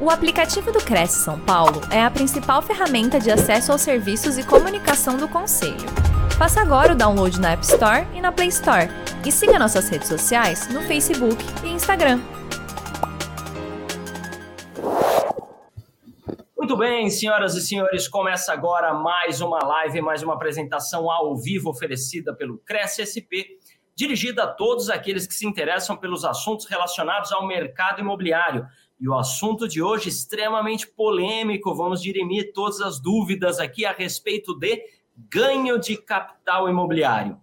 O 0.00 0.10
aplicativo 0.10 0.70
do 0.70 0.78
Cresce 0.78 1.24
São 1.24 1.40
Paulo 1.40 1.80
é 1.90 2.00
a 2.00 2.08
principal 2.08 2.62
ferramenta 2.62 3.18
de 3.18 3.32
acesso 3.32 3.72
aos 3.72 3.80
serviços 3.80 4.38
e 4.38 4.46
comunicação 4.46 5.16
do 5.16 5.26
Conselho. 5.26 5.74
Faça 6.38 6.60
agora 6.60 6.92
o 6.92 6.96
download 6.96 7.40
na 7.40 7.50
App 7.50 7.64
Store 7.64 8.06
e 8.14 8.20
na 8.20 8.30
Play 8.30 8.46
Store. 8.46 8.88
E 9.26 9.32
siga 9.32 9.58
nossas 9.58 9.88
redes 9.88 10.06
sociais 10.06 10.72
no 10.72 10.82
Facebook 10.82 11.44
e 11.64 11.70
Instagram. 11.70 12.20
Muito 16.56 16.76
bem, 16.76 17.10
senhoras 17.10 17.56
e 17.56 17.60
senhores, 17.60 18.06
começa 18.06 18.52
agora 18.52 18.94
mais 18.94 19.40
uma 19.40 19.58
live, 19.58 20.00
mais 20.00 20.22
uma 20.22 20.34
apresentação 20.34 21.10
ao 21.10 21.36
vivo 21.36 21.70
oferecida 21.70 22.32
pelo 22.32 22.58
Cresce 22.58 23.02
SP, 23.02 23.58
dirigida 23.96 24.44
a 24.44 24.46
todos 24.46 24.90
aqueles 24.90 25.26
que 25.26 25.34
se 25.34 25.44
interessam 25.44 25.96
pelos 25.96 26.24
assuntos 26.24 26.66
relacionados 26.66 27.32
ao 27.32 27.44
mercado 27.44 28.00
imobiliário 28.00 28.64
e 29.00 29.08
o 29.08 29.14
assunto 29.14 29.68
de 29.68 29.80
hoje 29.80 30.08
extremamente 30.08 30.86
polêmico, 30.86 31.74
vamos 31.74 32.02
dirimir 32.02 32.52
todas 32.52 32.80
as 32.80 33.00
dúvidas 33.00 33.60
aqui 33.60 33.86
a 33.86 33.92
respeito 33.92 34.54
de 34.54 34.82
ganho 35.30 35.78
de 35.78 35.96
capital 35.96 36.68
imobiliário. 36.68 37.40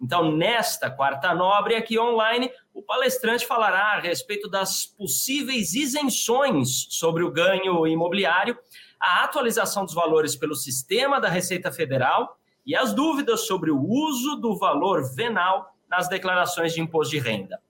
Então, 0.00 0.30
nesta 0.30 0.90
quarta 0.90 1.34
nobre 1.34 1.74
aqui 1.74 1.98
online, 1.98 2.50
o 2.72 2.82
palestrante 2.82 3.46
falará 3.46 3.94
a 3.94 4.00
respeito 4.00 4.48
das 4.48 4.86
possíveis 4.86 5.74
isenções 5.74 6.86
sobre 6.90 7.24
o 7.24 7.32
ganho 7.32 7.84
imobiliário, 7.86 8.56
a 9.00 9.24
atualização 9.24 9.84
dos 9.84 9.94
valores 9.94 10.36
pelo 10.36 10.54
sistema 10.54 11.20
da 11.20 11.28
Receita 11.28 11.72
Federal 11.72 12.38
e 12.64 12.76
as 12.76 12.92
dúvidas 12.92 13.46
sobre 13.46 13.70
o 13.70 13.80
uso 13.80 14.36
do 14.36 14.56
valor 14.56 15.02
venal 15.14 15.74
nas 15.88 16.08
declarações 16.08 16.72
de 16.74 16.80
imposto 16.80 17.12
de 17.12 17.18
renda. 17.18 17.60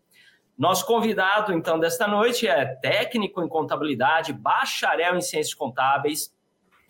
Nosso 0.59 0.85
convidado, 0.85 1.53
então, 1.53 1.79
desta 1.79 2.09
noite 2.09 2.48
é 2.48 2.65
técnico 2.67 3.41
em 3.41 3.48
contabilidade, 3.48 4.33
bacharel 4.33 5.17
em 5.17 5.21
ciências 5.21 5.55
contábeis, 5.55 6.34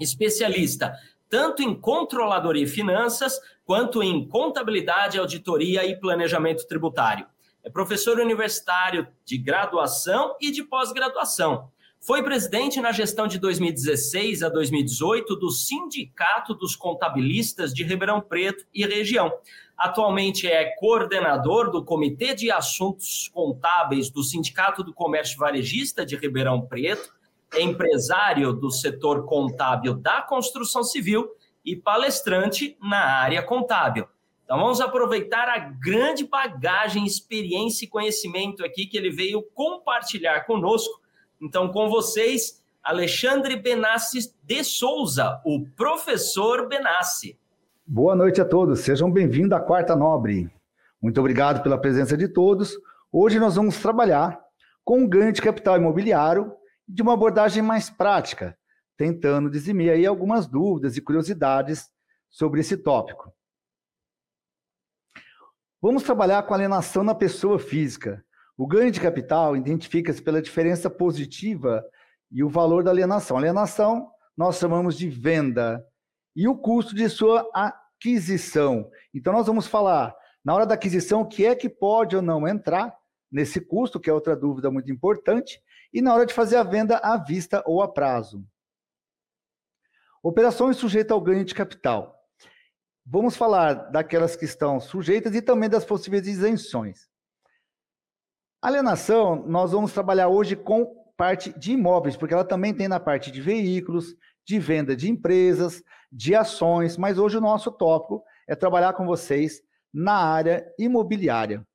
especialista 0.01 0.95
tanto 1.29 1.63
em 1.63 1.75
controladoria 1.75 2.65
e 2.65 2.67
finanças, 2.67 3.39
quanto 3.65 4.03
em 4.03 4.27
contabilidade, 4.27 5.19
auditoria 5.19 5.85
e 5.85 5.99
planejamento 5.99 6.67
tributário. 6.67 7.27
É 7.63 7.71
professor 7.71 8.19
universitário 8.19 9.07
de 9.25 9.37
graduação 9.37 10.37
e 10.41 10.51
de 10.51 10.65
pós-graduação. 10.65 11.71
Foi 12.01 12.23
presidente 12.23 12.81
na 12.81 12.93
gestão 12.93 13.27
de 13.27 13.39
2016 13.39 14.43
a 14.43 14.49
2018 14.49 15.37
do 15.37 15.51
Sindicato 15.51 16.55
dos 16.55 16.77
Contabilistas 16.77 17.75
de 17.75 17.83
Ribeirão 17.83 18.21
Preto 18.21 18.65
e 18.73 18.87
região. 18.87 19.33
Atualmente 19.79 20.49
é 20.49 20.75
coordenador 20.77 21.71
do 21.71 21.85
Comitê 21.85 22.35
de 22.35 22.51
Assuntos 22.51 23.31
Contábeis 23.33 24.11
do 24.11 24.25
Sindicato 24.25 24.83
do 24.83 24.93
Comércio 24.93 25.39
Varejista 25.39 26.05
de 26.05 26.17
Ribeirão 26.17 26.61
Preto, 26.61 27.15
empresário 27.57 28.53
do 28.53 28.73
setor 28.73 29.25
contábil 29.25 29.95
da 29.95 30.21
construção 30.21 30.83
civil 30.83 31.29
e 31.65 31.77
palestrante 31.77 32.77
na 32.83 33.21
área 33.21 33.41
contábil. 33.41 34.09
Então 34.45 34.59
vamos 34.59 34.81
aproveitar 34.81 35.49
a 35.49 35.59
grande 35.59 36.27
bagagem, 36.27 37.05
experiência 37.05 37.85
e 37.85 37.89
conhecimento 37.89 38.65
aqui 38.65 38.85
que 38.85 38.97
ele 38.97 39.11
veio 39.11 39.43
compartilhar 39.55 40.41
conosco. 40.41 41.01
Então, 41.41 41.69
com 41.69 41.89
vocês, 41.89 42.61
Alexandre 42.83 43.55
Benassi 43.55 44.35
de 44.43 44.65
Souza, 44.65 45.41
o 45.45 45.67
professor 45.77 46.67
Benassi. 46.67 47.39
Boa 47.91 48.15
noite 48.15 48.39
a 48.39 48.45
todos, 48.45 48.81
sejam 48.81 49.11
bem-vindos 49.11 49.57
à 49.57 49.61
Quarta 49.61 49.97
Nobre. 49.97 50.53
Muito 51.01 51.19
obrigado 51.21 51.63
pela 51.63 51.81
presença 51.81 52.19
de 52.19 52.29
todos. 52.29 52.77
Hoje 53.11 53.41
nós 53.41 53.57
vamos 53.57 53.79
trabalhar 53.79 54.39
com 54.85 55.03
o 55.03 55.09
ganho 55.09 55.33
de 55.33 55.41
capital 55.41 55.79
imobiliário 55.79 56.53
de 56.87 57.01
uma 57.01 57.15
abordagem 57.15 57.63
mais 57.63 57.89
prática, 57.89 58.55
tentando 58.95 59.49
dizimir 59.49 59.91
aí 59.91 60.05
algumas 60.05 60.47
dúvidas 60.47 60.99
e 60.99 61.01
curiosidades 61.01 61.89
sobre 62.29 62.61
esse 62.61 62.77
tópico. 62.77 63.33
Vamos 65.81 66.03
trabalhar 66.03 66.43
com 66.43 66.53
alienação 66.53 67.03
na 67.03 67.15
pessoa 67.15 67.59
física. 67.59 68.23
O 68.55 68.67
ganho 68.67 68.91
de 68.91 69.01
capital 69.01 69.57
identifica-se 69.57 70.21
pela 70.21 70.43
diferença 70.43 70.91
positiva 70.91 71.83
e 72.31 72.45
o 72.45 72.51
valor 72.51 72.85
da 72.85 72.91
alienação. 72.91 73.39
Alienação 73.39 74.11
nós 74.37 74.59
chamamos 74.59 74.95
de 74.95 75.09
venda 75.09 75.83
e 76.37 76.47
o 76.47 76.55
custo 76.55 76.95
de 76.95 77.09
sua 77.09 77.49
aquisição. 77.99 78.89
Então, 79.13 79.33
nós 79.33 79.47
vamos 79.47 79.67
falar, 79.67 80.15
na 80.45 80.55
hora 80.55 80.65
da 80.65 80.75
aquisição, 80.75 81.23
o 81.23 81.27
que 81.27 81.45
é 81.45 81.55
que 81.55 81.69
pode 81.69 82.15
ou 82.15 82.23
não 82.23 82.47
entrar 82.47 82.97
nesse 83.31 83.61
custo, 83.61 84.01
que 84.01 84.09
é 84.09 84.13
outra 84.13 84.37
dúvida 84.37 84.71
muito 84.71 84.91
importante, 84.91 85.61
e 85.93 86.01
na 86.01 86.15
hora 86.15 86.25
de 86.25 86.33
fazer 86.33 86.57
a 86.57 86.63
venda 86.63 86.99
à 86.99 87.17
vista 87.17 87.63
ou 87.67 87.83
a 87.83 87.89
prazo. 87.89 88.47
Operações 90.23 90.77
sujeitas 90.77 91.13
ao 91.13 91.21
ganho 91.21 91.45
de 91.45 91.55
capital. 91.55 92.15
Vamos 93.05 93.37
falar 93.37 93.75
daquelas 93.91 94.37
que 94.37 94.45
estão 94.45 94.81
sujeitas 94.81 95.35
e 95.35 95.43
também 95.43 95.69
das 95.69 95.85
possíveis 95.85 96.27
isenções. 96.27 97.09
Alienação, 98.61 99.47
nós 99.47 99.73
vamos 99.73 99.93
trabalhar 99.93 100.29
hoje 100.29 100.57
com 100.57 100.85
parte 101.17 101.57
de 101.59 101.73
imóveis, 101.73 102.17
porque 102.17 102.35
ela 102.35 102.45
também 102.45 102.75
tem 102.75 102.89
na 102.89 103.01
parte 103.01 103.31
de 103.31 103.41
veículos, 103.41 104.15
de 104.45 104.59
venda 104.59 104.97
de 104.97 105.11
empresas, 105.11 105.83
de 106.11 106.35
ações, 106.35 106.97
mas 106.97 107.19
hoje 107.19 107.37
o 107.37 107.41
nosso 107.41 107.71
tópico 107.71 108.23
é 108.47 108.55
trabalhar 108.55 108.95
com 108.95 109.07
vocês 109.07 109.63
na 109.93 110.15
área 110.15 110.67
imobiliária. 110.79 111.67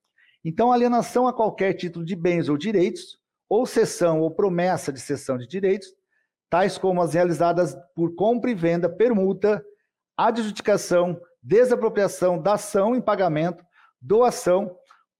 Então, 0.44 0.72
alienação 0.72 1.28
a 1.28 1.34
qualquer 1.34 1.74
título 1.74 2.04
de 2.04 2.16
bens 2.16 2.50
ou 2.50 2.58
direitos, 2.58 3.18
ou 3.48 3.66
cessão 3.66 4.20
ou 4.20 4.32
promessa 4.32 4.92
de 4.92 5.00
cessão 5.00 5.38
de 5.38 5.48
direitos, 5.48 5.88
tais 6.50 6.78
como 6.78 7.02
as 7.02 7.14
realizadas 7.14 7.76
por 7.96 8.16
compra 8.16 8.52
e 8.52 8.56
venda, 8.56 8.90
permuta, 8.90 9.64
adjudicação, 10.18 11.20
desapropriação, 11.42 12.42
dação 12.42 12.96
em 12.96 13.02
pagamento, 13.02 13.64
doação, 14.02 14.76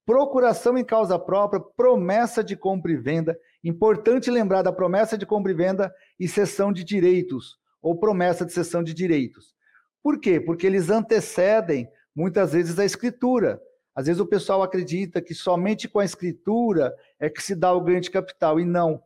procuração 0.06 0.78
em 0.78 0.84
causa 0.84 1.18
própria, 1.18 1.62
promessa 1.76 2.44
de 2.44 2.56
compra 2.56 2.92
e 2.92 2.98
venda. 2.98 3.38
Importante 3.64 4.30
lembrar 4.30 4.62
da 4.62 4.74
promessa 4.74 5.18
de 5.18 5.26
compra 5.26 5.52
e 5.52 5.56
venda 5.56 5.94
e 6.20 6.28
cessão 6.28 6.74
de 6.74 6.84
direitos, 6.84 7.58
ou 7.84 7.98
promessa 7.98 8.46
de 8.46 8.54
cessão 8.54 8.82
de 8.82 8.94
direitos. 8.94 9.54
Por 10.02 10.20
quê? 10.20 10.40
Porque 10.40 10.66
eles 10.66 10.90
antecedem 10.90 11.88
muitas 12.16 12.54
vezes 12.54 12.80
a 12.80 12.86
escritura. 12.86 13.62
Às 13.94 14.08
vezes 14.08 14.22
o 14.22 14.26
pessoal 14.26 14.64
acredita 14.64 15.22
que 15.22 15.36
somente 15.36 15.88
com 15.88 16.00
a 16.00 16.06
escritura 16.06 16.96
é 17.20 17.30
que 17.30 17.44
se 17.44 17.54
dá 17.54 17.74
o 17.74 17.82
ganho 17.82 18.02
de 18.02 18.10
capital, 18.10 18.60
e 18.60 18.66
não. 18.66 19.04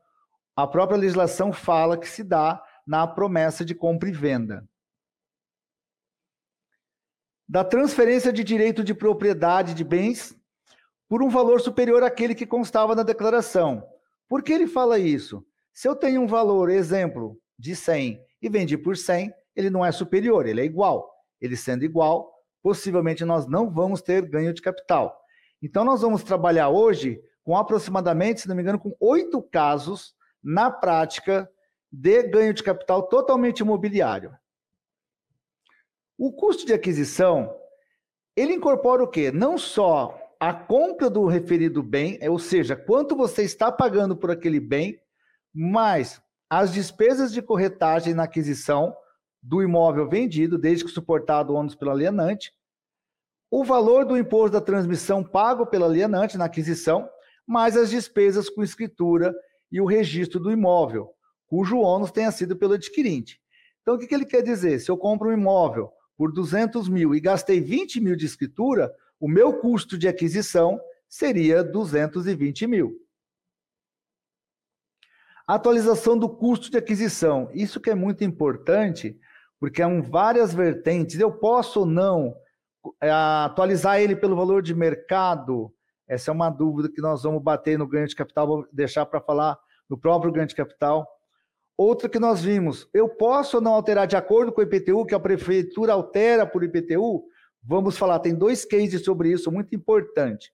A 0.56 0.68
própria 0.68 0.98
legislação 0.98 1.52
fala 1.52 1.98
que 1.98 2.08
se 2.08 2.24
dá 2.24 2.64
na 2.86 3.06
promessa 3.06 3.66
de 3.66 3.76
compra 3.76 4.08
e 4.08 4.14
venda. 4.14 4.68
Da 7.50 7.64
transferência 7.64 8.32
de 8.32 8.44
direito 8.44 8.84
de 8.84 8.94
propriedade 8.94 9.74
de 9.74 9.84
bens 9.84 10.38
por 11.10 11.24
um 11.24 11.30
valor 11.30 11.62
superior 11.62 12.04
àquele 12.04 12.36
que 12.36 12.46
constava 12.46 12.94
na 12.94 13.04
declaração. 13.04 13.88
Por 14.28 14.44
que 14.44 14.54
ele 14.54 14.68
fala 14.68 15.00
isso? 15.00 15.46
Se 15.74 15.88
eu 15.88 15.96
tenho 15.96 16.22
um 16.22 16.28
valor, 16.28 16.70
exemplo, 16.70 17.40
de 17.58 17.76
100 17.76 18.27
e 18.42 18.50
vendi 18.50 18.78
por 18.78 18.96
100, 18.96 19.34
ele 19.56 19.70
não 19.70 19.86
é 19.86 19.92
superior, 19.92 20.46
ele 20.46 20.62
é 20.62 20.66
igual. 20.66 21.12
Ele 21.42 21.56
sendo 21.56 21.84
igual, 21.84 22.32
possivelmente 22.62 23.26
nós 23.26 23.48
não 23.48 23.70
vamos 23.70 24.02
ter 24.02 24.28
ganho 24.28 24.54
de 24.54 24.62
capital. 24.62 25.20
Então, 25.62 25.84
nós 25.84 26.02
vamos 26.02 26.24
trabalhar 26.24 26.70
hoje 26.70 27.22
com 27.44 27.58
aproximadamente, 27.58 28.42
se 28.42 28.48
não 28.48 28.56
me 28.56 28.62
engano, 28.62 28.80
com 28.80 28.96
oito 29.00 29.42
casos 29.42 30.14
na 30.44 30.70
prática 30.70 31.50
de 31.92 32.24
ganho 32.24 32.54
de 32.54 32.62
capital 32.62 33.08
totalmente 33.08 33.60
imobiliário. 33.60 34.36
O 36.18 36.32
custo 36.34 36.66
de 36.66 36.74
aquisição, 36.74 37.56
ele 38.36 38.54
incorpora 38.54 39.04
o 39.04 39.08
quê? 39.08 39.32
Não 39.32 39.58
só 39.58 40.20
a 40.40 40.54
compra 40.54 41.10
do 41.10 41.26
referido 41.26 41.82
bem, 41.82 42.20
ou 42.28 42.38
seja, 42.38 42.76
quanto 42.76 43.16
você 43.16 43.44
está 43.44 43.72
pagando 43.72 44.16
por 44.16 44.30
aquele 44.30 44.60
bem, 44.60 45.00
mas 45.54 46.22
as 46.50 46.74
despesas 46.74 47.32
de 47.32 47.42
corretagem 47.42 48.14
na 48.14 48.24
aquisição 48.24 48.96
do 49.42 49.62
imóvel 49.62 50.08
vendido, 50.08 50.58
desde 50.58 50.86
que 50.86 50.92
suportado 50.92 51.54
o 51.54 51.56
ônus 51.56 51.76
pelo 51.76 51.92
alienante, 51.92 52.54
o 53.50 53.64
valor 53.64 54.06
do 54.06 54.18
imposto 54.18 54.52
da 54.52 54.62
transmissão 54.62 55.24
pago 55.24 55.66
pelo 55.66 55.86
alienante 55.86 56.38
na 56.38 56.46
aquisição, 56.46 57.10
mais 57.46 57.78
as 57.78 57.90
despesas 57.90 58.50
com 58.50 58.62
escritura 58.62 59.34
e 59.72 59.80
o 59.80 59.86
registro 59.86 60.40
do 60.40 60.52
imóvel, 60.52 61.10
cujo 61.48 61.80
ônus 61.80 62.12
tenha 62.12 62.32
sido 62.32 62.58
pelo 62.58 62.74
adquirente. 62.74 63.42
Então, 63.82 63.96
o 63.96 63.98
que, 63.98 64.14
ele 64.14 64.26
quer 64.26 64.42
dizer? 64.42 64.80
Se 64.80 64.92
eu 64.92 64.98
compro 64.98 65.30
um 65.30 65.34
imóvel 65.34 65.90
por 66.18 66.34
200 66.34 66.90
mil 66.90 67.16
e 67.16 67.22
gastei 67.22 67.62
20 67.62 68.02
mil 68.02 68.16
de 68.18 68.26
escritura, 68.26 68.94
o 69.18 69.30
meu 69.30 69.54
custo 69.62 69.98
de 69.98 70.10
aquisição 70.10 70.80
seria 71.08 71.64
220 71.64 72.68
mil. 72.68 73.07
Atualização 75.48 76.18
do 76.18 76.28
custo 76.28 76.70
de 76.70 76.78
aquisição. 76.78 77.50
Isso 77.54 77.80
que 77.80 77.90
é 77.90 77.96
muito 77.96 78.22
importante, 78.22 79.18
porque 79.58 79.82
há 79.82 79.88
várias 80.02 80.54
vertentes. 80.54 81.18
Eu 81.18 81.32
posso 81.32 81.80
ou 81.80 81.86
não 81.86 82.36
é, 83.02 83.10
atualizar 83.10 84.02
ele 84.02 84.14
pelo 84.14 84.36
valor 84.36 84.62
de 84.62 84.76
mercado? 84.76 85.74
Essa 86.06 86.32
é 86.32 86.34
uma 86.34 86.50
dúvida 86.50 86.90
que 86.94 87.02
nós 87.02 87.24
vamos 87.24 87.42
bater 87.42 87.78
no 87.80 87.88
ganho 87.88 88.08
de 88.08 88.16
capital, 88.16 88.48
vou 88.48 88.68
deixar 88.74 89.06
para 89.06 89.22
falar 89.22 89.58
no 89.90 89.98
próprio 89.98 90.34
ganho 90.34 90.48
de 90.48 90.56
capital. 90.56 91.08
Outra 91.78 92.10
que 92.10 92.20
nós 92.20 92.42
vimos, 92.42 92.90
eu 92.94 93.08
posso 93.08 93.58
ou 93.58 93.64
não 93.64 93.74
alterar 93.74 94.06
de 94.06 94.18
acordo 94.18 94.52
com 94.52 94.60
o 94.60 94.64
IPTU, 94.64 95.06
que 95.06 95.16
a 95.16 95.20
prefeitura 95.20 95.94
altera 95.94 96.46
por 96.46 96.64
IPTU? 96.64 97.24
Vamos 97.64 97.98
falar, 97.98 98.20
tem 98.20 98.36
dois 98.36 98.66
cases 98.66 99.04
sobre 99.04 99.32
isso, 99.32 99.52
muito 99.52 99.74
importante. 99.76 100.52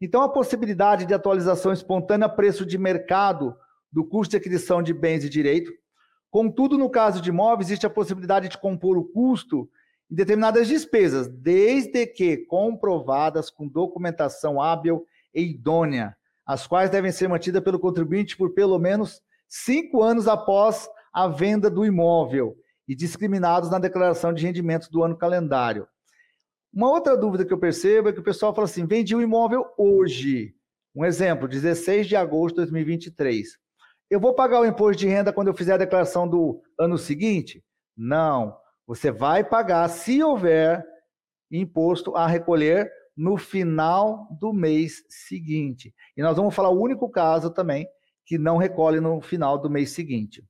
Então, 0.00 0.22
a 0.22 0.28
possibilidade 0.28 1.04
de 1.04 1.14
atualização 1.14 1.72
espontânea 1.72 2.28
preço 2.28 2.64
de 2.64 2.78
mercado 2.78 3.56
do 3.92 4.04
custo 4.04 4.32
de 4.32 4.36
aquisição 4.36 4.82
de 4.82 4.92
bens 4.92 5.24
e 5.24 5.28
direito. 5.28 5.72
Contudo, 6.30 6.78
no 6.78 6.88
caso 6.88 7.20
de 7.20 7.30
imóveis, 7.30 7.68
existe 7.68 7.86
a 7.86 7.90
possibilidade 7.90 8.48
de 8.48 8.58
compor 8.58 8.96
o 8.96 9.04
custo 9.04 9.68
em 10.10 10.14
determinadas 10.14 10.68
despesas, 10.68 11.28
desde 11.28 12.06
que 12.06 12.38
comprovadas 12.38 13.50
com 13.50 13.68
documentação 13.68 14.60
hábil 14.60 15.04
e 15.34 15.42
idônea, 15.42 16.16
as 16.44 16.66
quais 16.66 16.90
devem 16.90 17.12
ser 17.12 17.28
mantidas 17.28 17.62
pelo 17.62 17.78
contribuinte 17.78 18.36
por 18.36 18.52
pelo 18.52 18.78
menos 18.78 19.20
cinco 19.48 20.02
anos 20.02 20.26
após 20.26 20.88
a 21.12 21.28
venda 21.28 21.70
do 21.70 21.84
imóvel 21.84 22.56
e 22.88 22.94
discriminados 22.94 23.70
na 23.70 23.78
declaração 23.78 24.32
de 24.32 24.44
rendimentos 24.44 24.88
do 24.88 25.02
ano 25.02 25.16
calendário. 25.16 25.86
Uma 26.72 26.90
outra 26.90 27.16
dúvida 27.16 27.44
que 27.44 27.52
eu 27.52 27.58
percebo 27.58 28.08
é 28.08 28.12
que 28.12 28.20
o 28.20 28.24
pessoal 28.24 28.54
fala 28.54 28.66
assim: 28.66 28.86
vendi 28.86 29.14
o 29.14 29.18
um 29.18 29.22
imóvel 29.22 29.66
hoje. 29.76 30.54
Um 30.94 31.04
exemplo, 31.04 31.48
16 31.48 32.08
de 32.08 32.16
agosto 32.16 32.56
de 32.56 32.62
2023. 32.62 33.59
Eu 34.10 34.18
vou 34.18 34.34
pagar 34.34 34.60
o 34.60 34.66
imposto 34.66 34.98
de 34.98 35.06
renda 35.06 35.32
quando 35.32 35.48
eu 35.48 35.54
fizer 35.54 35.74
a 35.74 35.78
declaração 35.78 36.28
do 36.28 36.60
ano 36.76 36.98
seguinte? 36.98 37.64
Não. 37.96 38.58
Você 38.84 39.12
vai 39.12 39.44
pagar 39.44 39.88
se 39.88 40.20
houver 40.20 40.84
imposto 41.48 42.16
a 42.16 42.26
recolher 42.26 42.90
no 43.16 43.36
final 43.36 44.26
do 44.40 44.52
mês 44.52 45.04
seguinte. 45.08 45.94
E 46.16 46.22
nós 46.22 46.36
vamos 46.36 46.54
falar 46.54 46.70
o 46.70 46.80
único 46.80 47.08
caso 47.08 47.50
também 47.50 47.86
que 48.26 48.36
não 48.36 48.56
recolhe 48.56 48.98
no 48.98 49.20
final 49.20 49.56
do 49.56 49.70
mês 49.70 49.92
seguinte. 49.92 50.44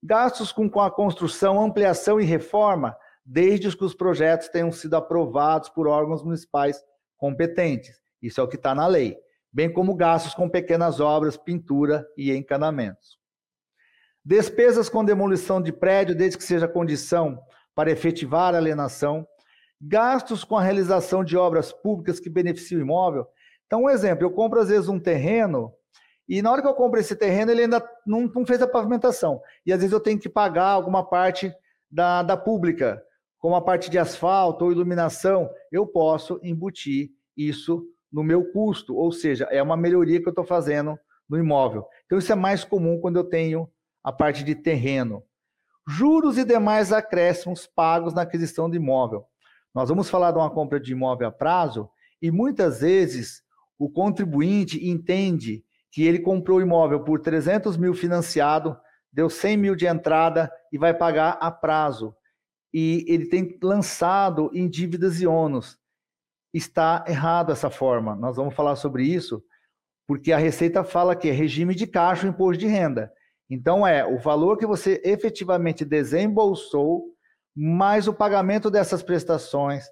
Gastos 0.00 0.52
com, 0.52 0.68
a 0.80 0.90
construção, 0.90 1.60
ampliação 1.60 2.20
e 2.20 2.24
reforma, 2.24 2.96
desde 3.24 3.76
que 3.76 3.84
os 3.84 3.94
projetos 3.94 4.48
tenham 4.48 4.70
sido 4.70 4.94
aprovados 4.94 5.68
por 5.68 5.88
órgãos 5.88 6.22
municipais 6.22 6.80
competentes. 7.16 7.96
Isso 8.22 8.40
é 8.40 8.44
o 8.44 8.48
que 8.48 8.56
está 8.56 8.72
na 8.72 8.86
lei. 8.86 9.16
Bem 9.58 9.72
como 9.72 9.92
gastos 9.96 10.34
com 10.34 10.48
pequenas 10.48 11.00
obras, 11.00 11.36
pintura 11.36 12.06
e 12.16 12.30
encanamentos. 12.30 13.18
Despesas 14.24 14.88
com 14.88 15.04
demolição 15.04 15.60
de 15.60 15.72
prédio, 15.72 16.14
desde 16.14 16.38
que 16.38 16.44
seja 16.44 16.68
condição 16.68 17.42
para 17.74 17.90
efetivar 17.90 18.54
a 18.54 18.58
alienação, 18.58 19.26
gastos 19.80 20.44
com 20.44 20.56
a 20.56 20.62
realização 20.62 21.24
de 21.24 21.36
obras 21.36 21.72
públicas 21.72 22.20
que 22.20 22.30
beneficiam 22.30 22.78
o 22.78 22.84
imóvel. 22.84 23.26
Então, 23.66 23.82
um 23.82 23.90
exemplo, 23.90 24.24
eu 24.24 24.30
compro 24.30 24.60
às 24.60 24.68
vezes 24.68 24.88
um 24.88 25.00
terreno 25.00 25.74
e 26.28 26.40
na 26.40 26.52
hora 26.52 26.62
que 26.62 26.68
eu 26.68 26.74
compro 26.74 27.00
esse 27.00 27.16
terreno, 27.16 27.50
ele 27.50 27.62
ainda 27.62 27.84
não, 28.06 28.30
não 28.32 28.46
fez 28.46 28.62
a 28.62 28.68
pavimentação. 28.68 29.42
E 29.66 29.72
às 29.72 29.80
vezes 29.80 29.92
eu 29.92 29.98
tenho 29.98 30.20
que 30.20 30.28
pagar 30.28 30.68
alguma 30.68 31.04
parte 31.04 31.52
da, 31.90 32.22
da 32.22 32.36
pública, 32.36 33.02
como 33.40 33.56
a 33.56 33.60
parte 33.60 33.90
de 33.90 33.98
asfalto 33.98 34.66
ou 34.66 34.70
iluminação. 34.70 35.50
Eu 35.72 35.84
posso 35.84 36.38
embutir 36.44 37.10
isso 37.36 37.84
no 38.12 38.22
meu 38.22 38.50
custo, 38.52 38.96
ou 38.96 39.12
seja, 39.12 39.44
é 39.50 39.62
uma 39.62 39.76
melhoria 39.76 40.20
que 40.20 40.28
eu 40.28 40.32
estou 40.32 40.44
fazendo 40.44 40.98
no 41.28 41.38
imóvel. 41.38 41.86
Então, 42.06 42.18
isso 42.18 42.32
é 42.32 42.34
mais 42.34 42.64
comum 42.64 43.00
quando 43.00 43.16
eu 43.16 43.24
tenho 43.24 43.68
a 44.02 44.12
parte 44.12 44.42
de 44.42 44.54
terreno. 44.54 45.22
Juros 45.86 46.38
e 46.38 46.44
demais 46.44 46.92
acréscimos 46.92 47.66
pagos 47.66 48.14
na 48.14 48.22
aquisição 48.22 48.68
de 48.68 48.76
imóvel. 48.76 49.24
Nós 49.74 49.88
vamos 49.88 50.08
falar 50.10 50.32
de 50.32 50.38
uma 50.38 50.50
compra 50.50 50.80
de 50.80 50.92
imóvel 50.92 51.28
a 51.28 51.32
prazo 51.32 51.88
e 52.20 52.30
muitas 52.30 52.80
vezes 52.80 53.42
o 53.78 53.88
contribuinte 53.88 54.86
entende 54.88 55.64
que 55.90 56.04
ele 56.04 56.18
comprou 56.18 56.58
o 56.58 56.62
imóvel 56.62 57.04
por 57.04 57.20
300 57.20 57.76
mil 57.76 57.94
financiado, 57.94 58.76
deu 59.12 59.30
100 59.30 59.56
mil 59.56 59.74
de 59.74 59.86
entrada 59.86 60.50
e 60.72 60.78
vai 60.78 60.92
pagar 60.92 61.38
a 61.40 61.50
prazo. 61.50 62.14
E 62.72 63.04
ele 63.08 63.26
tem 63.26 63.58
lançado 63.62 64.50
em 64.52 64.68
dívidas 64.68 65.20
e 65.20 65.26
ônus. 65.26 65.78
Está 66.52 67.04
errado 67.06 67.52
essa 67.52 67.70
forma. 67.70 68.16
Nós 68.16 68.36
vamos 68.36 68.54
falar 68.54 68.76
sobre 68.76 69.04
isso, 69.04 69.42
porque 70.06 70.32
a 70.32 70.38
Receita 70.38 70.82
fala 70.82 71.14
que 71.14 71.28
é 71.28 71.32
regime 71.32 71.74
de 71.74 71.86
caixa 71.86 72.26
o 72.26 72.30
imposto 72.30 72.60
de 72.60 72.66
renda. 72.66 73.12
Então 73.50 73.86
é 73.86 74.06
o 74.06 74.18
valor 74.18 74.56
que 74.56 74.66
você 74.66 75.00
efetivamente 75.04 75.84
desembolsou 75.84 77.04
mais 77.54 78.06
o 78.06 78.14
pagamento 78.14 78.70
dessas 78.70 79.02
prestações, 79.02 79.84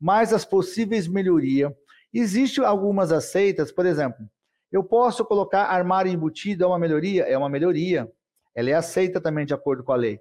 mais 0.00 0.32
as 0.32 0.44
possíveis 0.44 1.06
melhorias. 1.06 1.72
Existem 2.12 2.64
algumas 2.64 3.12
aceitas, 3.12 3.70
por 3.70 3.86
exemplo, 3.86 4.26
eu 4.72 4.82
posso 4.82 5.24
colocar 5.24 5.66
armário 5.66 6.10
embutido, 6.10 6.64
é 6.64 6.66
uma 6.66 6.78
melhoria? 6.78 7.24
É 7.24 7.36
uma 7.36 7.48
melhoria. 7.48 8.10
Ela 8.54 8.70
é 8.70 8.72
aceita 8.72 9.20
também 9.20 9.44
de 9.44 9.52
acordo 9.52 9.84
com 9.84 9.92
a 9.92 9.96
lei. 9.96 10.18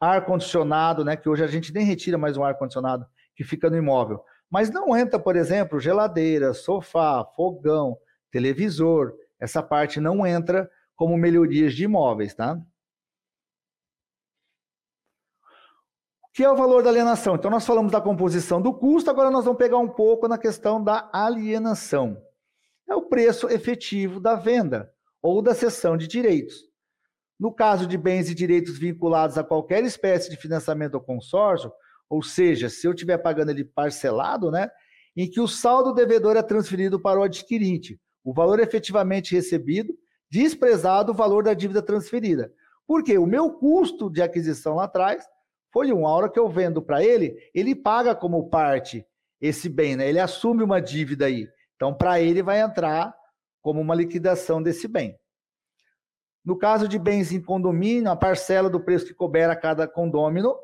Ar-condicionado, 0.00 1.04
né, 1.04 1.16
que 1.16 1.28
hoje 1.28 1.42
a 1.42 1.48
gente 1.48 1.74
nem 1.74 1.84
retira 1.84 2.16
mais 2.16 2.36
um 2.36 2.44
ar-condicionado 2.44 3.04
que 3.34 3.42
fica 3.42 3.68
no 3.68 3.76
imóvel. 3.76 4.22
Mas 4.50 4.70
não 4.70 4.96
entra, 4.96 5.18
por 5.18 5.36
exemplo, 5.36 5.78
geladeira, 5.78 6.52
sofá, 6.52 7.24
fogão, 7.36 7.96
televisor. 8.30 9.14
Essa 9.38 9.62
parte 9.62 10.00
não 10.00 10.26
entra 10.26 10.68
como 10.96 11.16
melhorias 11.16 11.74
de 11.74 11.84
imóveis, 11.84 12.34
tá? 12.34 12.60
que 16.32 16.44
é 16.44 16.50
o 16.50 16.56
valor 16.56 16.82
da 16.82 16.88
alienação? 16.88 17.34
Então, 17.34 17.50
nós 17.50 17.66
falamos 17.66 17.92
da 17.92 18.00
composição 18.00 18.62
do 18.62 18.72
custo, 18.72 19.10
agora 19.10 19.30
nós 19.30 19.44
vamos 19.44 19.58
pegar 19.58 19.76
um 19.76 19.88
pouco 19.88 20.28
na 20.28 20.38
questão 20.38 20.82
da 20.82 21.10
alienação. 21.12 22.16
É 22.88 22.94
o 22.94 23.02
preço 23.02 23.48
efetivo 23.48 24.18
da 24.18 24.36
venda 24.36 24.90
ou 25.20 25.42
da 25.42 25.54
cessão 25.54 25.98
de 25.98 26.06
direitos. 26.06 26.56
No 27.38 27.52
caso 27.52 27.86
de 27.86 27.98
bens 27.98 28.30
e 28.30 28.34
direitos 28.34 28.78
vinculados 28.78 29.36
a 29.36 29.44
qualquer 29.44 29.84
espécie 29.84 30.30
de 30.30 30.36
financiamento 30.36 30.94
ou 30.94 31.00
consórcio, 31.02 31.70
ou 32.10 32.24
seja, 32.24 32.68
se 32.68 32.84
eu 32.88 32.92
estiver 32.92 33.18
pagando 33.18 33.50
ele 33.50 33.64
parcelado, 33.64 34.50
né, 34.50 34.68
em 35.16 35.30
que 35.30 35.40
o 35.40 35.46
saldo 35.46 35.94
devedor 35.94 36.36
é 36.36 36.42
transferido 36.42 36.98
para 36.98 37.20
o 37.20 37.22
adquirente, 37.22 38.00
o 38.24 38.34
valor 38.34 38.58
efetivamente 38.58 39.32
recebido, 39.32 39.96
desprezado 40.28 41.12
o 41.12 41.14
valor 41.14 41.44
da 41.44 41.54
dívida 41.54 41.80
transferida. 41.80 42.52
Porque 42.86 43.16
o 43.16 43.26
meu 43.26 43.52
custo 43.52 44.10
de 44.10 44.20
aquisição 44.20 44.74
lá 44.74 44.84
atrás 44.84 45.24
foi 45.72 45.92
um. 45.92 46.06
A 46.06 46.10
hora 46.10 46.28
que 46.28 46.38
eu 46.38 46.48
vendo 46.48 46.82
para 46.82 47.02
ele, 47.02 47.36
ele 47.54 47.74
paga 47.74 48.14
como 48.14 48.50
parte 48.50 49.06
esse 49.40 49.68
bem, 49.68 49.94
né? 49.94 50.08
Ele 50.08 50.18
assume 50.18 50.64
uma 50.64 50.80
dívida 50.80 51.26
aí. 51.26 51.48
Então, 51.76 51.94
para 51.94 52.20
ele 52.20 52.42
vai 52.42 52.60
entrar 52.60 53.14
como 53.62 53.80
uma 53.80 53.94
liquidação 53.94 54.60
desse 54.60 54.88
bem. 54.88 55.16
No 56.44 56.58
caso 56.58 56.88
de 56.88 56.98
bens 56.98 57.32
em 57.32 57.40
condomínio, 57.40 58.10
a 58.10 58.16
parcela 58.16 58.68
do 58.68 58.80
preço 58.80 59.06
que 59.06 59.14
couber 59.14 59.48
a 59.48 59.56
cada 59.56 59.86
condômino 59.86 60.56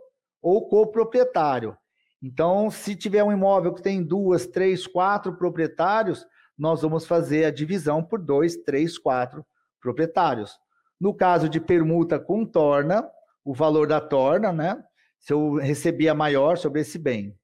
ou 0.46 0.68
coproprietário. 0.68 1.76
Então, 2.22 2.70
se 2.70 2.94
tiver 2.94 3.24
um 3.24 3.32
imóvel 3.32 3.74
que 3.74 3.82
tem 3.82 4.00
duas, 4.00 4.46
três, 4.46 4.86
quatro 4.86 5.36
proprietários, 5.36 6.24
nós 6.56 6.82
vamos 6.82 7.04
fazer 7.04 7.44
a 7.46 7.50
divisão 7.50 8.00
por 8.00 8.20
dois, 8.20 8.56
três, 8.58 8.96
quatro 8.96 9.44
proprietários. 9.80 10.56
No 11.00 11.12
caso 11.12 11.48
de 11.48 11.58
permuta 11.58 12.20
com 12.20 12.46
torna, 12.46 13.04
o 13.44 13.52
valor 13.52 13.88
da 13.88 14.00
torna, 14.00 14.52
né? 14.52 14.80
se 15.18 15.32
eu 15.32 15.54
recebia 15.54 16.14
maior 16.14 16.56
sobre 16.56 16.82
esse 16.82 16.96
bem. 16.96 17.36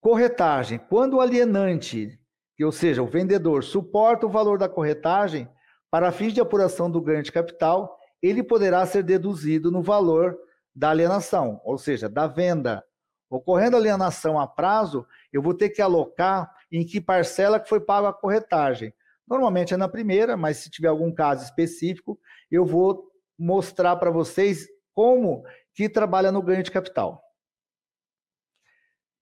Corretagem. 0.00 0.78
Quando 0.78 1.14
o 1.14 1.20
alienante, 1.20 2.16
ou 2.62 2.70
seja, 2.70 3.02
o 3.02 3.08
vendedor, 3.08 3.64
suporta 3.64 4.24
o 4.24 4.30
valor 4.30 4.56
da 4.56 4.68
corretagem 4.68 5.50
para 5.90 6.12
fins 6.12 6.32
de 6.32 6.40
apuração 6.40 6.88
do 6.88 7.02
ganho 7.02 7.24
de 7.24 7.32
capital, 7.32 7.98
ele 8.22 8.44
poderá 8.44 8.86
ser 8.86 9.02
deduzido 9.02 9.72
no 9.72 9.82
valor 9.82 10.38
da 10.78 10.90
alienação, 10.90 11.60
ou 11.64 11.76
seja, 11.76 12.08
da 12.08 12.28
venda. 12.28 12.84
Ocorrendo 13.28 13.76
alienação 13.76 14.38
a 14.38 14.46
prazo, 14.46 15.04
eu 15.32 15.42
vou 15.42 15.52
ter 15.52 15.70
que 15.70 15.82
alocar 15.82 16.54
em 16.70 16.86
que 16.86 17.00
parcela 17.00 17.58
que 17.58 17.68
foi 17.68 17.80
paga 17.80 18.10
a 18.10 18.12
corretagem. 18.12 18.94
Normalmente 19.26 19.74
é 19.74 19.76
na 19.76 19.88
primeira, 19.88 20.36
mas 20.36 20.58
se 20.58 20.70
tiver 20.70 20.86
algum 20.86 21.12
caso 21.12 21.44
específico, 21.44 22.18
eu 22.48 22.64
vou 22.64 23.10
mostrar 23.36 23.96
para 23.96 24.12
vocês 24.12 24.68
como 24.94 25.42
que 25.74 25.88
trabalha 25.88 26.30
no 26.30 26.40
ganho 26.40 26.62
de 26.62 26.70
capital. 26.70 27.22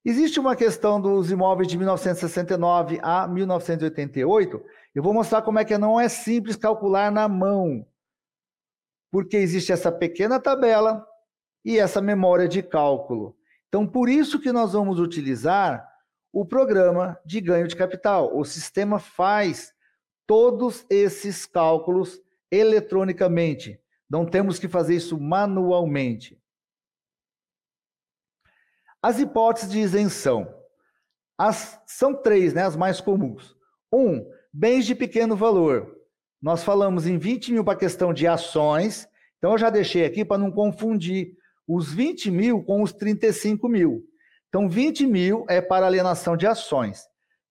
Existe 0.05 0.39
uma 0.39 0.55
questão 0.55 1.01
dos 1.01 1.31
imóveis 1.31 1.69
de 1.69 1.79
1969 1.79 3.01
a 3.03 3.27
1988. 3.27 4.63
Eu 4.95 5.03
vou 5.03 5.15
mostrar 5.15 5.41
como 5.41 5.59
é 5.59 5.65
que 5.65 5.77
não 5.79 5.99
é 5.99 6.09
simples 6.09 6.55
calcular 6.55 7.11
na 7.11 7.27
mão, 7.27 7.85
porque 9.11 9.39
existe 9.39 9.73
essa 9.73 9.91
pequena 9.91 10.39
tabela 10.39 11.05
e 11.67 11.81
essa 11.81 12.01
memória 12.01 12.47
de 12.47 12.63
cálculo. 12.63 13.37
Então, 13.69 13.85
por 13.85 14.09
isso 14.09 14.39
que 14.39 14.53
nós 14.53 14.73
vamos 14.73 15.01
utilizar 15.01 15.85
o 16.33 16.47
programa 16.47 17.19
de 17.27 17.41
ganho 17.41 17.67
de 17.67 17.75
capital. 17.75 18.39
O 18.39 18.45
sistema 18.45 19.01
faz 19.01 19.75
todos 20.29 20.87
esses 20.89 21.45
cálculos 21.45 22.23
eletronicamente. 22.53 23.81
Não 24.09 24.25
temos 24.25 24.61
que 24.61 24.69
fazer 24.69 24.95
isso 24.95 25.19
manualmente. 25.19 26.41
As 29.03 29.19
hipóteses 29.19 29.69
de 29.69 29.81
isenção. 29.81 30.55
As, 31.37 31.83
são 31.85 32.15
três, 32.15 32.55
né, 32.55 32.63
as 32.63 32.77
mais 32.77 33.01
comuns. 33.01 33.57
Um, 33.93 34.25
bens 34.53 34.87
de 34.87 34.95
pequeno 34.95 35.35
valor. 35.35 35.97
nós 36.41 36.63
falamos 36.63 37.09
em 37.09 37.19
20 37.19 37.53
mil 37.53 37.65
para 37.65 37.77
questão 37.77 38.15
de 38.15 38.25
ações, 38.25 39.09
então 39.37 39.53
eu 39.53 39.59
já 39.59 39.69
deixei 39.69 40.05
aqui 40.05 40.25
para 40.25 40.39
não 40.39 40.53
confundir 40.53 41.37
os 41.67 41.93
20 41.93 42.31
mil 42.31 42.63
com 42.63 42.83
os 42.83 42.93
35 42.93 43.69
mil. 43.69 44.03
Então, 44.49 44.69
20 44.69 45.07
mil 45.07 45.45
é 45.49 45.61
para 45.61 45.87
alienação 45.87 46.37
de 46.37 46.47
ações. 46.47 47.03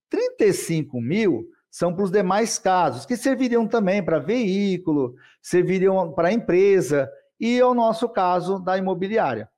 35 0.10 1.00
mil 1.02 1.46
são 1.70 1.94
para 1.94 2.06
os 2.06 2.12
demais 2.12 2.58
casos, 2.58 3.06
que 3.06 3.18
serviriam 3.18 3.68
também 3.68 4.04
para 4.04 4.18
veículo, 4.18 5.14
serviriam 5.42 6.14
para 6.14 6.32
empresa 6.32 7.12
e 7.40 7.60
é 7.60 7.66
o 7.66 7.74
nosso 7.74 8.08
caso 8.08 8.60
da 8.60 8.78
imobiliária. 8.78 9.50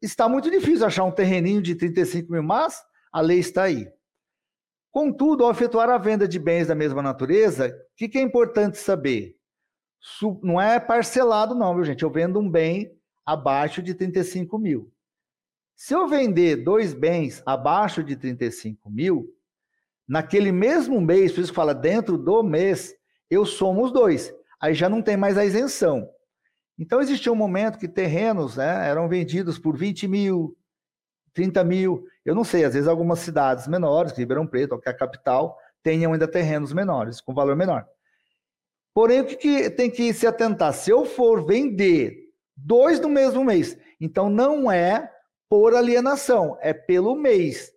Está 0.00 0.28
muito 0.28 0.50
difícil 0.50 0.86
achar 0.86 1.04
um 1.04 1.12
terreninho 1.12 1.60
de 1.60 1.74
35 1.74 2.32
mil, 2.32 2.42
mas 2.42 2.82
a 3.12 3.20
lei 3.20 3.38
está 3.38 3.64
aí. 3.64 3.86
Contudo, 4.90 5.44
ao 5.44 5.50
efetuar 5.50 5.90
a 5.90 5.98
venda 5.98 6.26
de 6.26 6.38
bens 6.38 6.66
da 6.66 6.74
mesma 6.74 7.02
natureza, 7.02 7.68
o 7.68 7.96
que, 7.96 8.18
é 8.18 8.22
importante 8.22 8.78
saber? 8.78 9.36
Não 10.42 10.60
é 10.60 10.80
parcelado, 10.80 11.54
não, 11.54 11.74
viu, 11.74 11.84
gente? 11.84 12.02
Eu 12.02 12.10
vendo 12.10 12.40
um 12.40 12.50
bem 12.50 12.90
abaixo 13.30 13.80
de 13.80 13.94
35 13.94 14.58
mil. 14.58 14.92
Se 15.76 15.94
eu 15.94 16.08
vender 16.08 16.56
dois 16.56 16.92
bens 16.92 17.42
abaixo 17.46 18.02
de 18.02 18.16
35 18.16 18.90
mil, 18.90 19.32
naquele 20.06 20.50
mesmo 20.50 21.00
mês, 21.00 21.32
por 21.32 21.40
isso 21.40 21.52
que 21.52 21.56
fala 21.56 21.72
dentro 21.72 22.18
do 22.18 22.42
mês, 22.42 22.92
eu 23.30 23.46
somo 23.46 23.84
os 23.84 23.92
dois. 23.92 24.34
Aí 24.60 24.74
já 24.74 24.88
não 24.88 25.00
tem 25.00 25.16
mais 25.16 25.38
a 25.38 25.44
isenção. 25.44 26.10
Então 26.76 27.00
existia 27.00 27.32
um 27.32 27.36
momento 27.36 27.78
que 27.78 27.86
terrenos 27.86 28.56
né, 28.56 28.88
eram 28.88 29.08
vendidos 29.08 29.58
por 29.58 29.76
20 29.76 30.08
mil, 30.08 30.56
30 31.32 31.62
mil. 31.62 32.04
Eu 32.24 32.34
não 32.34 32.42
sei, 32.42 32.64
às 32.64 32.74
vezes 32.74 32.88
algumas 32.88 33.20
cidades 33.20 33.68
menores, 33.68 34.12
Ribeirão 34.12 34.46
Preto, 34.46 34.78
que 34.78 34.88
é 34.88 34.92
a 34.92 34.96
capital, 34.96 35.56
tenham 35.84 36.12
ainda 36.12 36.26
terrenos 36.26 36.72
menores, 36.72 37.20
com 37.20 37.32
valor 37.32 37.54
menor. 37.54 37.86
Porém, 38.92 39.20
o 39.20 39.24
que, 39.24 39.36
que 39.36 39.70
tem 39.70 39.88
que 39.88 40.12
se 40.12 40.26
atentar? 40.26 40.74
Se 40.74 40.90
eu 40.90 41.04
for 41.04 41.46
vender 41.46 42.29
dois 42.64 43.00
no 43.00 43.08
mesmo 43.08 43.44
mês, 43.44 43.76
então 44.00 44.28
não 44.28 44.70
é 44.70 45.10
por 45.48 45.74
alienação, 45.74 46.56
é 46.60 46.72
pelo 46.72 47.16
mês. 47.16 47.72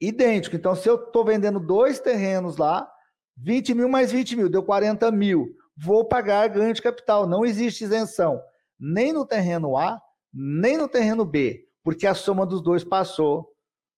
Idêntico. 0.00 0.54
Então, 0.54 0.74
se 0.74 0.88
eu 0.88 0.96
estou 0.96 1.24
vendendo 1.24 1.58
dois 1.58 1.98
terrenos 1.98 2.56
lá, 2.56 2.88
20 3.36 3.74
mil 3.74 3.88
mais 3.88 4.12
20 4.12 4.36
mil, 4.36 4.48
deu 4.48 4.62
40 4.62 5.10
mil. 5.10 5.48
Vou 5.76 6.06
pagar 6.06 6.48
ganho 6.48 6.72
de 6.72 6.82
capital. 6.82 7.26
Não 7.26 7.44
existe 7.44 7.84
isenção, 7.84 8.40
nem 8.78 9.12
no 9.12 9.26
terreno 9.26 9.76
A, 9.76 10.00
nem 10.32 10.76
no 10.76 10.88
terreno 10.88 11.24
B, 11.24 11.64
porque 11.82 12.06
a 12.06 12.14
soma 12.14 12.46
dos 12.46 12.62
dois 12.62 12.84
passou 12.84 13.50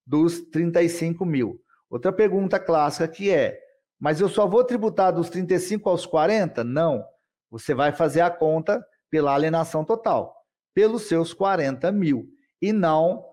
dos 0.07 0.41
35 0.51 1.25
mil. 1.27 1.61
Outra 1.91 2.13
pergunta 2.13 2.59
clássica 2.59 3.09
que 3.09 3.31
é: 3.31 3.59
mas 3.99 4.21
eu 4.21 4.29
só 4.29 4.47
vou 4.47 4.65
tributar 4.65 5.13
dos 5.13 5.29
35 5.29 5.89
aos 5.89 6.07
40? 6.07 6.63
Não. 6.65 7.05
Você 7.51 7.75
vai 7.75 7.93
fazer 7.93 8.21
a 8.21 8.31
conta 8.31 8.85
pela 9.11 9.35
alienação 9.35 9.85
total, 9.85 10.35
pelos 10.75 11.03
seus 11.09 11.33
40 11.33 11.91
mil 11.93 12.29
e 12.61 12.73
não 12.73 13.25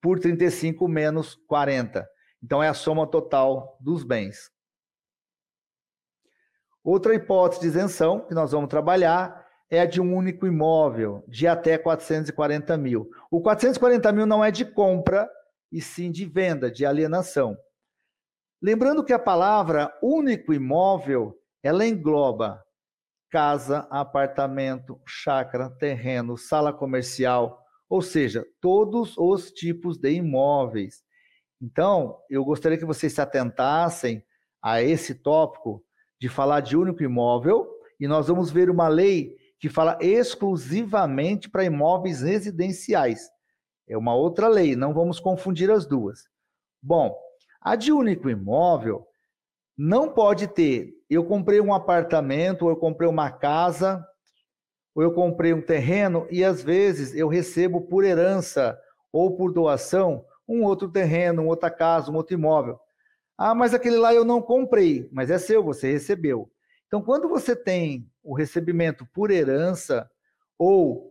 por 0.00 0.18
35 0.18 0.86
menos 0.88 1.34
40. 1.46 2.08
Então, 2.42 2.62
é 2.62 2.68
a 2.68 2.74
soma 2.74 3.06
total 3.06 3.78
dos 3.80 4.02
bens. 4.02 4.50
Outra 6.82 7.14
hipótese 7.14 7.60
de 7.60 7.68
isenção 7.68 8.26
que 8.26 8.34
nós 8.34 8.50
vamos 8.50 8.68
trabalhar 8.68 9.46
é 9.70 9.80
a 9.80 9.86
de 9.86 10.00
um 10.00 10.14
único 10.14 10.46
imóvel, 10.46 11.24
de 11.28 11.46
até 11.46 11.78
440 11.78 12.76
mil. 12.76 13.08
O 13.30 13.40
440 13.40 14.12
mil 14.12 14.26
não 14.26 14.44
é 14.44 14.50
de 14.50 14.64
compra, 14.64 15.30
e 15.70 15.80
sim 15.80 16.10
de 16.10 16.26
venda, 16.26 16.70
de 16.70 16.84
alienação. 16.84 17.56
Lembrando 18.60 19.04
que 19.04 19.12
a 19.12 19.18
palavra 19.18 19.90
único 20.02 20.52
imóvel, 20.52 21.34
ela 21.62 21.86
engloba 21.86 22.62
casa, 23.32 23.88
apartamento, 23.90 25.00
chácara, 25.06 25.70
terreno, 25.70 26.36
sala 26.36 26.70
comercial, 26.70 27.64
ou 27.88 28.02
seja, 28.02 28.46
todos 28.60 29.16
os 29.16 29.50
tipos 29.50 29.96
de 29.96 30.12
imóveis. 30.12 31.02
Então, 31.58 32.18
eu 32.28 32.44
gostaria 32.44 32.76
que 32.76 32.84
vocês 32.84 33.14
se 33.14 33.22
atentassem 33.22 34.22
a 34.62 34.82
esse 34.82 35.14
tópico 35.14 35.82
de 36.20 36.28
falar 36.28 36.60
de 36.60 36.76
único 36.76 37.02
imóvel, 37.02 37.66
e 37.98 38.06
nós 38.06 38.28
vamos 38.28 38.50
ver 38.50 38.68
uma 38.68 38.86
lei 38.86 39.34
que 39.58 39.70
fala 39.70 39.96
exclusivamente 40.00 41.48
para 41.48 41.64
imóveis 41.64 42.20
residenciais. 42.20 43.30
É 43.88 43.96
uma 43.96 44.14
outra 44.14 44.46
lei, 44.46 44.76
não 44.76 44.92
vamos 44.92 45.18
confundir 45.18 45.70
as 45.70 45.86
duas. 45.86 46.24
Bom, 46.82 47.16
a 47.62 47.76
de 47.76 47.92
único 47.92 48.28
imóvel 48.28 49.06
não 49.76 50.12
pode 50.12 50.48
ter. 50.48 50.92
Eu 51.12 51.24
comprei 51.24 51.60
um 51.60 51.74
apartamento, 51.74 52.62
ou 52.62 52.70
eu 52.70 52.76
comprei 52.76 53.08
uma 53.08 53.30
casa, 53.30 54.02
ou 54.94 55.02
eu 55.02 55.12
comprei 55.12 55.52
um 55.52 55.60
terreno 55.60 56.26
e 56.30 56.42
às 56.42 56.62
vezes 56.62 57.14
eu 57.14 57.28
recebo 57.28 57.82
por 57.82 58.02
herança 58.02 58.78
ou 59.12 59.36
por 59.36 59.52
doação 59.52 60.24
um 60.48 60.62
outro 60.62 60.88
terreno, 60.88 61.42
uma 61.42 61.50
outra 61.50 61.70
casa, 61.70 62.10
um 62.10 62.16
outro 62.16 62.34
imóvel. 62.34 62.78
Ah, 63.36 63.54
mas 63.54 63.74
aquele 63.74 63.96
lá 63.96 64.14
eu 64.14 64.24
não 64.24 64.40
comprei, 64.40 65.08
mas 65.12 65.30
é 65.30 65.36
seu, 65.36 65.62
você 65.62 65.92
recebeu. 65.92 66.50
Então, 66.86 67.02
quando 67.02 67.28
você 67.28 67.54
tem 67.54 68.10
o 68.22 68.34
recebimento 68.34 69.06
por 69.12 69.30
herança 69.30 70.10
ou 70.58 71.10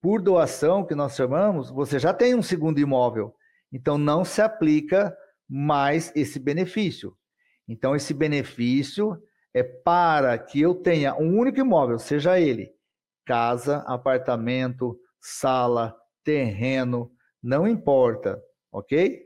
por 0.00 0.22
doação, 0.22 0.84
que 0.84 0.94
nós 0.94 1.14
chamamos, 1.14 1.70
você 1.70 1.98
já 1.98 2.14
tem 2.14 2.34
um 2.34 2.42
segundo 2.42 2.80
imóvel. 2.80 3.34
Então, 3.70 3.98
não 3.98 4.24
se 4.24 4.40
aplica 4.40 5.14
mais 5.46 6.10
esse 6.14 6.38
benefício. 6.38 7.14
Então, 7.68 7.94
esse 7.94 8.12
benefício 8.12 9.16
é 9.54 9.62
para 9.62 10.38
que 10.38 10.60
eu 10.60 10.74
tenha 10.74 11.14
um 11.14 11.38
único 11.38 11.60
imóvel, 11.60 11.98
seja 11.98 12.38
ele 12.38 12.72
casa, 13.30 13.84
apartamento, 13.86 14.98
sala, 15.20 15.94
terreno, 16.24 17.12
não 17.40 17.64
importa, 17.64 18.42
ok? 18.72 19.20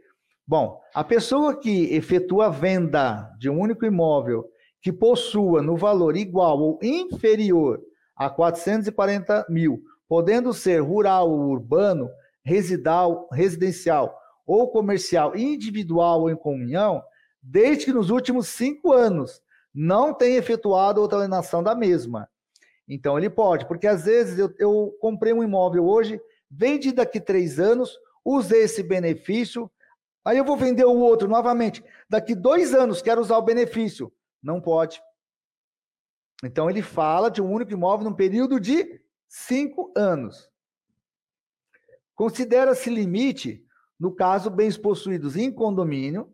Bom, 0.47 0.79
a 0.95 1.03
pessoa 1.03 1.59
que 1.59 1.95
efetua 1.95 2.49
a 2.49 2.51
venda 2.51 3.31
de 3.39 3.49
um 3.49 3.59
único 3.59 3.87
imóvel 3.87 4.45
que 4.83 4.93
possua 4.93 5.63
no 5.63 5.75
valor 5.75 6.19
igual 6.19 6.61
ou 6.61 6.79
inferior 6.83 7.81
a 8.15 8.29
440 8.29 9.47
mil, 9.49 9.81
podendo 10.07 10.53
ser 10.53 10.83
rural 10.83 11.31
ou 11.31 11.49
urbano, 11.49 12.11
residual, 12.45 13.27
residencial 13.33 14.15
ou 14.47 14.71
comercial, 14.71 15.35
individual 15.35 16.21
ou 16.21 16.31
em 16.31 16.37
comunhão, 16.37 17.03
desde 17.45 17.85
que 17.85 17.93
nos 17.93 18.09
últimos 18.09 18.49
cinco 18.49 18.93
anos 18.93 19.43
não 19.73 20.15
tenha 20.15 20.39
efetuado 20.39 21.01
outra 21.01 21.19
alienação 21.19 21.63
da 21.63 21.75
mesma. 21.75 22.29
Então 22.89 23.19
ele 23.19 23.29
pode, 23.29 23.67
porque 23.67 23.87
às 23.87 24.05
vezes 24.05 24.39
eu, 24.39 24.53
eu 24.59 24.97
comprei 24.99 25.33
um 25.33 25.43
imóvel 25.43 25.87
hoje, 25.87 26.21
vendi 26.51 26.91
daqui 26.91 27.21
três 27.21 27.59
anos, 27.61 27.99
usei 28.25 28.63
esse 28.63 28.83
benefício, 28.83 29.71
aí 30.25 30.39
eu 30.39 30.45
vou 30.45 30.57
vender 30.57 30.85
o 30.85 30.99
outro 30.99 31.29
novamente. 31.29 31.85
Daqui 32.09 32.35
dois 32.35 32.73
anos 32.73 33.03
quero 33.03 33.21
usar 33.21 33.37
o 33.37 33.43
benefício. 33.43 34.13
Não 34.43 34.61
pode. 34.61 35.03
Então 36.43 36.69
ele 36.69 36.83
fala 36.83 37.31
de 37.31 37.43
um 37.43 37.51
único 37.51 37.73
imóvel 37.73 38.09
num 38.09 38.17
período 38.17 38.59
de 38.59 39.01
cinco 39.29 39.93
anos. 39.97 40.51
Considera-se 42.15 42.89
limite, 42.91 43.67
no 43.99 44.15
caso, 44.15 44.51
bens 44.51 44.77
possuídos 44.77 45.37
em 45.37 45.51
condomínio, 45.51 46.34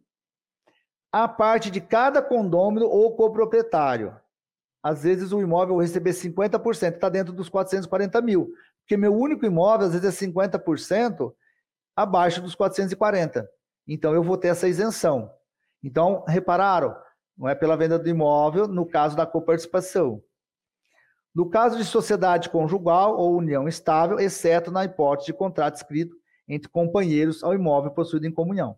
a 1.13 1.27
parte 1.27 1.71
de 1.71 1.81
cada 1.81 2.23
condômino 2.23 2.87
ou 2.87 3.15
coproprietário 3.17 4.15
às 4.83 5.03
vezes 5.03 5.33
o 5.33 5.41
imóvel 5.41 5.77
eu 5.77 5.81
receber 5.81 6.11
50%, 6.11 6.95
está 6.95 7.09
dentro 7.09 7.33
dos 7.33 7.49
440 7.49 8.21
mil. 8.23 8.51
Porque 8.81 8.97
meu 8.97 9.15
único 9.15 9.45
imóvel, 9.45 9.87
às 9.87 9.93
vezes, 9.93 10.23
é 10.23 10.27
50% 10.27 11.33
abaixo 11.95 12.41
dos 12.41 12.55
440. 12.55 13.49
Então, 13.87 14.15
eu 14.15 14.23
vou 14.23 14.39
ter 14.39 14.49
essa 14.49 14.69
isenção. 14.69 15.31
Então, 15.83 16.25
repararam? 16.27 16.97
Não 17.37 17.49
é 17.49 17.55
pela 17.55 17.77
venda 17.77 17.99
do 17.99 18.09
imóvel, 18.09 18.67
no 18.67 18.87
caso 18.87 19.17
da 19.17 19.27
coparticipação. 19.27 20.23
No 21.35 21.49
caso 21.49 21.77
de 21.77 21.85
sociedade 21.85 22.49
conjugal 22.49 23.17
ou 23.17 23.37
união 23.37 23.69
estável, 23.69 24.19
exceto 24.19 24.71
na 24.71 24.85
hipótese 24.85 25.27
de 25.27 25.33
contrato 25.33 25.77
escrito 25.77 26.17
entre 26.49 26.69
companheiros 26.69 27.45
ao 27.45 27.55
imóvel 27.55 27.93
possuído 27.93 28.27
em 28.27 28.33
comunhão. 28.33 28.77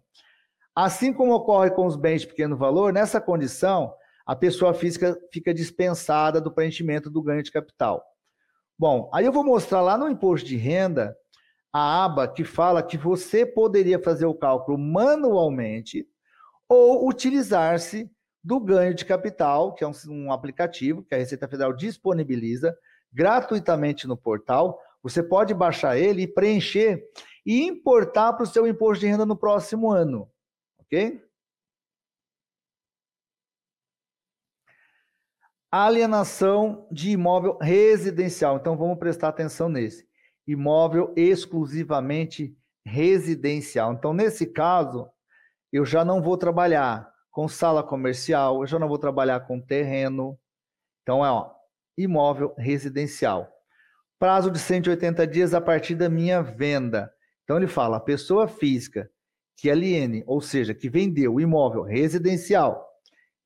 Assim 0.75 1.13
como 1.13 1.35
ocorre 1.35 1.71
com 1.71 1.87
os 1.87 1.97
bens 1.97 2.23
de 2.23 2.29
pequeno 2.29 2.57
valor, 2.57 2.93
nessa 2.93 3.21
condição, 3.21 3.93
a 4.27 4.35
pessoa 4.35 4.73
física 4.73 5.19
fica 5.33 5.53
dispensada 5.53 6.41
do 6.41 6.53
preenchimento 6.53 7.11
do 7.11 7.23
ganho 7.23 7.43
de 7.43 7.51
capital. 7.51 8.03
Bom, 8.79 9.11
aí 9.13 9.25
eu 9.25 9.33
vou 9.33 9.45
mostrar 9.45 9.81
lá 9.81 9.99
no 9.99 10.09
imposto 10.09 10.47
de 10.47 10.57
renda 10.57 11.15
a 11.73 12.05
aba 12.05 12.29
que 12.29 12.45
fala 12.45 12.83
que 12.83 12.99
você 12.99 13.47
poderia 13.47 13.99
fazer 13.99 14.27
o 14.27 14.35
cálculo 14.35 14.79
manualmente 14.79 16.07
ou 16.69 17.09
utilizar-se 17.09 18.11
do 18.43 18.59
ganho 18.59 18.95
de 18.95 19.05
capital, 19.05 19.75
que 19.75 19.85
é 19.85 19.87
um, 19.87 19.93
um, 20.09 20.33
aplicativo 20.33 21.03
que 21.03 21.15
a 21.15 21.19
Receita 21.19 21.47
Federal 21.47 21.73
disponibiliza 21.73 22.77
gratuitamente 23.13 24.07
no 24.07 24.17
portal. 24.17 24.79
Você 25.03 25.23
pode 25.23 25.55
baixar 25.55 25.97
ele 25.97 26.27
preencher 26.27 27.03
e 27.47 27.63
importar 27.63 28.33
para 28.33 28.45
o 28.45 28.47
seu 28.47 28.67
imposto 28.67 29.01
de 29.01 29.07
renda 29.07 29.27
no 29.27 29.37
próximo 29.37 29.91
ano, 29.91 30.29
ok? 30.93 31.25
Alienação 35.71 36.87
de 36.93 37.13
imóvel 37.13 37.57
residencial. 37.59 38.59
Então 38.59 38.77
vamos 38.77 38.99
prestar 38.99 39.29
atenção 39.29 39.71
nesse. 39.71 40.07
Imóvel 40.47 41.15
exclusivamente 41.17 42.55
residencial. 42.85 43.95
Então, 43.95 44.13
nesse 44.13 44.47
caso, 44.47 45.09
eu 45.73 45.87
já 45.87 46.05
não 46.05 46.21
vou 46.21 46.37
trabalhar 46.37 47.11
com 47.31 47.49
sala 47.49 47.83
comercial, 47.83 48.61
eu 48.61 48.67
já 48.67 48.79
não 48.79 48.89
vou 48.89 48.99
trabalhar 48.99 49.41
com 49.41 49.59
terreno. 49.59 50.39
Então, 51.03 51.25
é 51.25 51.31
ó, 51.31 51.51
imóvel 51.97 52.55
residencial. 52.59 53.51
Prazo 54.19 54.51
de 54.51 54.59
180 54.59 55.27
dias 55.27 55.55
a 55.55 55.61
partir 55.61 55.95
da 55.95 56.09
minha 56.11 56.43
venda. 56.43 57.11
Então, 57.45 57.57
ele 57.57 57.69
fala: 57.69 57.99
pessoa 57.99 58.47
física 58.47 59.11
que 59.63 59.71
aliene, 59.71 60.25
ou 60.27 60.41
seja, 60.41 60.75
que 60.75 60.91
vendeu 60.91 61.35
o 61.35 61.41
imóvel 61.41 61.83
residencial 61.83 62.85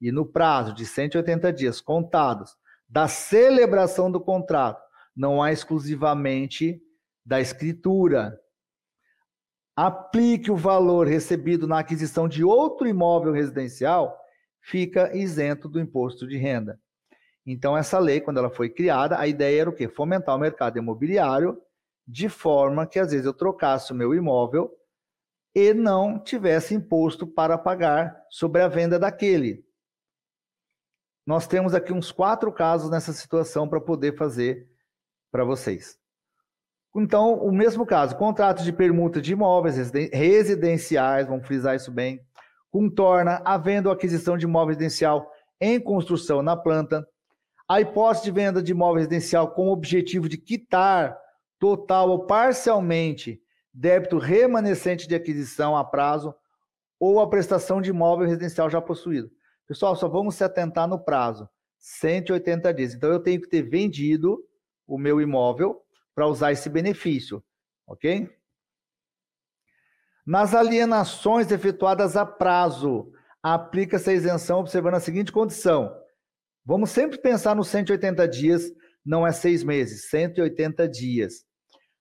e 0.00 0.10
no 0.10 0.24
prazo 0.24 0.72
de 0.72 0.86
180 0.86 1.52
dias 1.52 1.78
contados 1.78 2.56
da 2.88 3.06
celebração 3.06 4.10
do 4.10 4.18
contrato, 4.18 4.82
não 5.14 5.42
há 5.42 5.52
exclusivamente 5.52 6.80
da 7.22 7.38
escritura, 7.38 8.40
aplique 9.76 10.50
o 10.50 10.56
valor 10.56 11.06
recebido 11.06 11.66
na 11.66 11.80
aquisição 11.80 12.26
de 12.26 12.42
outro 12.42 12.88
imóvel 12.88 13.34
residencial, 13.34 14.18
fica 14.62 15.14
isento 15.14 15.68
do 15.68 15.78
imposto 15.78 16.26
de 16.26 16.38
renda. 16.38 16.80
Então, 17.44 17.76
essa 17.76 17.98
lei, 17.98 18.22
quando 18.22 18.38
ela 18.38 18.48
foi 18.48 18.70
criada, 18.70 19.18
a 19.18 19.26
ideia 19.26 19.60
era 19.60 19.68
o 19.68 19.74
quê? 19.74 19.86
Fomentar 19.86 20.34
o 20.34 20.40
mercado 20.40 20.78
imobiliário 20.78 21.60
de 22.08 22.30
forma 22.30 22.86
que, 22.86 22.98
às 22.98 23.10
vezes, 23.10 23.26
eu 23.26 23.34
trocasse 23.34 23.92
o 23.92 23.94
meu 23.94 24.14
imóvel 24.14 24.72
e 25.56 25.72
não 25.72 26.18
tivesse 26.18 26.74
imposto 26.74 27.26
para 27.26 27.56
pagar 27.56 28.14
sobre 28.28 28.60
a 28.60 28.68
venda 28.68 28.98
daquele. 28.98 29.64
Nós 31.26 31.46
temos 31.46 31.72
aqui 31.72 31.94
uns 31.94 32.12
quatro 32.12 32.52
casos 32.52 32.90
nessa 32.90 33.10
situação 33.14 33.66
para 33.66 33.80
poder 33.80 34.18
fazer 34.18 34.68
para 35.32 35.46
vocês. 35.46 35.98
Então, 36.94 37.38
o 37.38 37.50
mesmo 37.50 37.86
caso, 37.86 38.16
contratos 38.16 38.66
de 38.66 38.72
permuta 38.72 39.18
de 39.18 39.32
imóveis 39.32 39.76
residenciais, 40.12 41.26
vamos 41.26 41.46
frisar 41.46 41.74
isso 41.74 41.90
bem, 41.90 42.20
contorna 42.70 43.40
a 43.42 43.56
venda 43.56 43.88
ou 43.88 43.94
aquisição 43.94 44.36
de 44.36 44.44
imóvel 44.44 44.74
residencial 44.74 45.32
em 45.58 45.80
construção 45.80 46.42
na 46.42 46.54
planta, 46.54 47.08
a 47.66 47.80
hipótese 47.80 48.24
de 48.24 48.30
venda 48.30 48.62
de 48.62 48.72
imóvel 48.72 48.96
residencial 48.96 49.52
com 49.52 49.68
o 49.68 49.72
objetivo 49.72 50.28
de 50.28 50.36
quitar 50.36 51.18
total 51.58 52.10
ou 52.10 52.26
parcialmente 52.26 53.40
débito 53.76 54.16
remanescente 54.16 55.06
de 55.06 55.14
aquisição 55.14 55.76
a 55.76 55.84
prazo 55.84 56.34
ou 56.98 57.20
a 57.20 57.28
prestação 57.28 57.82
de 57.82 57.90
imóvel 57.90 58.26
residencial 58.26 58.70
já 58.70 58.80
possuído. 58.80 59.30
Pessoal, 59.66 59.94
só 59.94 60.08
vamos 60.08 60.34
se 60.34 60.42
atentar 60.42 60.88
no 60.88 60.98
prazo, 60.98 61.46
180 61.78 62.72
dias. 62.72 62.94
Então 62.94 63.10
eu 63.10 63.20
tenho 63.20 63.40
que 63.40 63.48
ter 63.48 63.62
vendido 63.62 64.42
o 64.86 64.96
meu 64.96 65.20
imóvel 65.20 65.82
para 66.14 66.26
usar 66.26 66.52
esse 66.52 66.70
benefício, 66.70 67.44
ok? 67.86 68.30
Nas 70.24 70.54
alienações 70.54 71.50
efetuadas 71.52 72.16
a 72.16 72.24
prazo, 72.24 73.12
aplica-se 73.42 74.08
a 74.08 74.14
isenção 74.14 74.60
observando 74.60 74.94
a 74.94 75.00
seguinte 75.00 75.30
condição. 75.30 75.94
Vamos 76.64 76.90
sempre 76.90 77.18
pensar 77.18 77.54
nos 77.54 77.68
180 77.68 78.26
dias, 78.26 78.72
não 79.04 79.26
é 79.26 79.32
seis 79.32 79.62
meses, 79.62 80.08
180 80.08 80.88
dias. 80.88 81.44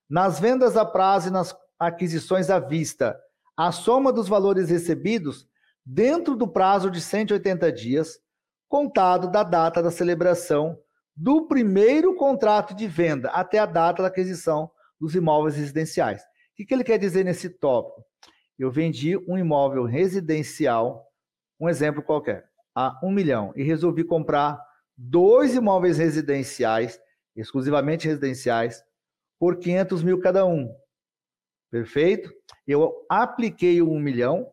Nas 0.10 0.40
vendas 0.40 0.78
a 0.78 0.86
prazo 0.86 1.28
e 1.28 1.32
nas 1.32 1.54
aquisições 1.80 2.50
à 2.50 2.60
vista, 2.60 3.20
a 3.58 3.72
soma 3.72 4.12
dos 4.12 4.28
valores 4.28 4.70
recebidos 4.70 5.48
dentro 5.86 6.36
do 6.36 6.48
prazo 6.48 6.90
de 6.90 7.00
180 7.00 7.72
dias, 7.72 8.20
contado 8.68 9.30
da 9.30 9.44
data 9.44 9.82
da 9.82 9.92
celebração 9.92 10.78
do 11.16 11.48
primeiro 11.48 12.16
contrato 12.16 12.76
de 12.76 12.88
venda 12.88 13.30
até 13.30 13.60
a 13.60 13.66
data 13.66 14.02
da 14.02 14.10
aquisição 14.10 14.70
dos 15.00 15.16
imóveis 15.16 15.56
residenciais. 15.56 16.22
O 16.22 16.66
que, 16.66 16.74
ele 16.74 16.84
quer 16.84 16.98
dizer 16.98 17.24
nesse 17.24 17.50
tópico? 17.50 18.04
Eu 18.58 18.72
vendi 18.72 19.18
um 19.28 19.38
imóvel 19.38 19.84
residencial, 19.84 21.06
um 21.60 21.70
exemplo 21.70 22.02
qualquer, 22.02 22.46
a 22.74 22.98
um 23.04 23.12
milhão, 23.12 23.54
e 23.56 23.64
resolvi 23.64 24.04
comprar 24.04 24.60
dois 24.98 25.54
imóveis 25.54 25.98
residenciais, 25.98 27.00
exclusivamente 27.36 28.08
residenciais, 28.08 28.82
por 29.38 29.58
500 29.58 30.04
mil 30.04 30.20
cada 30.20 30.46
um. 30.46 30.74
Perfeito? 31.76 32.34
Eu 32.66 33.06
apliquei 33.10 33.82
um 33.82 34.00
milhão 34.00 34.50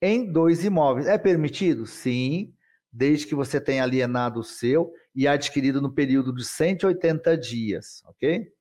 em 0.00 0.30
dois 0.30 0.64
imóveis. 0.64 1.08
É 1.08 1.18
permitido? 1.18 1.84
Sim, 1.84 2.54
desde 2.92 3.26
que 3.26 3.34
você 3.34 3.60
tenha 3.60 3.82
alienado 3.82 4.38
o 4.38 4.44
seu 4.44 4.92
e 5.12 5.26
adquirido 5.26 5.82
no 5.82 5.92
período 5.92 6.32
de 6.32 6.44
180 6.44 7.36
dias, 7.36 8.04
ok? 8.06 8.52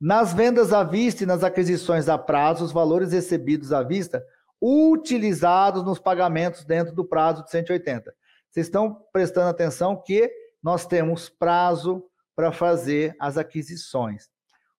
Nas 0.00 0.32
vendas 0.32 0.72
à 0.72 0.84
vista 0.84 1.24
e 1.24 1.26
nas 1.26 1.42
aquisições 1.42 2.08
a 2.08 2.16
prazo, 2.16 2.64
os 2.64 2.70
valores 2.70 3.10
recebidos 3.10 3.72
à 3.72 3.82
vista 3.82 4.24
utilizados 4.60 5.82
nos 5.82 5.98
pagamentos 5.98 6.64
dentro 6.64 6.94
do 6.94 7.04
prazo 7.04 7.42
de 7.42 7.50
180. 7.50 8.14
Vocês 8.48 8.66
estão 8.66 9.04
prestando 9.12 9.48
atenção 9.48 10.00
que 10.00 10.30
nós 10.62 10.86
temos 10.86 11.28
prazo 11.28 12.04
para 12.36 12.52
fazer 12.52 13.16
as 13.18 13.36
aquisições. 13.36 14.30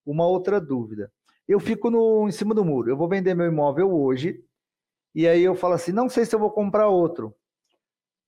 Uma 0.05 0.25
outra 0.25 0.61
dúvida. 0.61 1.11
Eu 1.47 1.59
fico 1.59 1.89
no, 1.89 2.27
em 2.27 2.31
cima 2.31 2.53
do 2.53 2.63
muro. 2.63 2.89
Eu 2.89 2.97
vou 2.97 3.07
vender 3.07 3.33
meu 3.33 3.47
imóvel 3.47 3.93
hoje 3.93 4.43
e 5.13 5.27
aí 5.27 5.43
eu 5.43 5.53
falo 5.53 5.75
assim, 5.75 5.91
não 5.91 6.09
sei 6.09 6.25
se 6.25 6.33
eu 6.35 6.39
vou 6.39 6.51
comprar 6.51 6.87
outro. 6.87 7.35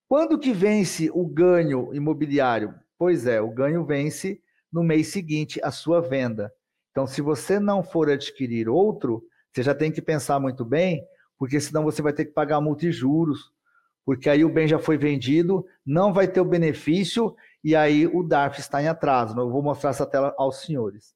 Quando 0.08 0.38
que 0.38 0.52
vence 0.52 1.10
o 1.12 1.26
ganho 1.26 1.92
imobiliário? 1.92 2.74
Pois 2.96 3.26
é, 3.26 3.40
o 3.40 3.50
ganho 3.50 3.84
vence 3.84 4.40
no 4.72 4.84
mês 4.84 5.08
seguinte 5.08 5.60
a 5.64 5.72
sua 5.72 6.00
venda. 6.00 6.52
Então, 6.92 7.06
se 7.06 7.20
você 7.20 7.58
não 7.58 7.82
for 7.82 8.08
adquirir 8.08 8.68
outro, 8.68 9.24
você 9.52 9.62
já 9.62 9.74
tem 9.74 9.90
que 9.90 10.00
pensar 10.00 10.38
muito 10.38 10.64
bem, 10.64 11.04
porque 11.36 11.58
senão 11.58 11.82
você 11.82 12.00
vai 12.00 12.12
ter 12.12 12.26
que 12.26 12.32
pagar 12.32 12.60
multa 12.60 12.86
e 12.86 12.92
juros, 12.92 13.50
porque 14.04 14.30
aí 14.30 14.44
o 14.44 14.48
bem 14.48 14.68
já 14.68 14.78
foi 14.78 14.96
vendido, 14.96 15.66
não 15.84 16.12
vai 16.12 16.28
ter 16.28 16.40
o 16.40 16.44
benefício 16.44 17.34
e 17.64 17.74
aí 17.74 18.06
o 18.06 18.22
DARF 18.22 18.60
está 18.60 18.80
em 18.80 18.86
atraso. 18.86 19.36
Eu 19.38 19.50
vou 19.50 19.62
mostrar 19.62 19.90
essa 19.90 20.06
tela 20.06 20.32
aos 20.38 20.60
senhores. 20.60 21.15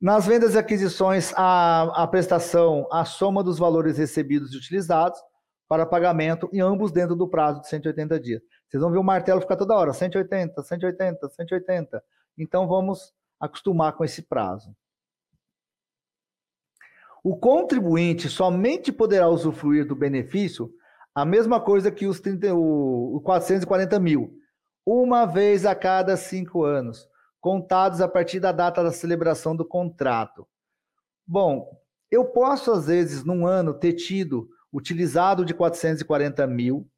Nas 0.00 0.26
vendas 0.26 0.54
e 0.54 0.58
aquisições, 0.58 1.32
a, 1.36 2.02
a 2.02 2.06
prestação, 2.06 2.86
a 2.90 3.04
soma 3.04 3.42
dos 3.42 3.58
valores 3.58 3.98
recebidos 3.98 4.52
e 4.52 4.56
utilizados, 4.56 5.20
para 5.68 5.84
pagamento 5.84 6.48
e 6.50 6.60
ambos 6.60 6.90
dentro 6.90 7.14
do 7.14 7.28
prazo 7.28 7.60
de 7.60 7.68
180 7.68 8.18
dias. 8.18 8.40
Vocês 8.66 8.82
vão 8.82 8.90
ver 8.90 8.98
o 8.98 9.04
martelo 9.04 9.40
ficar 9.40 9.56
toda 9.56 9.74
hora, 9.74 9.92
180, 9.92 10.62
180, 10.62 11.28
180. 11.28 12.02
Então 12.38 12.66
vamos 12.66 13.12
acostumar 13.38 13.92
com 13.92 14.02
esse 14.02 14.22
prazo. 14.22 14.74
O 17.22 17.36
contribuinte 17.36 18.28
somente 18.28 18.90
poderá 18.90 19.28
usufruir 19.28 19.86
do 19.86 19.94
benefício 19.94 20.72
a 21.14 21.24
mesma 21.24 21.60
coisa 21.60 21.90
que 21.90 22.06
os 22.06 22.20
30, 22.20 22.54
o, 22.54 23.20
440 23.22 23.98
mil, 23.98 24.32
uma 24.86 25.26
vez 25.26 25.66
a 25.66 25.74
cada 25.74 26.16
cinco 26.16 26.64
anos, 26.64 27.06
contados 27.40 28.00
a 28.00 28.08
partir 28.08 28.40
da 28.40 28.52
data 28.52 28.82
da 28.82 28.92
celebração 28.92 29.54
do 29.54 29.64
contrato. 29.64 30.46
Bom, 31.26 31.78
eu 32.10 32.24
posso, 32.24 32.72
às 32.72 32.86
vezes, 32.86 33.24
num 33.24 33.46
ano, 33.46 33.74
ter 33.74 33.92
tido 33.92 34.48
utilizado 34.72 35.44
de 35.44 35.54
440 35.54 36.46
mil, 36.46 36.88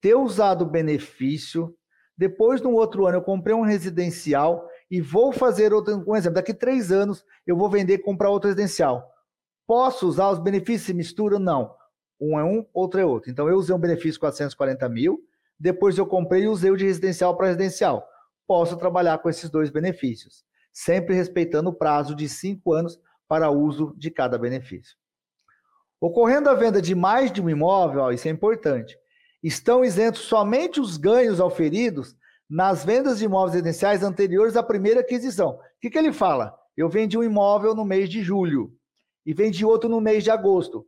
ter 0.00 0.14
usado 0.14 0.62
o 0.62 0.70
benefício, 0.70 1.76
depois, 2.16 2.60
no 2.60 2.72
outro 2.72 3.06
ano, 3.06 3.18
eu 3.18 3.22
comprei 3.22 3.54
um 3.54 3.62
residencial 3.62 4.68
e 4.90 5.00
vou 5.00 5.32
fazer 5.32 5.72
outro, 5.72 6.04
um 6.06 6.14
exemplo, 6.14 6.34
daqui 6.34 6.52
três 6.52 6.92
anos 6.92 7.24
eu 7.46 7.56
vou 7.56 7.70
vender 7.70 7.94
e 7.94 7.98
comprar 7.98 8.30
outro 8.30 8.48
residencial. 8.48 9.10
Posso 9.66 10.06
usar 10.06 10.30
os 10.30 10.38
benefícios 10.38 10.86
se 10.86 10.94
misturam? 10.94 11.38
Não. 11.38 11.74
Um 12.20 12.38
é 12.38 12.44
um, 12.44 12.66
outro 12.72 13.00
é 13.00 13.04
outro. 13.04 13.30
Então, 13.30 13.48
eu 13.48 13.56
usei 13.56 13.74
um 13.74 13.78
benefício 13.78 14.12
de 14.12 14.20
440 14.20 14.88
mil, 14.88 15.20
depois 15.58 15.96
eu 15.96 16.06
comprei 16.06 16.44
e 16.44 16.48
usei 16.48 16.70
o 16.70 16.76
de 16.76 16.84
residencial 16.84 17.36
para 17.36 17.46
residencial. 17.46 18.06
Posso 18.46 18.76
trabalhar 18.76 19.18
com 19.18 19.28
esses 19.28 19.50
dois 19.50 19.70
benefícios, 19.70 20.44
sempre 20.72 21.14
respeitando 21.14 21.70
o 21.70 21.74
prazo 21.74 22.14
de 22.14 22.28
cinco 22.28 22.72
anos 22.72 22.98
para 23.28 23.50
uso 23.50 23.94
de 23.96 24.10
cada 24.10 24.38
benefício. 24.38 24.96
Ocorrendo 26.00 26.50
a 26.50 26.54
venda 26.54 26.82
de 26.82 26.94
mais 26.94 27.30
de 27.30 27.40
um 27.40 27.48
imóvel, 27.48 28.02
ó, 28.02 28.10
isso 28.10 28.26
é 28.26 28.30
importante, 28.30 28.98
estão 29.42 29.84
isentos 29.84 30.22
somente 30.22 30.80
os 30.80 30.96
ganhos 30.96 31.40
auferidos 31.40 32.16
nas 32.48 32.84
vendas 32.84 33.18
de 33.18 33.24
imóveis 33.24 33.54
residenciais 33.54 34.02
anteriores 34.02 34.56
à 34.56 34.62
primeira 34.62 35.00
aquisição. 35.00 35.52
O 35.52 35.60
que, 35.80 35.88
que 35.88 35.98
ele 35.98 36.12
fala? 36.12 36.54
Eu 36.76 36.88
vendi 36.88 37.16
um 37.16 37.22
imóvel 37.22 37.74
no 37.74 37.84
mês 37.84 38.08
de 38.08 38.22
julho 38.22 38.72
e 39.24 39.32
vendi 39.32 39.64
outro 39.64 39.88
no 39.88 40.00
mês 40.00 40.24
de 40.24 40.30
agosto. 40.30 40.86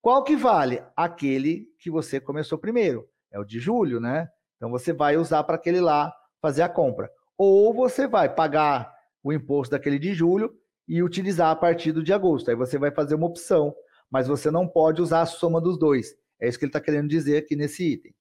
Qual 0.00 0.24
que 0.24 0.36
vale? 0.36 0.82
Aquele 0.96 1.66
que 1.78 1.90
você 1.90 2.20
começou 2.20 2.58
primeiro. 2.58 3.08
É 3.30 3.38
o 3.38 3.44
de 3.44 3.60
julho, 3.60 4.00
né? 4.00 4.28
Então 4.56 4.70
você 4.70 4.92
vai 4.92 5.16
usar 5.16 5.42
para 5.44 5.56
aquele 5.56 5.80
lá 5.80 6.12
fazer 6.42 6.60
a 6.60 6.68
compra. 6.68 7.10
Ou 7.38 7.72
você 7.72 8.06
vai 8.06 8.28
pagar 8.28 8.92
o 9.22 9.32
imposto 9.32 9.70
daquele 9.70 9.98
de 9.98 10.12
julho 10.12 10.52
e 10.86 11.02
utilizar 11.02 11.50
a 11.50 11.56
partir 11.56 11.92
do 11.92 12.02
de 12.02 12.12
agosto. 12.12 12.50
Aí 12.50 12.56
você 12.56 12.76
vai 12.76 12.90
fazer 12.90 13.14
uma 13.14 13.26
opção 13.26 13.74
mas 14.12 14.28
você 14.28 14.50
não 14.50 14.68
pode 14.68 15.00
usar 15.00 15.22
a 15.22 15.26
soma 15.26 15.58
dos 15.58 15.78
dois. 15.78 16.14
É 16.38 16.46
isso 16.46 16.58
que 16.58 16.66
ele 16.66 16.68
está 16.68 16.80
querendo 16.80 17.08
dizer 17.08 17.38
aqui 17.38 17.56
nesse 17.56 17.94
item. 17.94 18.14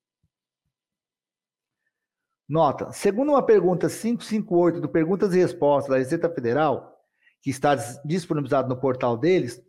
Nota: 2.48 2.94
segundo 2.94 3.34
uma 3.34 3.46
pergunta 3.46 3.90
558 3.90 4.80
do 4.80 4.88
Perguntas 4.88 5.34
e 5.34 5.40
Respostas 5.40 5.92
da 5.92 5.98
Receita 5.98 6.30
Federal, 6.30 6.98
que 7.42 7.50
está 7.50 7.76
disponibilizado 8.06 8.70
no 8.70 8.80
portal 8.80 9.18
deles, 9.18 9.62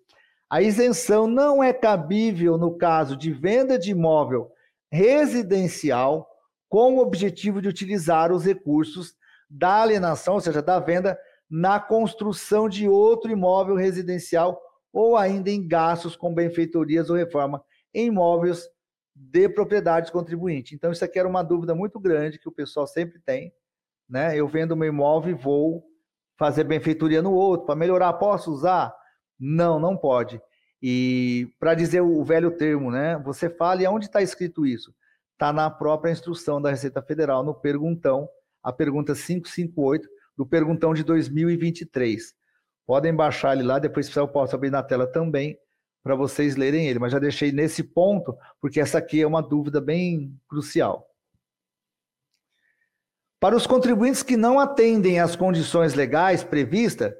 a 0.49 0.63
isenção 0.63 1.27
não 1.27 1.63
é 1.63 1.73
cabível 1.73 2.57
no 2.57 2.79
caso 2.79 3.17
de 3.17 3.33
venda 3.33 3.77
de 3.77 3.91
imóvel 3.91 4.53
residencial 4.93 6.29
com 6.73 6.95
o 6.95 7.01
objetivo 7.01 7.61
de 7.61 7.69
utilizar 7.69 8.33
os 8.33 8.47
recursos 8.47 9.15
da 9.47 9.83
alienação, 9.83 10.33
ou 10.35 10.41
seja, 10.41 10.63
da 10.63 10.81
venda, 10.81 11.19
na 11.51 11.79
construção 11.79 12.67
de 12.67 12.89
outro 12.89 13.31
imóvel 13.31 13.77
residencial 13.77 14.59
ou 14.91 15.15
ainda 15.15 15.51
em 15.51 15.69
gastos 15.69 16.17
com 16.17 16.33
benfeitorias 16.33 17.11
ou 17.11 17.17
reforma 17.17 17.63
em 17.93 18.07
imóveis 18.07 18.67
de 19.15 19.51
propriedade 19.51 20.11
contribuinte. 20.11 20.75
Então, 20.75 20.91
isso 20.91 21.05
aqui 21.05 21.19
era 21.19 21.29
uma 21.29 21.43
dúvida 21.43 21.75
muito 21.75 22.01
grande 22.01 22.39
que 22.39 22.49
o 22.49 22.53
pessoal 22.53 22.87
sempre 22.87 23.21
tem. 23.21 23.53
Né? 24.09 24.35
Eu 24.35 24.49
vendo 24.49 24.75
meu 24.75 24.89
imóvel 24.89 25.33
e 25.33 25.39
vou 25.39 25.85
fazer 26.39 26.65
benfeitoria 26.65 27.21
no 27.21 27.35
outro 27.35 27.67
para 27.67 27.77
melhorar. 27.77 28.15
Posso 28.15 28.51
usar? 28.51 28.95
Não, 29.39 29.79
não 29.79 29.95
pode. 29.95 30.41
E 30.81 31.51
para 31.61 31.75
dizer 31.75 32.01
o 32.01 32.25
velho 32.25 32.51
termo, 32.57 32.91
né? 32.91 33.19
Você 33.27 33.51
fala 33.51 33.83
e 33.83 33.87
onde 33.87 34.07
está 34.07 34.23
escrito 34.23 34.65
isso? 34.65 34.91
Está 35.43 35.53
na 35.53 35.69
própria 35.69 36.13
instrução 36.13 36.63
da 36.63 36.71
Receita 36.71 37.03
Federal, 37.03 37.43
no 37.43 37.53
perguntão, 37.53 38.29
a 38.63 38.73
pergunta 38.73 39.13
558 39.13 40.09
do 40.37 40.47
perguntão 40.47 40.95
de 40.95 41.03
2023. 41.03 42.33
Podem 42.87 43.13
baixar 43.13 43.55
ele 43.55 43.65
lá, 43.65 43.81
depois 43.81 44.07
se 44.07 44.17
eu 44.17 44.29
posso 44.29 44.55
abrir 44.55 44.71
na 44.71 44.85
tela 44.85 45.05
também 45.05 45.59
para 46.01 46.15
vocês 46.15 46.55
lerem 46.55 46.87
ele, 46.87 47.01
mas 47.01 47.11
já 47.11 47.19
deixei 47.19 47.51
nesse 47.51 47.83
ponto, 47.83 48.39
porque 48.61 48.79
essa 48.79 48.99
aqui 48.99 49.21
é 49.21 49.27
uma 49.27 49.43
dúvida 49.43 49.81
bem 49.81 50.33
crucial. 50.49 51.09
Para 53.41 53.57
os 53.57 53.67
contribuintes 53.67 54.23
que 54.23 54.37
não 54.37 54.61
atendem 54.61 55.19
às 55.19 55.35
condições 55.35 55.93
legais 55.95 56.45
previstas, 56.45 57.13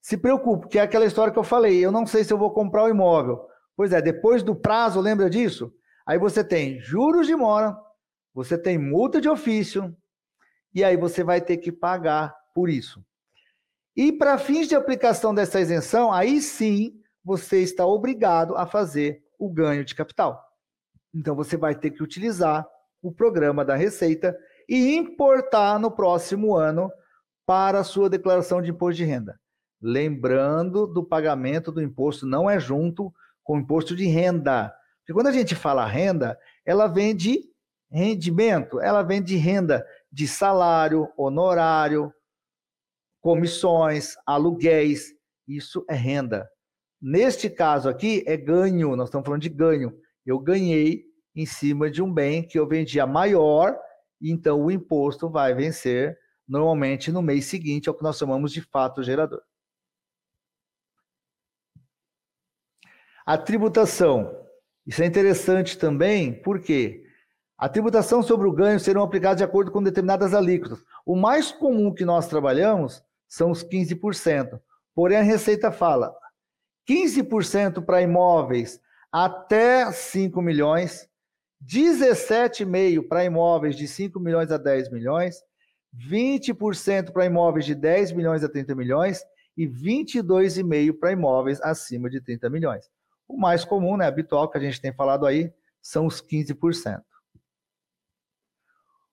se 0.00 0.16
preocupe, 0.16 0.68
que 0.68 0.78
é 0.78 0.82
aquela 0.82 1.04
história 1.04 1.32
que 1.32 1.38
eu 1.40 1.42
falei, 1.42 1.84
eu 1.84 1.90
não 1.90 2.06
sei 2.06 2.22
se 2.22 2.32
eu 2.32 2.38
vou 2.38 2.52
comprar 2.52 2.84
o 2.84 2.88
imóvel. 2.88 3.44
Pois 3.76 3.92
é, 3.92 4.00
depois 4.00 4.44
do 4.44 4.54
prazo, 4.54 5.00
lembra 5.00 5.28
disso? 5.28 5.75
Aí 6.06 6.18
você 6.18 6.44
tem 6.44 6.80
juros 6.80 7.26
de 7.26 7.34
mora, 7.34 7.76
você 8.32 8.56
tem 8.56 8.78
multa 8.78 9.20
de 9.20 9.28
ofício, 9.28 9.94
e 10.74 10.84
aí 10.84 10.96
você 10.96 11.24
vai 11.24 11.40
ter 11.40 11.56
que 11.56 11.72
pagar 11.72 12.34
por 12.54 12.70
isso. 12.70 13.04
E 13.96 14.12
para 14.12 14.38
fins 14.38 14.68
de 14.68 14.74
aplicação 14.74 15.34
dessa 15.34 15.60
isenção, 15.60 16.12
aí 16.12 16.40
sim 16.40 17.00
você 17.24 17.62
está 17.62 17.84
obrigado 17.86 18.56
a 18.56 18.66
fazer 18.66 19.22
o 19.38 19.50
ganho 19.50 19.84
de 19.84 19.94
capital. 19.94 20.42
Então 21.14 21.34
você 21.34 21.56
vai 21.56 21.74
ter 21.74 21.90
que 21.90 22.02
utilizar 22.02 22.66
o 23.02 23.10
programa 23.10 23.64
da 23.64 23.74
Receita 23.74 24.38
e 24.68 24.94
importar 24.94 25.78
no 25.80 25.90
próximo 25.90 26.54
ano 26.54 26.90
para 27.46 27.80
a 27.80 27.84
sua 27.84 28.10
declaração 28.10 28.60
de 28.60 28.70
imposto 28.70 28.96
de 28.96 29.04
renda. 29.04 29.40
Lembrando 29.80 30.86
do 30.86 31.04
pagamento 31.04 31.70
do 31.70 31.82
imposto 31.82 32.26
não 32.26 32.50
é 32.50 32.58
junto 32.58 33.12
com 33.42 33.56
o 33.56 33.60
imposto 33.60 33.94
de 33.94 34.06
renda. 34.06 34.74
Porque 35.06 35.14
quando 35.14 35.28
a 35.28 35.32
gente 35.32 35.54
fala 35.54 35.86
renda, 35.86 36.36
ela 36.64 36.88
vem 36.88 37.14
de 37.14 37.48
rendimento, 37.88 38.80
ela 38.80 39.04
vem 39.04 39.22
de 39.22 39.36
renda 39.36 39.86
de 40.10 40.26
salário, 40.26 41.08
honorário, 41.16 42.12
comissões, 43.20 44.16
aluguéis. 44.26 45.14
Isso 45.46 45.84
é 45.88 45.94
renda. 45.94 46.50
Neste 47.00 47.48
caso 47.48 47.88
aqui, 47.88 48.24
é 48.26 48.36
ganho, 48.36 48.96
nós 48.96 49.08
estamos 49.08 49.24
falando 49.24 49.42
de 49.42 49.48
ganho. 49.48 49.96
Eu 50.24 50.40
ganhei 50.40 51.04
em 51.36 51.46
cima 51.46 51.88
de 51.88 52.02
um 52.02 52.12
bem 52.12 52.44
que 52.44 52.58
eu 52.58 52.66
vendia 52.66 53.06
maior, 53.06 53.78
então 54.20 54.60
o 54.60 54.72
imposto 54.72 55.30
vai 55.30 55.54
vencer 55.54 56.18
normalmente 56.48 57.12
no 57.12 57.22
mês 57.22 57.44
seguinte, 57.44 57.88
é 57.88 57.92
o 57.92 57.94
que 57.94 58.02
nós 58.02 58.18
chamamos 58.18 58.50
de 58.50 58.60
fato 58.60 59.04
gerador. 59.04 59.42
A 63.24 63.38
tributação. 63.38 64.45
Isso 64.86 65.02
é 65.02 65.06
interessante 65.06 65.76
também, 65.76 66.32
porque 66.32 67.02
a 67.58 67.68
tributação 67.68 68.22
sobre 68.22 68.46
o 68.46 68.52
ganho 68.52 68.78
serão 68.78 69.02
aplicadas 69.02 69.38
de 69.38 69.44
acordo 69.44 69.70
com 69.70 69.82
determinadas 69.82 70.32
alíquotas. 70.32 70.84
O 71.04 71.16
mais 71.16 71.50
comum 71.50 71.92
que 71.92 72.04
nós 72.04 72.28
trabalhamos 72.28 73.02
são 73.28 73.50
os 73.50 73.64
15%. 73.64 74.60
Porém, 74.94 75.18
a 75.18 75.22
Receita 75.22 75.72
fala, 75.72 76.14
15% 76.88 77.84
para 77.84 78.02
imóveis 78.02 78.80
até 79.10 79.90
5 79.90 80.40
milhões, 80.40 81.08
17,5% 81.64 83.08
para 83.08 83.24
imóveis 83.24 83.74
de 83.74 83.88
5 83.88 84.20
milhões 84.20 84.52
a 84.52 84.58
10 84.58 84.90
milhões, 84.90 85.42
20% 85.96 87.10
para 87.10 87.24
imóveis 87.24 87.64
de 87.64 87.74
10 87.74 88.12
milhões 88.12 88.44
a 88.44 88.48
30 88.48 88.74
milhões 88.74 89.22
e 89.56 89.66
22,5% 89.66 90.98
para 90.98 91.12
imóveis 91.12 91.60
acima 91.62 92.10
de 92.10 92.20
30 92.20 92.50
milhões. 92.50 92.84
O 93.28 93.36
mais 93.36 93.64
comum, 93.64 93.96
né, 93.96 94.06
habitual 94.06 94.48
que 94.48 94.58
a 94.58 94.60
gente 94.60 94.80
tem 94.80 94.92
falado 94.92 95.26
aí, 95.26 95.52
são 95.82 96.06
os 96.06 96.20
15%. 96.20 97.02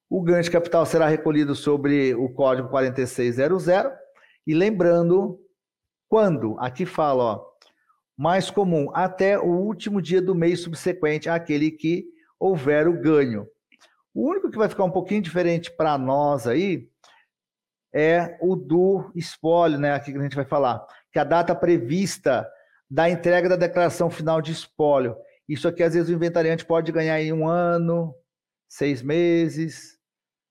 O 0.10 0.21
ganho 0.21 0.43
de 0.43 0.52
capital 0.52 0.86
será 0.86 1.08
recolhido 1.08 1.56
sobre 1.56 2.13
o 2.13 2.30
código 2.30 2.69
4600 2.69 3.67
e 4.45 4.54
lembrando 4.54 5.39
quando, 6.08 6.56
aqui 6.60 6.86
fala, 6.86 7.23
ó, 7.23 7.45
mais 8.15 8.52
comum, 8.52 8.91
até 8.93 9.39
o 9.39 9.47
último 9.47 9.99
dia 10.02 10.21
do 10.21 10.36
mês 10.36 10.62
subsequente 10.62 11.30
àquele 11.30 11.71
que 11.71 12.06
houver 12.39 12.88
o 12.88 12.99
ganho. 12.99 13.47
O 14.13 14.30
único 14.30 14.52
que 14.52 14.58
vai 14.58 14.69
ficar 14.69 14.84
um 14.84 14.91
pouquinho 14.91 15.21
diferente 15.21 15.71
para 15.71 15.97
nós 15.97 16.45
aí 16.45 16.88
é 17.91 18.38
o 18.41 18.56
do 18.56 19.12
espólio, 19.15 19.80
né? 19.80 19.93
Aqui 19.93 20.12
que 20.12 20.19
a 20.19 20.21
gente 20.21 20.36
vai 20.36 20.45
falar, 20.45 20.86
que 21.12 21.17
a 21.17 21.23
data 21.23 21.56
prevista 21.56 22.47
da 22.93 23.10
entrega 23.10 23.49
da 23.49 23.56
declaração 23.56 24.08
final 24.08 24.39
de 24.39 24.51
espólio. 24.51 25.15
Isso 25.49 25.67
aqui, 25.67 25.82
às 25.82 25.95
vezes, 25.95 26.10
o 26.10 26.13
inventariante 26.13 26.63
pode 26.63 26.91
ganhar 26.91 27.19
em 27.19 27.34
um 27.34 27.47
ano, 27.47 28.13
seis 28.69 29.01
meses, 29.01 29.97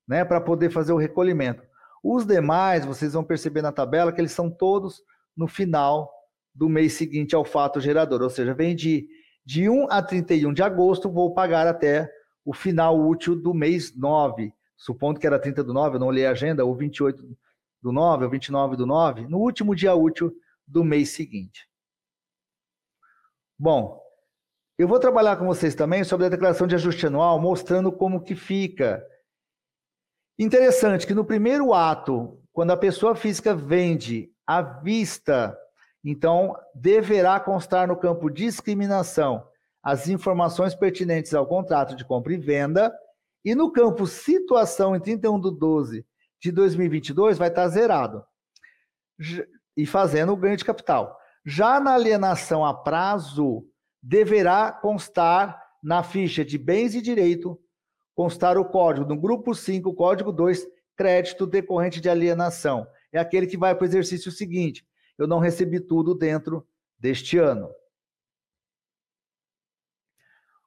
né? 0.09 0.25
Para 0.25 0.41
poder 0.41 0.69
fazer 0.69 0.93
o 0.93 0.97
recolhimento. 0.97 1.63
Os 2.03 2.27
demais, 2.27 2.85
vocês 2.85 3.13
vão 3.13 3.23
perceber 3.23 3.63
na 3.63 3.71
tabela 3.71 4.13
que 4.13 4.21
eles 4.21 4.33
são 4.33 4.51
todos 4.51 5.05
no 5.37 5.47
final 5.47 6.13
do 6.53 6.69
mês 6.69 6.95
seguinte 6.95 7.33
ao 7.33 7.45
fato 7.45 7.79
gerador, 7.79 8.21
ou 8.21 8.29
seja, 8.29 8.53
vem 8.53 8.75
de, 8.75 9.07
de 9.47 9.69
1 9.71 9.87
a 9.89 10.03
31 10.03 10.53
de 10.53 10.65
agosto, 10.65 11.09
vou 11.09 11.33
pagar 11.33 11.69
até 11.69 12.11
o 12.45 12.53
final 12.53 13.01
útil 13.01 13.41
do 13.41 13.55
mês 13.55 13.97
9, 13.97 14.53
supondo 14.77 15.21
que 15.21 15.29
era 15.29 15.39
30 15.39 15.63
do 15.63 15.73
9, 15.73 15.95
eu 15.95 16.01
não 16.01 16.09
olhei 16.09 16.27
a 16.27 16.33
agenda, 16.33 16.65
ou 16.65 16.75
28 16.75 17.25
do 17.81 17.93
9, 17.93 18.25
ou 18.25 18.31
29 18.33 18.75
do 18.75 18.85
9, 18.85 19.29
no 19.29 19.39
último 19.39 19.77
dia 19.77 19.95
útil 19.95 20.35
do 20.67 20.83
mês 20.83 21.11
seguinte. 21.11 21.71
Bom, 23.63 24.03
eu 24.77 24.89
vou 24.89 24.99
trabalhar 24.99 25.37
com 25.37 25.47
vocês 25.47 25.73
também 25.73 26.03
sobre 26.03 26.27
a 26.27 26.29
declaração 26.29 26.67
de 26.67 26.75
ajuste 26.75 27.07
anual, 27.07 27.41
mostrando 27.41 27.93
como 27.93 28.25
que 28.25 28.35
fica. 28.35 29.07
Interessante 30.37 31.07
que 31.07 31.15
no 31.15 31.25
primeiro 31.25 31.73
ato, 31.73 32.43
quando 32.53 32.73
a 32.73 32.77
pessoa 32.77 33.15
física 33.15 33.55
vende 33.55 34.33
à 34.45 34.61
vista 34.61 35.57
então, 36.05 36.57
deverá 36.75 37.39
constar 37.39 37.87
no 37.87 37.97
campo 37.97 38.29
discriminação 38.29 39.47
as 39.81 40.09
informações 40.09 40.75
pertinentes 40.75 41.33
ao 41.33 41.47
contrato 41.47 41.95
de 41.95 42.05
compra 42.05 42.35
e 42.35 42.39
venda, 42.39 42.93
e 43.45 43.55
no 43.55 43.71
campo 43.71 44.09
situação 44.09 44.97
em 44.97 45.01
31 45.01 45.41
de 45.41 45.57
12 45.57 46.07
de 46.41 46.51
2022 46.51 47.39
vai 47.39 47.47
estar 47.47 47.69
zerado, 47.69 48.25
e 49.77 49.87
fazendo 49.87 50.33
o 50.33 50.37
ganho 50.37 50.57
de 50.57 50.65
capital. 50.65 51.22
Já 51.45 51.81
na 51.81 51.95
alienação 51.95 52.65
a 52.65 52.73
prazo, 52.73 53.67
deverá 54.03 54.71
constar 54.73 55.61
na 55.83 56.03
ficha 56.03 56.45
de 56.45 56.57
bens 56.57 56.95
e 56.95 57.03
direito, 57.03 57.61
constar 58.15 58.57
o 58.57 58.65
código 58.65 59.07
no 59.07 59.21
grupo 59.21 59.55
5, 59.55 59.93
código 59.95 60.31
2, 60.31 60.67
crédito 60.97 61.47
decorrente 61.47 62.01
de 62.01 62.09
alienação. 62.09 62.87
É 63.13 63.19
aquele 63.19 63.47
que 63.47 63.57
vai 63.57 63.75
para 63.75 63.85
o 63.85 63.87
exercício 63.87 64.31
seguinte 64.31 64.87
eu 65.19 65.27
não 65.27 65.39
recebi 65.39 65.81
tudo 65.81 66.15
dentro 66.15 66.67
deste 66.99 67.39
ano. 67.39 67.71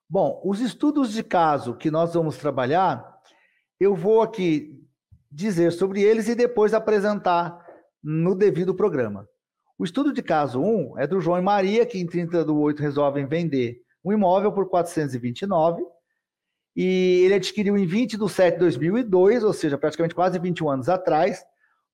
Bom, 0.08 0.42
os 0.46 0.62
estudos 0.62 1.12
de 1.14 1.24
caso 1.24 1.76
que 1.76 1.90
nós 1.90 2.14
vamos 2.14 2.38
trabalhar, 2.38 3.22
eu 3.80 3.96
vou 3.96 4.22
aqui 4.22 4.82
dizer 5.32 5.72
sobre 5.72 6.02
eles 6.02 6.28
e 6.28 6.36
depois 6.36 6.74
apresentar 6.74 7.60
no 8.02 8.36
devido 8.36 8.76
programa. 8.76 9.28
O 9.78 9.84
estudo 9.84 10.14
de 10.14 10.24
caso 10.24 10.62
1 10.62 11.00
é 11.00 11.08
do 11.08 11.20
João 11.20 11.38
e 11.38 11.42
Maria, 11.42 11.86
que 11.86 12.00
em 12.00 12.06
30 12.06 12.46
do 12.46 12.58
8 12.60 12.82
resolvem 12.82 13.26
vender 13.26 13.82
um 14.04 14.14
imóvel 14.14 14.52
por 14.52 14.70
429 14.70 15.84
e 16.76 17.22
ele 17.24 17.36
adquiriu 17.36 17.78
em 17.78 17.86
20 17.86 18.18
de 18.18 18.30
7 18.30 18.56
de 18.56 18.60
2002, 18.60 19.44
ou 19.44 19.54
seja, 19.54 19.78
praticamente 19.78 20.14
quase 20.14 20.38
21 20.38 20.70
anos 20.70 20.90
atrás, 20.90 21.44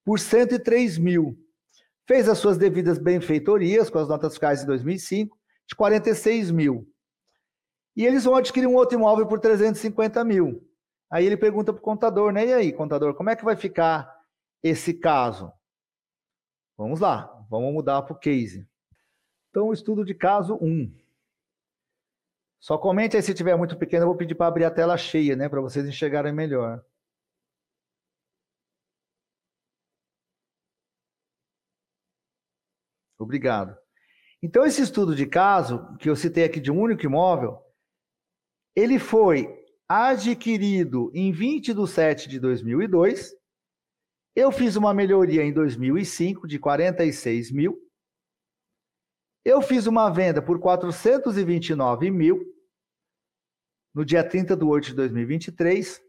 por 0.04 0.20
103 0.20 0.98
mil 0.98 1.38
fez 2.08 2.28
as 2.28 2.40
suas 2.40 2.58
devidas 2.58 2.98
benfeitorias 2.98 3.90
com 3.90 4.00
as 4.00 4.10
notas 4.10 4.34
fiscais 4.34 4.62
de 4.62 4.66
2005, 4.66 5.38
de 5.68 5.76
46 5.76 6.52
mil. 6.52 6.86
E 7.96 8.06
eles 8.06 8.26
vão 8.26 8.36
adquirir 8.36 8.68
um 8.68 8.76
outro 8.76 8.98
imóvel 8.98 9.28
por 9.28 9.40
350 9.40 10.24
mil. 10.24 10.68
Aí 11.10 11.26
ele 11.26 11.38
pergunta 11.38 11.72
para 11.72 11.80
o 11.80 11.84
contador, 11.84 12.32
né? 12.32 12.48
E 12.48 12.54
aí, 12.54 12.74
contador, 12.74 13.14
como 13.14 13.30
é 13.30 13.36
que 13.36 13.46
vai 13.46 13.56
ficar 13.56 14.14
esse 14.64 14.94
caso? 14.94 15.52
Vamos 16.78 17.00
lá, 17.00 17.41
vamos 17.52 17.74
mudar 17.74 18.02
para 18.04 18.14
o 18.14 18.20
case. 18.20 18.66
Então, 19.50 19.74
estudo 19.74 20.06
de 20.06 20.16
caso 20.16 20.58
1. 20.62 20.90
Só 22.62 22.78
comente 22.78 23.18
aí 23.18 23.22
se 23.22 23.34
tiver 23.34 23.58
muito 23.58 23.78
pequeno, 23.78 24.04
eu 24.04 24.08
vou 24.08 24.16
pedir 24.16 24.36
para 24.36 24.48
abrir 24.48 24.64
a 24.64 24.72
tela 24.72 24.98
cheia, 24.98 25.36
né? 25.36 25.50
Para 25.50 25.60
vocês 25.60 25.86
enxergarem 25.86 26.32
melhor. 26.32 26.82
Obrigado. 33.20 33.78
Então, 34.42 34.66
esse 34.66 34.82
estudo 34.82 35.14
de 35.14 35.26
caso, 35.26 35.96
que 35.98 36.10
eu 36.10 36.16
citei 36.16 36.46
aqui 36.46 36.60
de 36.60 36.72
um 36.72 36.80
único 36.80 37.06
imóvel, 37.06 37.60
ele 38.76 38.98
foi 38.98 39.48
adquirido 39.90 41.12
em 41.14 41.32
20 41.34 41.74
de 41.74 41.88
7 41.88 42.30
de 42.30 42.40
2002. 42.40 43.41
Eu 44.36 44.52
fiz 44.52 44.76
uma 44.76 44.94
melhoria 44.94 45.44
em 45.44 45.52
2005 45.52 46.48
de 46.48 46.58
46 46.58 47.52
mil. 47.52 47.78
Eu 49.44 49.62
fiz 49.62 49.88
uma 49.88 50.10
venda 50.10 50.42
por 50.42 50.60
429 50.60 52.10
mil 52.12 52.42
no 53.94 54.06
dia 54.06 54.24
30 54.24 54.56
de 54.56 54.64
8 54.64 54.86
de 54.86 54.94
2023. 54.96 56.02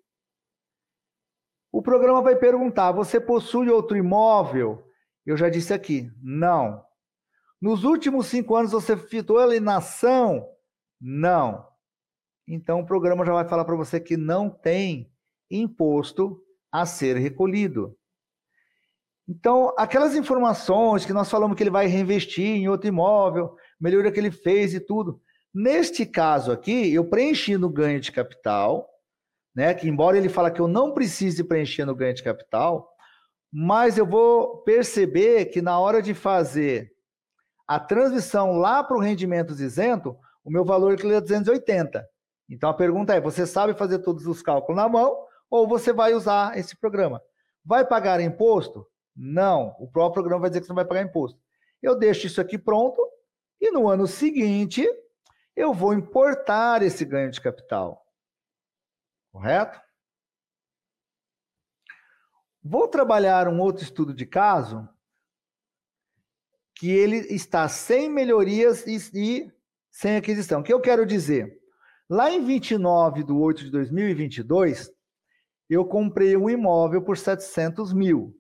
O 1.72 1.82
programa 1.82 2.22
vai 2.22 2.36
perguntar: 2.36 2.92
você 2.92 3.20
possui 3.20 3.68
outro 3.68 3.96
imóvel? 3.96 4.86
Eu 5.26 5.36
já 5.36 5.48
disse 5.48 5.72
aqui, 5.72 6.10
não. 6.22 6.84
Nos 7.60 7.84
últimos 7.84 8.26
cinco 8.26 8.54
anos 8.54 8.72
você 8.72 8.96
fitou 8.96 9.38
alienação? 9.38 10.48
Não. 11.00 11.66
Então 12.46 12.80
o 12.80 12.86
programa 12.86 13.24
já 13.24 13.32
vai 13.32 13.48
falar 13.48 13.64
para 13.64 13.76
você 13.76 13.98
que 13.98 14.16
não 14.16 14.50
tem 14.50 15.12
imposto 15.50 16.40
a 16.70 16.84
ser 16.84 17.16
recolhido. 17.16 17.96
Então, 19.32 19.72
aquelas 19.78 20.14
informações 20.14 21.06
que 21.06 21.12
nós 21.14 21.30
falamos 21.30 21.56
que 21.56 21.62
ele 21.62 21.70
vai 21.70 21.86
reinvestir 21.86 22.44
em 22.44 22.68
outro 22.68 22.86
imóvel, 22.86 23.56
melhoria 23.80 24.12
que 24.12 24.20
ele 24.20 24.30
fez 24.30 24.74
e 24.74 24.80
tudo. 24.80 25.22
Neste 25.54 26.04
caso 26.04 26.52
aqui, 26.52 26.92
eu 26.92 27.08
preenchi 27.08 27.56
no 27.56 27.70
ganho 27.70 27.98
de 27.98 28.12
capital, 28.12 28.86
né? 29.56 29.72
Que 29.72 29.88
embora 29.88 30.18
ele 30.18 30.28
fala 30.28 30.50
que 30.50 30.60
eu 30.60 30.68
não 30.68 30.92
precise 30.92 31.42
preencher 31.42 31.86
no 31.86 31.94
ganho 31.94 32.12
de 32.12 32.22
capital, 32.22 32.86
mas 33.50 33.96
eu 33.96 34.04
vou 34.04 34.58
perceber 34.64 35.46
que 35.46 35.62
na 35.62 35.80
hora 35.80 36.02
de 36.02 36.12
fazer 36.12 36.92
a 37.66 37.80
transmissão 37.80 38.58
lá 38.58 38.84
para 38.84 38.98
o 38.98 39.00
rendimentos 39.00 39.60
isento, 39.60 40.14
o 40.44 40.50
meu 40.50 40.62
valor 40.62 40.92
é 40.92 41.20
280. 41.22 42.06
Então 42.50 42.68
a 42.68 42.74
pergunta 42.74 43.14
é: 43.14 43.20
você 43.20 43.46
sabe 43.46 43.72
fazer 43.72 44.00
todos 44.00 44.26
os 44.26 44.42
cálculos 44.42 44.76
na 44.76 44.90
mão 44.90 45.16
ou 45.50 45.66
você 45.66 45.90
vai 45.90 46.12
usar 46.12 46.58
esse 46.58 46.76
programa? 46.76 47.22
Vai 47.64 47.86
pagar 47.86 48.20
imposto? 48.20 48.86
Não. 49.14 49.76
O 49.78 49.90
próprio 49.90 50.22
programa 50.22 50.42
vai 50.42 50.50
dizer 50.50 50.60
que 50.60 50.66
você 50.66 50.72
não 50.72 50.76
vai 50.76 50.84
pagar 50.84 51.02
imposto. 51.02 51.40
Eu 51.82 51.98
deixo 51.98 52.26
isso 52.26 52.40
aqui 52.40 52.58
pronto 52.58 53.00
e 53.60 53.70
no 53.70 53.88
ano 53.88 54.06
seguinte 54.06 54.86
eu 55.54 55.74
vou 55.74 55.92
importar 55.92 56.82
esse 56.82 57.04
ganho 57.04 57.30
de 57.30 57.40
capital. 57.40 58.04
Correto? 59.30 59.80
Vou 62.62 62.86
trabalhar 62.86 63.48
um 63.48 63.60
outro 63.60 63.82
estudo 63.82 64.14
de 64.14 64.24
caso 64.24 64.88
que 66.76 66.90
ele 66.90 67.16
está 67.34 67.68
sem 67.68 68.08
melhorias 68.08 68.86
e, 68.86 68.96
e 69.14 69.52
sem 69.90 70.16
aquisição. 70.16 70.60
O 70.60 70.64
que 70.64 70.72
eu 70.72 70.80
quero 70.80 71.04
dizer? 71.04 71.60
Lá 72.08 72.30
em 72.30 72.44
29 72.44 73.24
de 73.24 73.32
8 73.32 73.64
de 73.64 73.70
2022, 73.70 74.90
eu 75.68 75.84
comprei 75.84 76.36
um 76.36 76.48
imóvel 76.50 77.02
por 77.02 77.16
700 77.16 77.92
mil. 77.92 78.34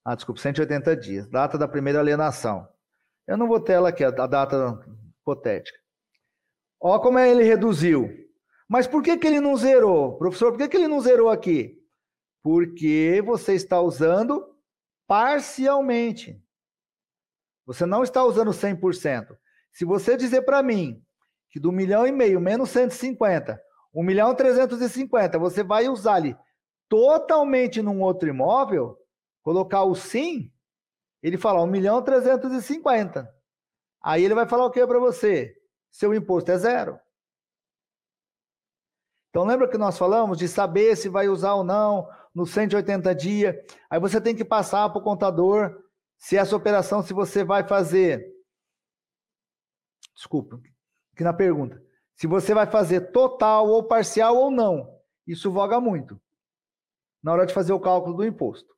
Ah, 0.04 0.14
desculpa, 0.14 0.40
180 0.40 0.96
dias. 0.96 1.28
Data 1.28 1.56
da 1.58 1.68
primeira 1.68 2.00
alienação. 2.00 2.66
Eu 3.30 3.36
não 3.36 3.46
vou 3.46 3.60
ter 3.60 3.74
ela 3.74 3.90
aqui, 3.90 4.02
a 4.02 4.10
data 4.10 4.84
hipotética. 5.20 5.78
Ó 6.80 6.98
como 6.98 7.16
é 7.16 7.30
ele 7.30 7.44
reduziu. 7.44 8.10
Mas 8.68 8.88
por 8.88 9.04
que, 9.04 9.16
que 9.16 9.24
ele 9.24 9.38
não 9.38 9.56
zerou? 9.56 10.18
Professor, 10.18 10.50
por 10.50 10.58
que, 10.58 10.68
que 10.68 10.76
ele 10.76 10.88
não 10.88 11.00
zerou 11.00 11.30
aqui? 11.30 11.80
Porque 12.42 13.22
você 13.24 13.54
está 13.54 13.80
usando 13.80 14.44
parcialmente. 15.06 16.42
Você 17.66 17.86
não 17.86 18.02
está 18.02 18.24
usando 18.24 18.50
100%. 18.50 19.36
Se 19.70 19.84
você 19.84 20.16
dizer 20.16 20.42
para 20.42 20.60
mim 20.60 21.00
que 21.50 21.60
do 21.60 21.70
milhão 21.70 22.04
e 22.04 22.10
meio 22.10 22.40
menos 22.40 22.70
150, 22.70 23.62
1 23.94 24.02
milhão 24.02 24.34
350, 24.34 25.38
você 25.38 25.62
vai 25.62 25.88
usar 25.88 26.14
ali 26.14 26.36
totalmente 26.88 27.80
num 27.80 28.02
outro 28.02 28.28
imóvel, 28.28 28.98
colocar 29.40 29.84
o 29.84 29.94
sim, 29.94 30.52
ele 31.22 31.38
fala 31.38 31.62
1 31.62 31.66
milhão 31.66 32.02
350. 32.02 33.32
Aí 34.02 34.24
ele 34.24 34.34
vai 34.34 34.46
falar 34.46 34.66
o 34.66 34.70
que 34.70 34.86
para 34.86 34.98
você? 34.98 35.54
Seu 35.90 36.14
imposto 36.14 36.50
é 36.50 36.58
zero. 36.58 36.98
Então 39.28 39.44
lembra 39.44 39.68
que 39.68 39.78
nós 39.78 39.96
falamos 39.98 40.38
de 40.38 40.48
saber 40.48 40.96
se 40.96 41.08
vai 41.08 41.28
usar 41.28 41.54
ou 41.54 41.64
não, 41.64 42.08
nos 42.34 42.50
180 42.50 43.14
dias. 43.14 43.54
Aí 43.88 44.00
você 44.00 44.20
tem 44.20 44.34
que 44.34 44.44
passar 44.44 44.88
para 44.88 44.98
o 44.98 45.04
contador 45.04 45.78
se 46.18 46.36
essa 46.36 46.56
operação, 46.56 47.02
se 47.02 47.12
você 47.12 47.44
vai 47.44 47.66
fazer. 47.66 48.26
Desculpa, 50.14 50.60
aqui 51.12 51.22
na 51.22 51.32
pergunta. 51.32 51.82
Se 52.16 52.26
você 52.26 52.52
vai 52.52 52.66
fazer 52.66 53.12
total 53.12 53.68
ou 53.68 53.84
parcial 53.84 54.36
ou 54.36 54.50
não. 54.50 54.98
Isso 55.26 55.50
voga 55.50 55.80
muito 55.80 56.20
na 57.22 57.32
hora 57.32 57.46
de 57.46 57.54
fazer 57.54 57.72
o 57.72 57.80
cálculo 57.80 58.16
do 58.16 58.24
imposto. 58.24 58.74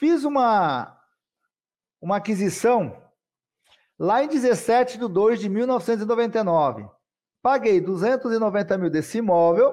Fiz 0.00 0.24
uma, 0.24 0.98
uma 2.00 2.16
aquisição 2.16 3.06
lá 3.98 4.24
em 4.24 4.28
17 4.28 4.96
de 4.96 5.06
2 5.06 5.38
de 5.38 5.46
1999. 5.50 6.88
Paguei 7.42 7.82
290 7.82 8.78
mil 8.78 8.88
desse 8.88 9.18
imóvel 9.18 9.70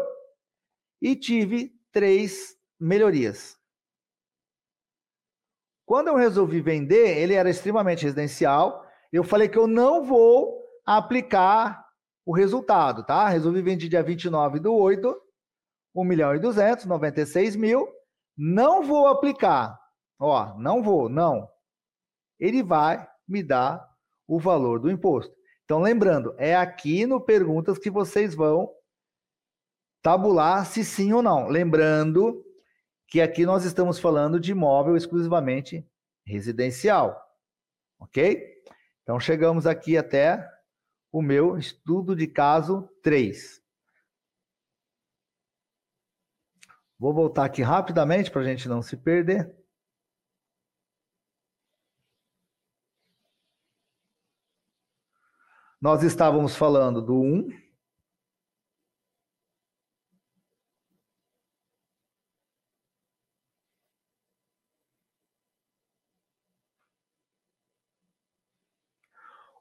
e 1.01 1.15
tive 1.15 1.71
três 1.93 2.57
melhorias. 2.77 3.57
Quando 5.85 6.09
eu 6.09 6.17
resolvi 6.17 6.59
vender, 6.59 7.17
ele 7.19 7.33
era 7.33 7.49
extremamente 7.49 8.03
residencial. 8.03 8.85
Eu 9.13 9.23
falei 9.23 9.47
que 9.47 9.57
eu 9.57 9.65
não 9.65 10.03
vou 10.03 10.61
aplicar 10.85 11.87
o 12.25 12.35
resultado, 12.35 13.05
tá? 13.05 13.29
Resolvi 13.29 13.61
vender 13.61 13.87
dia 13.87 14.03
29 14.03 14.59
do 14.59 14.73
8, 14.73 15.15
1 15.95 16.03
milhão 16.03 16.35
e 16.35 16.39
200, 16.39 16.83
96 16.83 17.55
mil. 17.55 17.87
Não 18.37 18.83
vou 18.83 19.07
aplicar. 19.07 19.86
Ó, 20.19 20.57
não 20.57 20.81
vou, 20.81 21.09
não. 21.09 21.49
Ele 22.39 22.63
vai 22.63 23.07
me 23.27 23.43
dar 23.43 23.87
o 24.27 24.39
valor 24.39 24.79
do 24.79 24.89
imposto. 24.89 25.35
Então, 25.63 25.81
lembrando, 25.81 26.33
é 26.37 26.55
aqui 26.55 27.05
no 27.05 27.19
Perguntas 27.19 27.77
que 27.77 27.89
vocês 27.89 28.33
vão 28.33 28.73
tabular 30.01 30.65
se 30.65 30.83
sim 30.85 31.13
ou 31.13 31.21
não. 31.21 31.47
Lembrando 31.47 32.43
que 33.07 33.21
aqui 33.21 33.45
nós 33.45 33.65
estamos 33.65 33.99
falando 33.99 34.39
de 34.39 34.51
imóvel 34.51 34.95
exclusivamente 34.95 35.85
residencial. 36.25 37.21
Ok? 37.99 38.63
Então, 39.03 39.19
chegamos 39.19 39.65
aqui 39.65 39.97
até 39.97 40.45
o 41.11 41.21
meu 41.21 41.57
estudo 41.57 42.15
de 42.15 42.27
caso 42.27 42.89
3. 43.01 43.61
Vou 46.99 47.13
voltar 47.13 47.45
aqui 47.45 47.61
rapidamente 47.61 48.31
para 48.31 48.41
a 48.41 48.45
gente 48.45 48.67
não 48.67 48.81
se 48.81 48.97
perder. 48.97 49.55
Nós 55.87 56.03
estávamos 56.03 56.53
falando 56.53 57.01
do 57.01 57.15
1. 57.15 57.47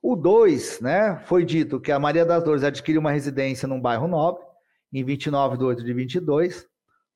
O 0.02 0.16
2, 0.16 0.80
né, 0.80 1.22
foi 1.26 1.44
dito 1.44 1.80
que 1.80 1.92
a 1.92 1.98
Maria 2.00 2.26
das 2.26 2.42
Dores 2.42 2.64
adquiriu 2.64 3.00
uma 3.00 3.12
residência 3.12 3.68
num 3.68 3.80
bairro 3.80 4.08
nobre, 4.08 4.42
em 4.92 5.04
29 5.04 5.56
de 5.56 5.62
8 5.62 5.84
de 5.84 5.92
22, 5.92 6.66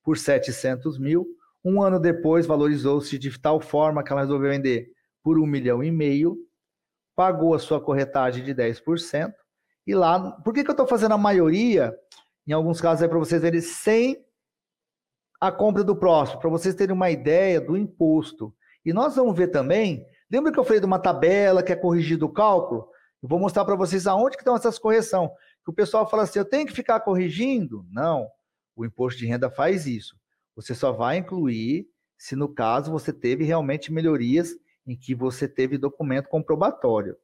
por 0.05 0.17
700 0.17 1.01
mil. 1.01 1.27
Um 1.65 1.83
ano 1.83 1.99
depois, 1.99 2.47
valorizou-se 2.47 3.19
de 3.19 3.37
tal 3.41 3.61
forma 3.61 4.05
que 4.05 4.13
ela 4.13 4.21
resolveu 4.21 4.53
vender 4.53 4.93
por 5.21 5.37
um 5.37 5.47
milhão 5.47 5.83
e 5.83 5.91
meio, 5.91 6.39
pagou 7.15 7.55
a 7.55 7.59
sua 7.59 7.81
corretagem 7.81 8.45
de 8.45 8.55
10%, 8.55 9.33
e 9.87 9.95
lá. 9.95 10.33
Por 10.43 10.55
que, 10.55 10.63
que 10.63 10.71
eu 10.71 10.73
estou 10.73 10.87
fazendo 10.87 11.13
a 11.13 11.19
maioria? 11.19 11.97
Em 12.47 12.53
alguns 12.53 12.81
casos 12.81 13.03
é 13.03 13.09
para 13.09 13.19
vocês 13.19 13.43
verem 13.43 13.61
sem 13.61 14.25
a 15.41 15.51
compra 15.51 15.83
do 15.83 15.97
próximo, 15.97 16.41
para 16.41 16.51
vocês 16.51 16.75
terem 16.75 16.95
uma 16.95 17.11
ideia 17.11 17.61
do 17.61 17.77
imposto. 17.77 18.55
E 18.85 18.93
nós 18.93 19.17
vamos 19.17 19.37
ver 19.37 19.49
também. 19.49 20.07
Lembra 20.31 20.53
que 20.53 20.59
eu 20.59 20.65
falei 20.65 20.81
de 20.81 20.87
uma 20.87 20.99
tabela 20.99 21.63
que 21.63 21.73
é 21.73 21.77
corrigido 21.77 22.27
o 22.27 22.33
cálculo? 22.33 22.89
Eu 23.23 23.29
vou 23.29 23.39
mostrar 23.39 23.65
para 23.65 23.75
vocês 23.75 24.07
aonde 24.07 24.37
que 24.37 24.43
estão 24.43 24.57
essas 24.57 24.79
correções. 24.79 25.31
Que 25.65 25.71
o 25.71 25.75
pessoal 25.75 26.09
fala 26.09 26.23
assim, 26.23 26.39
eu 26.39 26.45
tenho 26.45 26.67
que 26.67 26.73
ficar 26.73 27.01
corrigindo? 27.01 27.85
Não. 27.91 28.29
O 28.77 28.85
imposto 28.85 29.19
de 29.19 29.27
renda 29.27 29.51
faz 29.51 29.87
isso. 29.87 30.17
Você 30.57 30.75
só 30.75 30.93
vai 30.93 31.19
incluir 31.19 31.87
se 32.19 32.37
no 32.37 32.49
caso 32.49 32.91
você 32.91 33.13
teve 33.13 33.45
realmente 33.45 33.93
melhorias 33.93 34.51
em 34.91 34.97
que 34.97 35.15
você 35.15 35.47
teve 35.47 35.79
documento 35.79 36.29
comprobatório. 36.29 37.17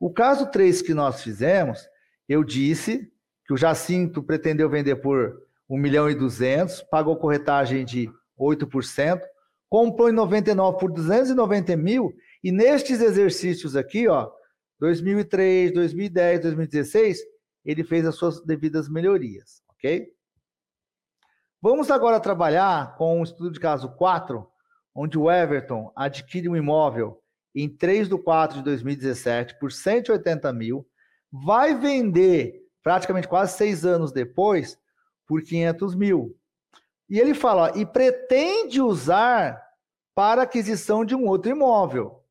O 0.00 0.10
caso 0.10 0.50
3 0.50 0.80
que 0.80 0.94
nós 0.94 1.22
fizemos, 1.22 1.86
eu 2.26 2.42
disse 2.42 3.12
que 3.46 3.52
o 3.52 3.58
Jacinto 3.58 4.22
pretendeu 4.22 4.70
vender 4.70 4.96
por 4.96 5.38
1 5.68 5.76
milhão 5.76 6.08
e 6.08 6.14
200, 6.14 6.80
pagou 6.84 7.18
corretagem 7.18 7.84
de 7.84 8.10
8%, 8.40 9.20
comprou 9.68 10.08
em 10.08 10.12
99 10.12 10.78
por 10.78 10.90
290 10.90 11.76
mil, 11.76 12.10
e 12.42 12.50
nestes 12.50 13.02
exercícios 13.02 13.76
aqui, 13.76 14.08
ó, 14.08 14.30
2003, 14.80 15.74
2010, 15.74 16.40
2016, 16.40 17.18
ele 17.66 17.84
fez 17.84 18.06
as 18.06 18.14
suas 18.14 18.42
devidas 18.42 18.88
melhorias, 18.88 19.62
ok? 19.68 20.08
Vamos 21.60 21.90
agora 21.90 22.18
trabalhar 22.18 22.96
com 22.96 23.20
o 23.20 23.24
estudo 23.24 23.50
de 23.50 23.60
caso 23.60 23.90
4, 23.96 24.48
onde 25.00 25.16
o 25.16 25.30
Everton 25.30 25.92
adquire 25.94 26.48
um 26.48 26.56
imóvel 26.56 27.22
em 27.54 27.68
3 27.68 28.08
de 28.08 28.18
4 28.18 28.58
de 28.58 28.64
2017 28.64 29.56
por 29.60 29.70
180 29.70 30.52
mil, 30.52 30.84
vai 31.30 31.72
vender 31.72 32.66
praticamente 32.82 33.28
quase 33.28 33.56
seis 33.56 33.84
anos 33.84 34.10
depois 34.10 34.76
por 35.24 35.40
500 35.40 35.94
mil. 35.94 36.36
E 37.08 37.20
ele 37.20 37.32
fala, 37.32 37.78
e 37.78 37.86
pretende 37.86 38.80
usar 38.80 39.62
para 40.16 40.42
aquisição 40.42 41.04
de 41.04 41.14
um 41.14 41.26
outro 41.28 41.48
imóvel. 41.48 42.24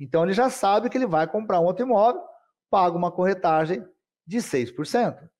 Então 0.00 0.24
ele 0.24 0.32
já 0.32 0.50
sabe 0.50 0.90
que 0.90 0.98
ele 0.98 1.06
vai 1.06 1.28
comprar 1.28 1.60
um 1.60 1.64
outro 1.64 1.84
imóvel, 1.84 2.20
paga 2.68 2.96
uma 2.96 3.12
corretagem 3.12 3.86
de 4.26 4.38
6%. 4.38 5.30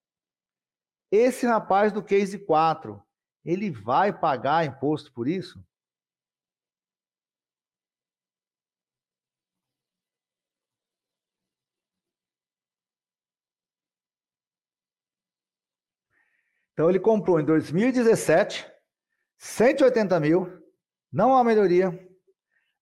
Esse 1.10 1.46
rapaz 1.46 1.90
do 1.92 2.02
case 2.02 2.38
4, 2.38 3.02
ele 3.44 3.72
vai 3.72 4.12
pagar 4.12 4.64
imposto 4.64 5.12
por 5.12 5.26
isso? 5.26 5.60
Então 16.78 16.88
ele 16.88 17.00
comprou 17.00 17.40
em 17.40 17.44
2017 17.44 18.64
180 19.36 20.20
mil, 20.20 20.62
não 21.12 21.34
há 21.34 21.42
melhoria, 21.42 21.90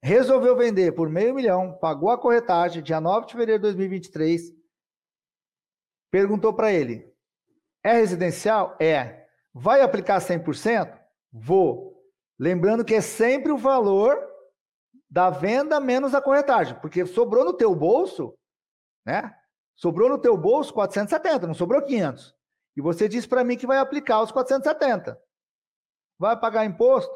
resolveu 0.03 0.55
vender 0.55 0.93
por 0.93 1.09
meio 1.09 1.35
milhão, 1.35 1.73
pagou 1.79 2.11
a 2.11 2.19
corretagem, 2.19 2.83
dia 2.83 3.01
9 3.01 3.25
de 3.25 3.33
fevereiro 3.33 3.59
de 3.59 3.63
2023, 3.63 4.53
perguntou 6.11 6.53
para 6.53 6.71
ele, 6.71 7.11
é 7.83 7.93
residencial? 7.95 8.77
É. 8.79 9.27
Vai 9.55 9.81
aplicar 9.81 10.21
100%? 10.21 10.95
Vou. 11.33 11.99
Lembrando 12.39 12.85
que 12.85 12.97
é 12.97 13.01
sempre 13.01 13.51
o 13.51 13.57
valor 13.57 14.23
da 15.09 15.31
venda 15.31 15.81
menos 15.81 16.15
a 16.15 16.21
corretagem, 16.21 16.79
porque 16.83 17.07
sobrou 17.07 17.47
no 17.47 17.55
teu 17.55 17.75
bolso, 17.75 18.37
né? 19.07 19.35
Sobrou 19.75 20.11
no 20.11 20.19
teu 20.19 20.37
bolso 20.37 20.75
470, 20.75 21.47
não 21.47 21.55
sobrou 21.55 21.81
500. 21.81 22.36
E 22.77 22.81
você 22.81 23.09
diz 23.09 23.27
para 23.27 23.43
mim 23.43 23.57
que 23.57 23.67
vai 23.67 23.79
aplicar 23.79 24.23
os 24.23 24.31
470. 24.31 25.19
Vai 26.19 26.39
pagar 26.39 26.65
imposto? 26.65 27.15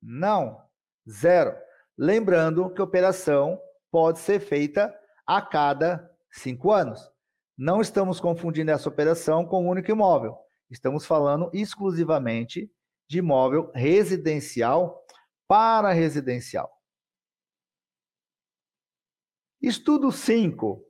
Não. 0.00 0.62
Zero. 1.08 1.56
Lembrando 1.98 2.72
que 2.72 2.80
a 2.80 2.84
operação 2.84 3.60
pode 3.90 4.18
ser 4.18 4.40
feita 4.40 4.94
a 5.26 5.42
cada 5.42 6.08
cinco 6.30 6.70
anos. 6.70 7.10
Não 7.56 7.80
estamos 7.80 8.20
confundindo 8.20 8.70
essa 8.70 8.88
operação 8.88 9.44
com 9.46 9.64
o 9.64 9.70
único 9.70 9.90
imóvel. 9.90 10.36
Estamos 10.70 11.06
falando 11.06 11.50
exclusivamente 11.52 12.70
de 13.08 13.18
imóvel 13.18 13.70
residencial 13.74 15.04
para 15.48 15.92
residencial. 15.92 16.70
Estudo 19.60 20.12
5. 20.12 20.85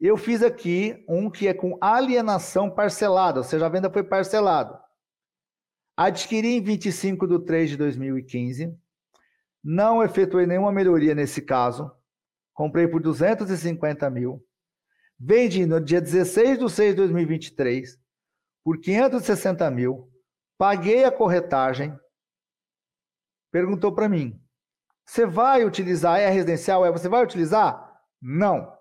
Eu 0.00 0.16
fiz 0.16 0.42
aqui 0.42 1.04
um 1.06 1.30
que 1.30 1.46
é 1.46 1.52
com 1.52 1.76
alienação 1.80 2.70
parcelada, 2.70 3.40
ou 3.40 3.44
seja, 3.44 3.66
a 3.66 3.68
venda 3.68 3.90
foi 3.90 4.02
parcelada. 4.02 4.80
Adquiri 5.94 6.56
em 6.56 6.62
25 6.62 7.26
de 7.26 7.44
3 7.44 7.70
de 7.70 7.76
2015. 7.76 8.74
Não 9.62 10.02
efetuei 10.02 10.46
nenhuma 10.46 10.72
melhoria 10.72 11.14
nesse 11.14 11.42
caso. 11.42 11.92
Comprei 12.54 12.88
por 12.88 13.02
250 13.02 14.08
mil. 14.08 14.42
Vendi 15.18 15.66
no 15.66 15.78
dia 15.78 16.00
16 16.00 16.58
de 16.58 16.70
6 16.70 16.90
de 16.92 16.96
2023 16.96 18.00
por 18.64 18.80
560 18.80 19.70
mil. 19.70 20.10
Paguei 20.56 21.04
a 21.04 21.12
corretagem. 21.12 21.94
Perguntou 23.52 23.94
para 23.94 24.08
mim: 24.08 24.40
você 25.04 25.26
vai 25.26 25.64
utilizar? 25.64 26.20
É 26.20 26.30
residencial? 26.30 26.86
É? 26.86 26.90
Você 26.90 27.08
vai 27.08 27.22
utilizar? 27.22 28.00
Não. 28.22 28.79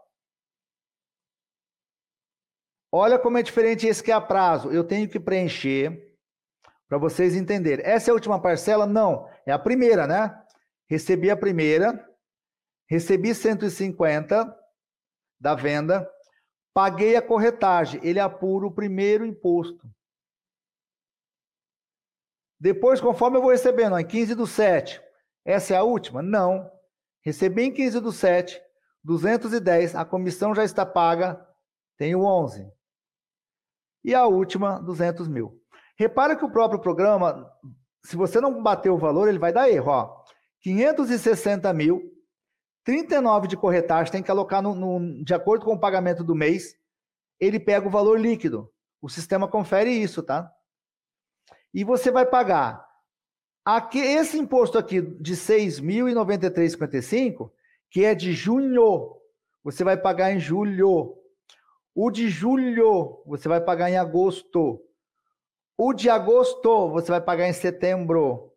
Olha 2.92 3.20
como 3.20 3.38
é 3.38 3.44
diferente 3.44 3.86
esse 3.86 4.04
que 4.04 4.12
é 4.12 4.14
a 4.16 4.22
prazo. 4.22 4.72
Eu 4.72 4.84
tenho 4.84 5.08
que 5.08 5.20
preencher 5.20 6.16
para 6.88 6.98
vocês 6.98 7.36
entenderem. 7.36 7.86
Essa 7.86 8.10
é 8.10 8.12
a 8.12 8.16
última 8.16 8.42
parcela? 8.42 8.86
Não. 8.86 9.30
É 9.46 9.52
a 9.52 9.60
primeira, 9.60 10.08
né? 10.08 10.36
Recebi 10.90 11.30
a 11.30 11.38
primeira. 11.38 12.04
Recebi 12.90 13.36
150 13.36 14.58
da 15.40 15.54
venda. 15.54 16.10
Paguei 16.74 17.16
a 17.16 17.22
corretagem, 17.22 18.00
ele 18.04 18.20
apura 18.20 18.66
o 18.66 18.74
primeiro 18.74 19.26
imposto. 19.26 19.88
Depois, 22.60 23.00
conforme 23.00 23.38
eu 23.38 23.42
vou 23.42 23.52
recebendo, 23.52 23.98
em 23.98 24.06
15 24.06 24.36
do 24.36 24.46
7, 24.46 25.02
essa 25.46 25.74
é 25.74 25.78
a 25.78 25.84
última? 25.84 26.22
Não. 26.22 26.70
Recebi 27.24 27.64
em 27.64 27.74
15 27.74 28.00
do 28.00 28.12
7, 28.12 28.62
210, 29.04 29.96
a 29.96 30.06
comissão 30.06 30.54
já 30.54 30.64
está 30.64 30.86
paga, 30.86 31.46
tenho 31.98 32.24
11. 32.24 32.72
E 34.04 34.16
a 34.16 34.26
última, 34.26 34.80
200 34.80 35.28
mil. 35.28 35.60
Repara 35.98 36.36
que 36.36 36.46
o 36.46 36.52
próprio 36.52 36.80
programa, 36.80 37.46
se 38.06 38.16
você 38.16 38.40
não 38.40 38.64
bater 38.64 38.90
o 38.90 38.98
valor, 38.98 39.28
ele 39.28 39.40
vai 39.40 39.52
dar 39.52 39.70
erro. 39.70 39.92
Ó. 39.92 40.24
560 40.62 41.72
mil 41.74 42.20
39 42.90 43.48
de 43.48 43.56
corretagem 43.56 44.12
tem 44.12 44.24
que 44.24 44.32
alocar 44.32 44.64
no, 44.64 44.74
no, 44.74 45.24
de 45.24 45.32
acordo 45.34 45.64
com 45.64 45.74
o 45.74 45.80
pagamento 45.80 46.24
do 46.24 46.34
mês, 46.34 46.76
ele 47.40 47.60
pega 47.60 47.88
o 47.88 47.92
valor 47.92 48.20
líquido. 48.20 48.68
O 49.00 49.08
sistema 49.08 49.48
confere 49.48 49.92
isso, 49.92 50.24
tá? 50.24 50.52
E 51.72 51.84
você 51.84 52.10
vai 52.10 52.26
pagar 52.26 52.84
aqui, 53.64 54.00
esse 54.00 54.40
imposto 54.40 54.76
aqui 54.78 55.02
de 55.02 55.36
6.093,55, 55.36 57.52
que 57.92 58.04
é 58.04 58.16
de 58.16 58.34
junho, 58.34 59.16
você 59.64 59.84
vai 59.84 59.96
pagar 59.96 60.32
em 60.32 60.40
julho. 60.40 61.16
O 62.02 62.10
de 62.10 62.30
julho, 62.30 63.22
você 63.26 63.50
vai 63.50 63.60
pagar 63.60 63.90
em 63.90 63.98
agosto. 63.98 64.82
O 65.78 65.94
de 65.94 66.10
agosto, 66.10 66.90
você 66.92 67.12
vai 67.12 67.20
pagar 67.20 67.50
em 67.50 67.54
setembro. 67.54 68.54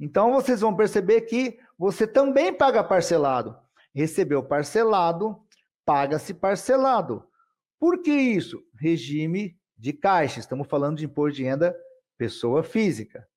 Então, 0.00 0.32
vocês 0.32 0.62
vão 0.62 0.74
perceber 0.74 1.22
que 1.22 1.60
você 1.76 2.06
também 2.06 2.54
paga 2.54 2.82
parcelado 2.82 3.58
recebeu 3.94 4.44
parcelado, 4.44 5.36
paga-se 5.84 6.32
parcelado. 6.32 7.28
Por 7.80 8.00
que 8.00 8.12
isso? 8.12 8.62
Regime 8.78 9.60
de 9.76 9.92
caixa. 9.92 10.38
Estamos 10.38 10.68
falando 10.68 10.98
de 10.98 11.04
imposto 11.04 11.36
de 11.36 11.44
renda 11.44 11.76
pessoa 12.16 12.62
física. 12.62 13.28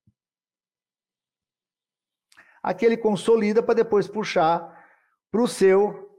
aqui 2.62 2.86
ele 2.86 2.96
consolida 2.96 3.64
para 3.64 3.74
depois 3.74 4.08
puxar 4.08 4.88
para 5.32 5.42
o 5.42 5.48
seu 5.48 6.11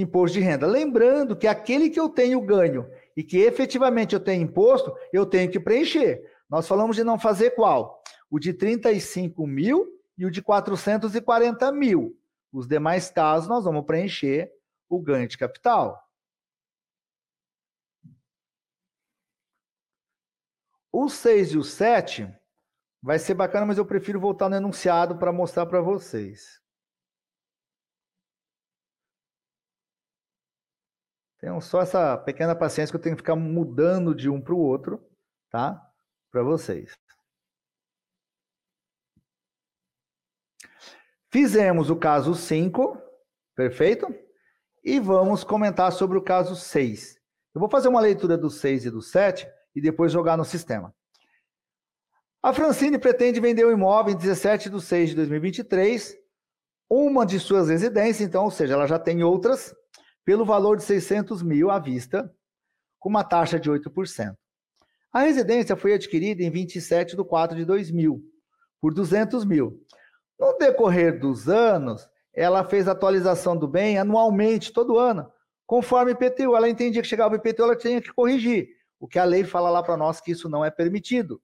imposto 0.00 0.38
de 0.38 0.44
renda. 0.44 0.66
Lembrando 0.66 1.34
que 1.34 1.46
aquele 1.46 1.88
que 1.88 1.98
eu 1.98 2.08
tenho 2.08 2.40
ganho 2.40 2.88
e 3.16 3.22
que 3.22 3.38
efetivamente 3.38 4.14
eu 4.14 4.20
tenho 4.20 4.42
imposto, 4.42 4.94
eu 5.12 5.24
tenho 5.24 5.50
que 5.50 5.58
preencher. 5.58 6.22
Nós 6.48 6.68
falamos 6.68 6.96
de 6.96 7.02
não 7.02 7.18
fazer 7.18 7.52
qual? 7.52 8.02
O 8.30 8.38
de 8.38 8.52
35 8.52 9.46
mil 9.46 9.86
e 10.18 10.26
o 10.26 10.30
de 10.30 10.42
440 10.42 11.72
mil. 11.72 12.16
Os 12.52 12.66
demais 12.66 13.10
casos, 13.10 13.48
nós 13.48 13.64
vamos 13.64 13.84
preencher 13.84 14.52
o 14.88 15.00
ganho 15.00 15.26
de 15.26 15.38
capital. 15.38 16.02
O 20.92 21.08
6 21.08 21.52
e 21.52 21.58
o 21.58 21.64
7 21.64 22.28
vai 23.02 23.18
ser 23.18 23.34
bacana, 23.34 23.66
mas 23.66 23.78
eu 23.78 23.84
prefiro 23.84 24.18
voltar 24.20 24.48
no 24.48 24.56
enunciado 24.56 25.18
para 25.18 25.32
mostrar 25.32 25.66
para 25.66 25.80
vocês. 25.80 26.60
Tenham 31.46 31.60
só 31.60 31.80
essa 31.80 32.18
pequena 32.18 32.56
paciência 32.56 32.90
que 32.90 32.96
eu 32.96 33.00
tenho 33.00 33.14
que 33.14 33.22
ficar 33.22 33.36
mudando 33.36 34.12
de 34.12 34.28
um 34.28 34.40
para 34.40 34.52
o 34.52 34.58
outro, 34.58 35.00
tá? 35.48 35.80
Para 36.32 36.42
vocês. 36.42 36.92
Fizemos 41.30 41.88
o 41.88 41.94
caso 41.94 42.34
5, 42.34 43.00
perfeito? 43.54 44.12
E 44.82 44.98
vamos 44.98 45.44
comentar 45.44 45.92
sobre 45.92 46.18
o 46.18 46.20
caso 46.20 46.56
6. 46.56 47.16
Eu 47.54 47.60
vou 47.60 47.70
fazer 47.70 47.86
uma 47.86 48.00
leitura 48.00 48.36
do 48.36 48.50
6 48.50 48.86
e 48.86 48.90
do 48.90 49.00
7 49.00 49.48
e 49.72 49.80
depois 49.80 50.10
jogar 50.10 50.36
no 50.36 50.44
sistema. 50.44 50.92
A 52.42 52.52
Francine 52.52 52.98
pretende 52.98 53.38
vender 53.38 53.64
o 53.64 53.70
imóvel 53.70 54.14
em 54.14 54.18
17 54.18 54.68
de 54.68 54.82
6 54.82 55.10
de 55.10 55.14
2023, 55.14 56.12
uma 56.90 57.24
de 57.24 57.38
suas 57.38 57.68
residências, 57.68 58.28
então, 58.28 58.42
ou 58.42 58.50
seja, 58.50 58.74
ela 58.74 58.88
já 58.88 58.98
tem 58.98 59.22
outras, 59.22 59.72
pelo 60.26 60.44
valor 60.44 60.76
de 60.76 60.82
600 60.82 61.40
mil 61.40 61.70
à 61.70 61.78
vista, 61.78 62.34
com 62.98 63.08
uma 63.08 63.22
taxa 63.22 63.60
de 63.60 63.70
8%. 63.70 64.36
A 65.12 65.20
residência 65.20 65.76
foi 65.76 65.94
adquirida 65.94 66.42
em 66.42 66.50
27 66.50 67.16
de 67.16 67.24
4 67.24 67.56
de 67.56 67.64
2000, 67.64 68.20
por 68.80 68.92
200 68.92 69.44
mil. 69.44 69.80
No 70.38 70.58
decorrer 70.58 71.20
dos 71.20 71.48
anos, 71.48 72.06
ela 72.34 72.64
fez 72.64 72.88
atualização 72.88 73.56
do 73.56 73.68
bem 73.68 73.98
anualmente, 73.98 74.72
todo 74.72 74.98
ano, 74.98 75.30
conforme 75.64 76.10
IPTU. 76.10 76.56
Ela 76.56 76.68
entendia 76.68 77.00
que 77.00 77.08
chegava 77.08 77.34
o 77.34 77.38
IPTU, 77.38 77.62
ela 77.62 77.76
tinha 77.76 78.02
que 78.02 78.12
corrigir, 78.12 78.68
o 78.98 79.06
que 79.06 79.20
a 79.20 79.24
lei 79.24 79.44
fala 79.44 79.70
lá 79.70 79.80
para 79.80 79.96
nós 79.96 80.20
que 80.20 80.32
isso 80.32 80.48
não 80.48 80.64
é 80.64 80.70
permitido. 80.72 81.40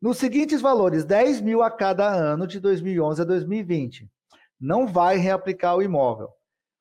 Nos 0.00 0.16
seguintes 0.16 0.62
valores, 0.62 1.04
10 1.04 1.42
mil 1.42 1.62
a 1.62 1.70
cada 1.70 2.08
ano 2.10 2.46
de 2.46 2.58
2011 2.60 3.20
a 3.20 3.24
2020. 3.26 4.10
Não 4.58 4.86
vai 4.86 5.18
reaplicar 5.18 5.76
o 5.76 5.82
imóvel. 5.82 6.37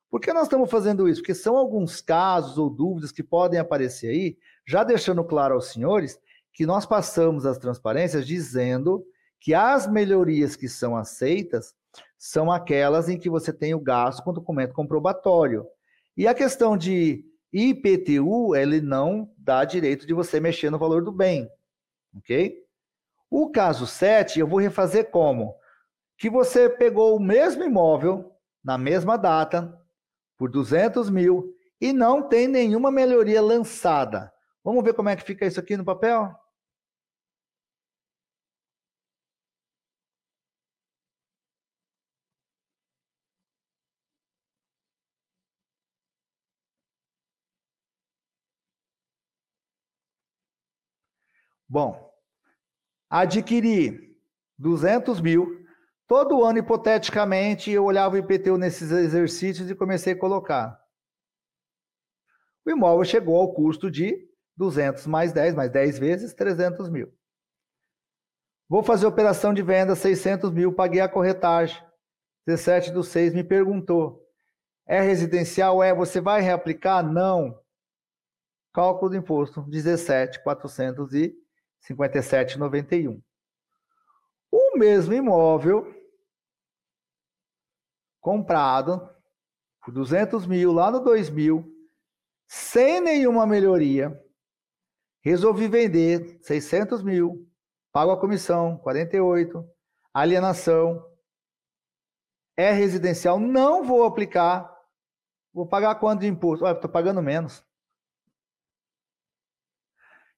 Por 0.10 0.22
que 0.22 0.32
nós 0.32 0.44
estamos 0.44 0.70
fazendo 0.70 1.08
isso? 1.08 1.22
Porque 1.22 1.36
são 1.36 1.58
alguns 1.58 2.02
casos 2.02 2.58
ou 2.58 2.70
dúvidas 2.70 3.12
que 3.12 3.24
podem 3.24 3.60
aparecer 3.60 4.10
aí, 4.10 4.38
já 4.66 4.84
deixando 4.84 5.24
claro 5.24 5.56
aos 5.56 5.72
senhores 5.72 6.20
que 6.54 6.66
nós 6.66 6.86
passamos 6.86 7.46
as 7.46 7.58
transparências 7.58 8.26
dizendo 8.26 9.06
que 9.40 9.54
as 9.54 9.86
melhorias 9.86 10.56
que 10.56 10.68
são 10.68 10.96
aceitas 10.96 11.76
são 12.18 12.52
aquelas 12.52 13.10
em 13.10 13.18
que 13.18 13.30
você 13.30 13.54
tem 13.54 13.74
o 13.74 13.80
gasto 13.80 14.24
com 14.24 14.34
documento 14.34 14.74
comprobatório. 14.74 15.68
E 16.16 16.28
a 16.28 16.34
questão 16.34 16.76
de 16.76 17.24
IPTU, 17.54 18.56
ele 18.56 18.82
não 18.82 19.32
dá 19.38 19.64
direito 19.66 20.08
de 20.08 20.14
você 20.14 20.40
mexer 20.40 20.70
no 20.70 20.80
valor 20.80 21.04
do 21.04 21.12
bem, 21.12 21.50
ok? 22.16 22.58
O 23.30 23.52
caso 23.52 23.86
7, 23.86 24.40
eu 24.40 24.48
vou 24.48 24.60
refazer 24.60 25.12
como? 25.12 25.56
Que 26.18 26.30
você 26.30 26.70
pegou 26.70 27.16
o 27.16 27.20
mesmo 27.20 27.64
imóvel, 27.64 28.34
na 28.64 28.78
mesma 28.78 29.18
data, 29.18 29.80
por 30.38 30.50
200 30.50 31.10
mil 31.10 31.54
e 31.82 31.92
não 31.94 32.28
tem 32.28 32.48
nenhuma 32.48 32.92
melhoria 32.92 33.42
lançada. 33.42 34.32
Vamos 34.64 34.84
ver 34.84 34.94
como 34.94 35.10
é 35.10 35.16
que 35.16 35.24
fica 35.24 35.46
isso 35.46 35.60
aqui 35.60 35.78
no 35.78 35.86
papel? 35.86 36.34
Bom, 51.70 52.14
adquiri 53.10 54.18
200 54.58 55.20
mil 55.20 55.67
Todo 56.08 56.44
ano, 56.46 56.60
hipoteticamente, 56.60 57.70
eu 57.70 57.84
olhava 57.84 58.16
o 58.16 58.18
IPTU 58.18 58.58
nesses 58.58 58.90
exercícios 58.92 59.70
e 59.70 59.76
comecei 59.76 60.14
a 60.14 60.18
colocar. 60.18 60.82
O 62.66 62.72
imóvel 62.72 63.04
chegou 63.04 63.36
ao 63.36 63.54
custo 63.54 63.92
de 63.92 64.26
200 64.56 65.06
mais 65.06 65.34
10, 65.34 65.54
mais 65.54 65.70
10 65.70 66.00
vezes, 66.00 66.34
300 66.34 66.90
mil. 66.90 67.14
Vou 68.70 68.82
fazer 68.82 69.06
operação 69.06 69.54
de 69.54 69.62
venda, 69.62 69.96
600 69.96 70.50
mil, 70.52 70.74
paguei 70.74 71.02
a 71.02 71.10
corretagem. 71.10 71.86
17 72.46 72.92
do 72.92 73.04
6 73.04 73.34
me 73.34 73.44
perguntou, 73.44 74.26
é 74.86 75.02
residencial? 75.02 75.84
É, 75.84 75.94
você 75.94 76.22
vai 76.22 76.40
reaplicar? 76.42 77.04
Não. 77.04 77.60
Cálculo 78.74 79.12
do 79.12 79.18
imposto, 79.18 79.62
17, 79.64 80.42
457,91. 80.42 83.22
O 84.50 84.78
mesmo 84.78 85.14
imóvel 85.14 85.97
comprado 88.28 89.10
por 89.82 89.94
200 89.94 90.46
mil 90.46 90.74
lá 90.74 90.92
no 90.92 91.00
2000, 91.00 91.66
sem 92.46 93.00
nenhuma 93.00 93.48
melhoria. 93.48 94.22
Resolvi 95.22 95.70
vender 95.70 96.38
600 96.42 97.02
mil, 97.02 97.50
pago 97.90 98.12
a 98.12 98.20
comissão, 98.20 98.78
48, 98.80 99.66
alienação, 100.14 101.02
é 102.58 102.74
residencial, 102.74 103.40
não 103.40 103.86
vou 103.86 104.04
aplicar. 104.04 104.76
Vou 105.54 105.66
pagar 105.66 105.96
quanto 105.96 106.20
de 106.20 106.28
imposto? 106.28 106.68
Estou 106.68 106.92
pagando 106.92 107.22
menos. 107.22 107.66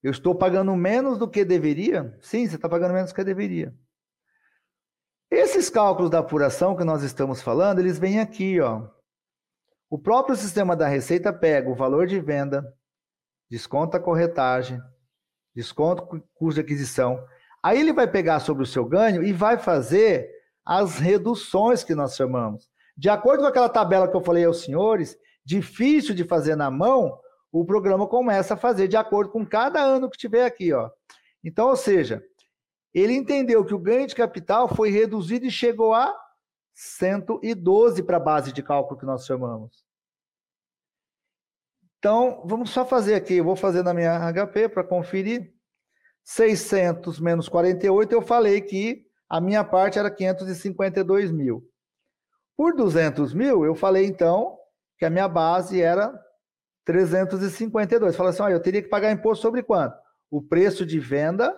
Eu 0.04 0.12
estou 0.12 0.36
pagando 0.36 0.76
menos 0.76 1.18
do 1.18 1.28
que 1.28 1.44
deveria? 1.44 2.16
Sim, 2.22 2.48
você 2.48 2.56
está 2.56 2.70
pagando 2.70 2.94
menos 2.94 3.12
do 3.12 3.16
que 3.16 3.24
deveria. 3.24 3.76
Esses 5.32 5.70
cálculos 5.70 6.10
da 6.10 6.20
apuração 6.20 6.76
que 6.76 6.84
nós 6.84 7.04
estamos 7.04 7.42
falando, 7.42 7.80
eles 7.80 8.00
vêm 8.00 8.20
aqui, 8.20 8.60
ó. 8.60 8.88
O 9.90 9.98
próprio 9.98 10.36
sistema 10.36 10.76
da 10.76 10.88
Receita 10.88 11.32
pega 11.32 11.70
o 11.70 11.76
valor 11.76 12.08
de 12.08 12.20
venda, 12.20 12.74
desconta 13.50 13.98
a 13.98 14.00
corretagem, 14.00 14.82
desconta 15.56 16.04
o 16.04 16.22
custo 16.34 16.56
de 16.56 16.62
aquisição. 16.62 17.24
Aí 17.62 17.80
ele 17.80 17.94
vai 17.94 18.08
pegar 18.08 18.40
sobre 18.40 18.64
o 18.64 18.68
seu 18.68 18.86
ganho 18.86 19.24
e 19.24 19.32
vai 19.32 19.58
fazer 19.58 20.32
as 20.66 20.98
reduções 20.98 21.84
que 21.84 21.94
nós 21.94 22.16
chamamos. 22.16 22.70
De 22.98 23.10
acordo 23.10 23.42
com 23.42 23.48
aquela 23.48 23.70
tabela 23.70 24.08
que 24.08 24.16
eu 24.16 24.24
falei 24.24 24.46
aos 24.46 24.62
senhores, 24.62 25.18
difícil 25.46 26.14
de 26.16 26.24
fazer 26.24 26.56
na 26.56 26.70
mão, 26.72 27.20
o 27.52 27.66
programa 27.66 28.08
começa 28.08 28.54
a 28.54 28.58
fazer 28.58 28.88
de 28.88 28.98
acordo 28.98 29.32
com 29.32 29.46
cada 29.46 29.82
ano 29.82 30.10
que 30.10 30.18
tiver 30.18 30.46
aqui, 30.46 30.74
ó. 30.74 30.90
Então, 31.44 31.70
ou 31.70 31.76
seja, 31.76 32.24
ele 32.94 33.14
entendeu 33.14 33.64
que 33.66 33.74
o 33.74 33.80
ganho 33.80 34.08
de 34.08 34.16
capital 34.16 34.68
foi 34.68 34.90
reduzido 34.90 35.46
e 35.46 35.52
chegou 35.52 35.94
a 35.94 36.16
112 36.74 38.04
para 38.04 38.18
a 38.18 38.22
base 38.22 38.52
de 38.52 38.64
cálculo 38.64 39.00
que 39.00 39.06
nós 39.06 39.26
chamamos. 39.26 39.84
Então, 41.98 42.42
vamos 42.46 42.70
só 42.70 42.86
fazer 42.86 43.16
aqui, 43.16 43.36
eu 43.36 43.44
vou 43.44 43.56
fazer 43.56 43.84
na 43.84 43.94
minha 43.94 44.32
HP 44.32 44.70
para 44.70 44.84
conferir. 44.84 45.54
600 46.24 47.20
menos 47.20 47.50
48, 47.50 48.14
eu 48.14 48.22
falei 48.22 48.62
que 48.62 49.06
a 49.28 49.42
minha 49.42 49.64
parte 49.64 49.98
era 49.98 50.10
552 50.10 51.32
mil. 51.32 51.68
Por 52.56 52.76
200 52.76 53.34
mil, 53.34 53.66
eu 53.66 53.74
falei 53.74 54.06
então 54.06 54.58
que 54.98 55.06
a 55.06 55.10
minha 55.10 55.28
base 55.28 55.82
era 55.82 56.14
352. 56.86 58.16
Falei 58.16 58.30
assim, 58.32 58.44
eu 58.44 58.62
teria 58.62 58.82
que 58.82 58.90
pagar 58.90 59.12
imposto 59.12 59.42
sobre 59.42 59.64
quanto? 59.64 59.98
O 60.30 60.42
preço 60.42 60.86
de 60.86 61.00
venda 61.00 61.56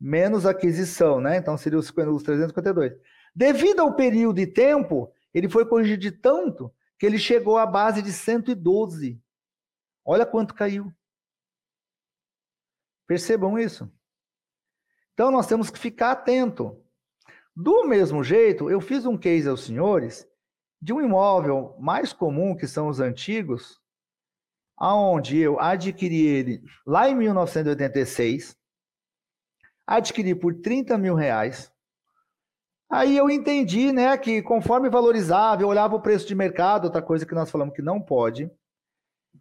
menos 0.00 0.46
aquisição, 0.46 1.20
né? 1.20 1.36
Então 1.36 1.56
seria 1.56 1.78
os, 1.78 1.88
os 1.88 2.22
352. 2.22 2.92
Devido 3.34 3.80
ao 3.80 3.94
período 3.94 4.36
de 4.36 4.46
tempo, 4.46 5.12
ele 5.32 5.48
foi 5.48 5.66
corrigido 5.66 6.00
de 6.00 6.10
tanto 6.10 6.72
que 6.98 7.04
ele 7.04 7.18
chegou 7.18 7.58
à 7.58 7.66
base 7.66 8.02
de 8.02 8.12
112. 8.12 9.20
Olha 10.04 10.24
quanto 10.24 10.54
caiu. 10.54 10.92
Percebam 13.06 13.58
isso. 13.58 13.90
Então 15.12 15.30
nós 15.30 15.46
temos 15.46 15.70
que 15.70 15.78
ficar 15.78 16.12
atento. 16.12 16.82
Do 17.54 17.84
mesmo 17.84 18.22
jeito, 18.22 18.70
eu 18.70 18.80
fiz 18.80 19.06
um 19.06 19.16
case 19.16 19.48
aos 19.48 19.64
senhores 19.64 20.28
de 20.80 20.92
um 20.92 21.00
imóvel 21.00 21.74
mais 21.78 22.12
comum, 22.12 22.54
que 22.54 22.66
são 22.66 22.88
os 22.88 23.00
antigos, 23.00 23.80
aonde 24.76 25.38
eu 25.38 25.58
adquiri 25.58 26.26
ele 26.26 26.62
lá 26.86 27.08
em 27.08 27.14
1986, 27.14 28.56
adquiri 29.86 30.34
por 30.34 30.54
30 30.54 30.98
mil 30.98 31.14
reais. 31.14 31.72
Aí 32.90 33.16
eu 33.16 33.28
entendi, 33.28 33.92
né, 33.92 34.16
que 34.16 34.40
conforme 34.42 34.88
valorizava, 34.88 35.62
eu 35.62 35.68
olhava 35.68 35.96
o 35.96 36.00
preço 36.00 36.26
de 36.26 36.34
mercado, 36.34 36.84
outra 36.84 37.02
coisa 37.02 37.26
que 37.26 37.34
nós 37.34 37.50
falamos 37.50 37.74
que 37.74 37.82
não 37.82 38.00
pode. 38.00 38.50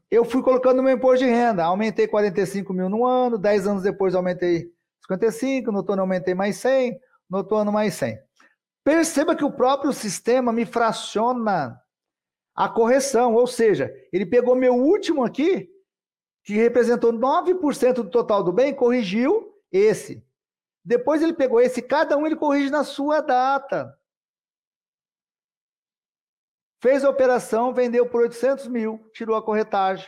Eu 0.09 0.25
fui 0.25 0.41
colocando 0.41 0.81
meu 0.81 0.95
imposto 0.95 1.25
de 1.25 1.31
renda, 1.31 1.63
aumentei 1.63 2.07
45 2.07 2.73
mil 2.73 2.89
no 2.89 3.05
ano, 3.05 3.37
10 3.37 3.67
anos 3.67 3.83
depois 3.83 4.15
aumentei 4.15 4.71
55, 5.01 5.71
no 5.71 5.77
outro 5.79 5.93
ano 5.93 6.01
aumentei 6.01 6.33
mais 6.33 6.57
100, 6.57 6.99
no 7.29 7.37
outro 7.39 7.55
ano 7.57 7.71
mais 7.71 7.93
100. 7.95 8.17
Perceba 8.83 9.35
que 9.35 9.43
o 9.43 9.51
próprio 9.51 9.93
sistema 9.93 10.51
me 10.51 10.65
fraciona 10.65 11.79
a 12.55 12.69
correção, 12.69 13.33
ou 13.33 13.45
seja, 13.45 13.93
ele 14.11 14.25
pegou 14.25 14.55
meu 14.55 14.73
último 14.73 15.23
aqui, 15.23 15.69
que 16.43 16.53
representou 16.53 17.11
9% 17.11 17.93
do 17.93 18.09
total 18.09 18.43
do 18.43 18.53
bem, 18.53 18.73
corrigiu 18.73 19.53
esse. 19.71 20.24
Depois 20.85 21.23
ele 21.23 21.33
pegou 21.33 21.59
esse, 21.59 21.81
cada 21.81 22.15
um 22.15 22.27
ele 22.27 22.35
corrige 22.35 22.69
na 22.69 22.83
sua 22.83 23.19
data. 23.19 23.97
Fez 26.79 27.03
a 27.03 27.09
operação, 27.09 27.73
vendeu 27.73 28.07
por 28.07 28.21
800 28.21 28.67
mil, 28.67 29.09
tirou 29.11 29.35
a 29.35 29.43
corretagem. 29.43 30.07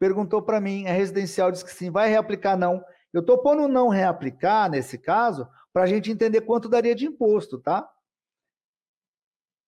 Perguntou 0.00 0.42
para 0.42 0.60
mim, 0.60 0.86
é 0.86 0.90
residencial, 0.90 1.52
disse 1.52 1.64
que 1.64 1.70
sim, 1.70 1.88
vai 1.88 2.08
reaplicar 2.08 2.58
não. 2.58 2.84
Eu 3.12 3.20
estou 3.20 3.40
pondo 3.40 3.68
não 3.68 3.88
reaplicar, 3.88 4.68
nesse 4.68 4.98
caso, 4.98 5.48
para 5.72 5.84
a 5.84 5.86
gente 5.86 6.10
entender 6.10 6.40
quanto 6.40 6.68
daria 6.68 6.96
de 6.96 7.06
imposto, 7.06 7.60
tá? 7.60 7.88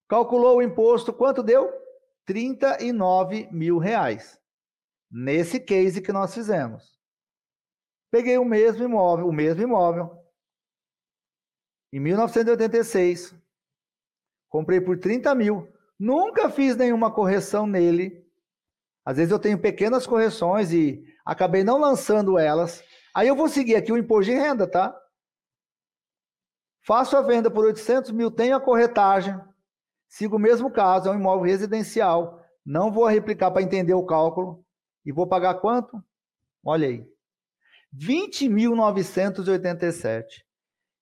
Calculou 0.09 0.57
o 0.57 0.63
imposto, 0.63 1.13
quanto 1.13 1.45
deu? 1.45 1.73
39 2.27 3.49
mil 3.53 3.79
reais. 3.79 4.41
Nesse 5.09 5.61
case 5.61 6.03
que 6.03 6.13
nós 6.13 6.35
fizemos. 6.35 6.99
Peguei 8.11 8.39
o 8.39 8.45
mesmo 8.45 8.83
imóvel, 8.83 9.29
o 9.29 9.33
mesmo 9.33 9.63
imóvel, 9.63 10.24
em 11.95 12.01
1986. 12.01 13.35
Comprei 14.49 14.81
por 14.81 14.99
30 14.99 15.33
mil. 15.37 15.73
Nunca 15.97 16.51
fiz 16.51 16.77
nenhuma 16.77 17.13
correção 17.13 17.69
nele. 17.69 18.27
Às 19.05 19.19
vezes 19.19 19.31
eu 19.31 19.39
tenho 19.39 19.61
pequenas 19.61 20.05
correções 20.05 20.73
e 20.73 21.05
acabei 21.25 21.63
não 21.63 21.79
lançando 21.79 22.37
elas. 22.37 22.83
Aí 23.15 23.29
eu 23.29 23.37
vou 23.37 23.49
seguir 23.49 23.77
aqui 23.77 23.93
o 23.93 23.97
imposto 23.97 24.33
de 24.33 24.37
renda, 24.37 24.67
tá? 24.67 24.93
Faço 26.85 27.17
a 27.17 27.23
venda 27.23 27.49
por 27.49 27.65
800 27.65 28.11
mil, 28.11 28.29
tenho 28.29 28.57
a 28.57 28.61
corretagem. 28.61 29.41
Sigo 30.09 30.35
o 30.35 30.41
mesmo 30.41 30.73
caso, 30.73 31.09
é 31.09 31.13
um 31.13 31.19
imóvel 31.19 31.45
residencial. 31.45 32.45
Não 32.67 32.91
vou 32.91 33.07
replicar 33.07 33.53
para 33.53 33.63
entender 33.63 33.95
o 33.95 34.05
cálculo. 34.05 34.65
E 35.07 35.13
vou 35.13 35.29
pagar 35.29 35.61
quanto? 35.61 36.03
Olha 36.65 36.89
aí. 36.89 37.07
20.987. 37.97 40.44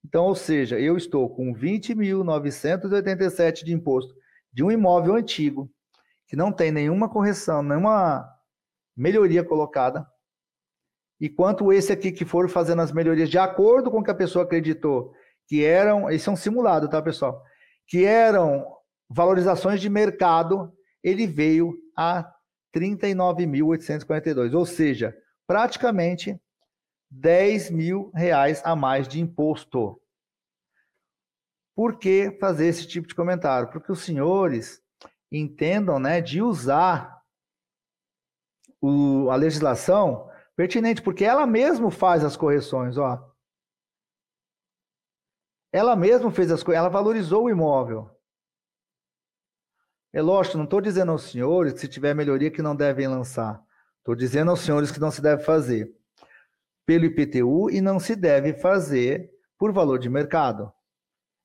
Então, 0.05 0.25
ou 0.25 0.35
seja, 0.35 0.79
eu 0.79 0.97
estou 0.97 1.31
com 1.31 1.55
20.987 1.55 3.65
de 3.65 3.73
imposto 3.73 4.15
de 4.53 4.63
um 4.63 4.71
imóvel 4.71 5.15
antigo, 5.15 5.71
que 6.27 6.37
não 6.37 6.53
tem 6.53 6.71
nenhuma 6.71 7.09
correção, 7.09 7.63
nenhuma 7.63 8.29
melhoria 8.97 9.43
colocada. 9.43 10.07
E 11.21 11.29
quanto 11.29 11.73
esse 11.73 11.93
aqui 11.93 12.11
que 12.11 12.25
foram 12.25 12.49
fazendo 12.49 12.83
as 12.83 12.93
melhorias 12.93 13.31
de 13.31 13.39
acordo 13.39 13.91
com 13.91 14.01
o 14.01 14.05
que 14.05 14.11
a 14.11 14.15
pessoa 14.15 14.45
acreditou 14.45 15.15
que 15.47 15.65
eram, 15.65 16.11
esse 16.11 16.29
é 16.29 16.33
um 16.33 16.37
simulado, 16.37 16.89
tá, 16.89 17.01
pessoal? 17.01 17.43
Que 17.87 18.05
eram 18.05 18.67
valorizações 19.09 19.81
de 19.81 19.89
mercado, 19.89 20.73
ele 21.03 21.27
veio 21.27 21.75
a 21.97 22.31
39.842, 22.75 24.55
ou 24.55 24.65
seja, 24.65 25.15
praticamente 25.47 26.41
10 27.13 27.71
mil 27.71 28.11
reais 28.15 28.63
a 28.65 28.75
mais 28.75 29.07
de 29.07 29.21
imposto. 29.21 30.01
Por 31.75 31.99
que 31.99 32.37
fazer 32.41 32.67
esse 32.67 32.87
tipo 32.89 33.07
de 33.07 33.15
comentário? 33.15 33.71
Porque 33.71 33.93
os 33.93 34.01
senhores 34.01 34.83
entendam 35.31 35.99
né, 35.99 36.21
de 36.23 36.41
usar 36.41 37.23
o, 38.81 39.31
a 39.31 39.37
legislação 39.37 40.31
pertinente, 40.57 41.03
porque 41.03 41.25
ela 41.25 41.47
mesma 41.47 41.91
faz 41.91 42.25
as 42.25 42.37
correções. 42.37 42.97
Ó. 42.97 43.31
Ela 45.71 45.95
mesma 45.95 46.31
fez 46.31 46.51
as 46.51 46.63
coisas, 46.63 46.79
ela 46.79 46.89
valorizou 46.89 47.45
o 47.45 47.51
imóvel. 47.51 48.11
É 50.15 50.21
lógico, 50.21 50.57
não 50.57 50.65
estou 50.65 50.81
dizendo 50.81 51.13
aos 51.13 51.25
senhores 51.25 51.75
que 51.75 51.81
se 51.81 51.89
tiver 51.89 52.15
melhoria 52.15 52.51
que 52.51 52.63
não 52.63 52.77
devem 52.77 53.07
lançar. 53.07 53.63
Estou 53.99 54.15
dizendo 54.15 54.51
aos 54.51 54.61
senhores 54.61 54.91
que 54.91 55.01
não 55.01 55.11
se 55.11 55.23
deve 55.23 55.43
fazer 55.43 55.95
pelo 56.93 57.07
IPTU 57.07 57.71
e 57.71 57.81
não 57.81 57.99
se 57.99 58.15
deve 58.15 58.53
fazer 58.53 59.31
por 59.57 59.73
valor 59.73 59.99
de 59.99 60.11
mercado. 60.11 60.71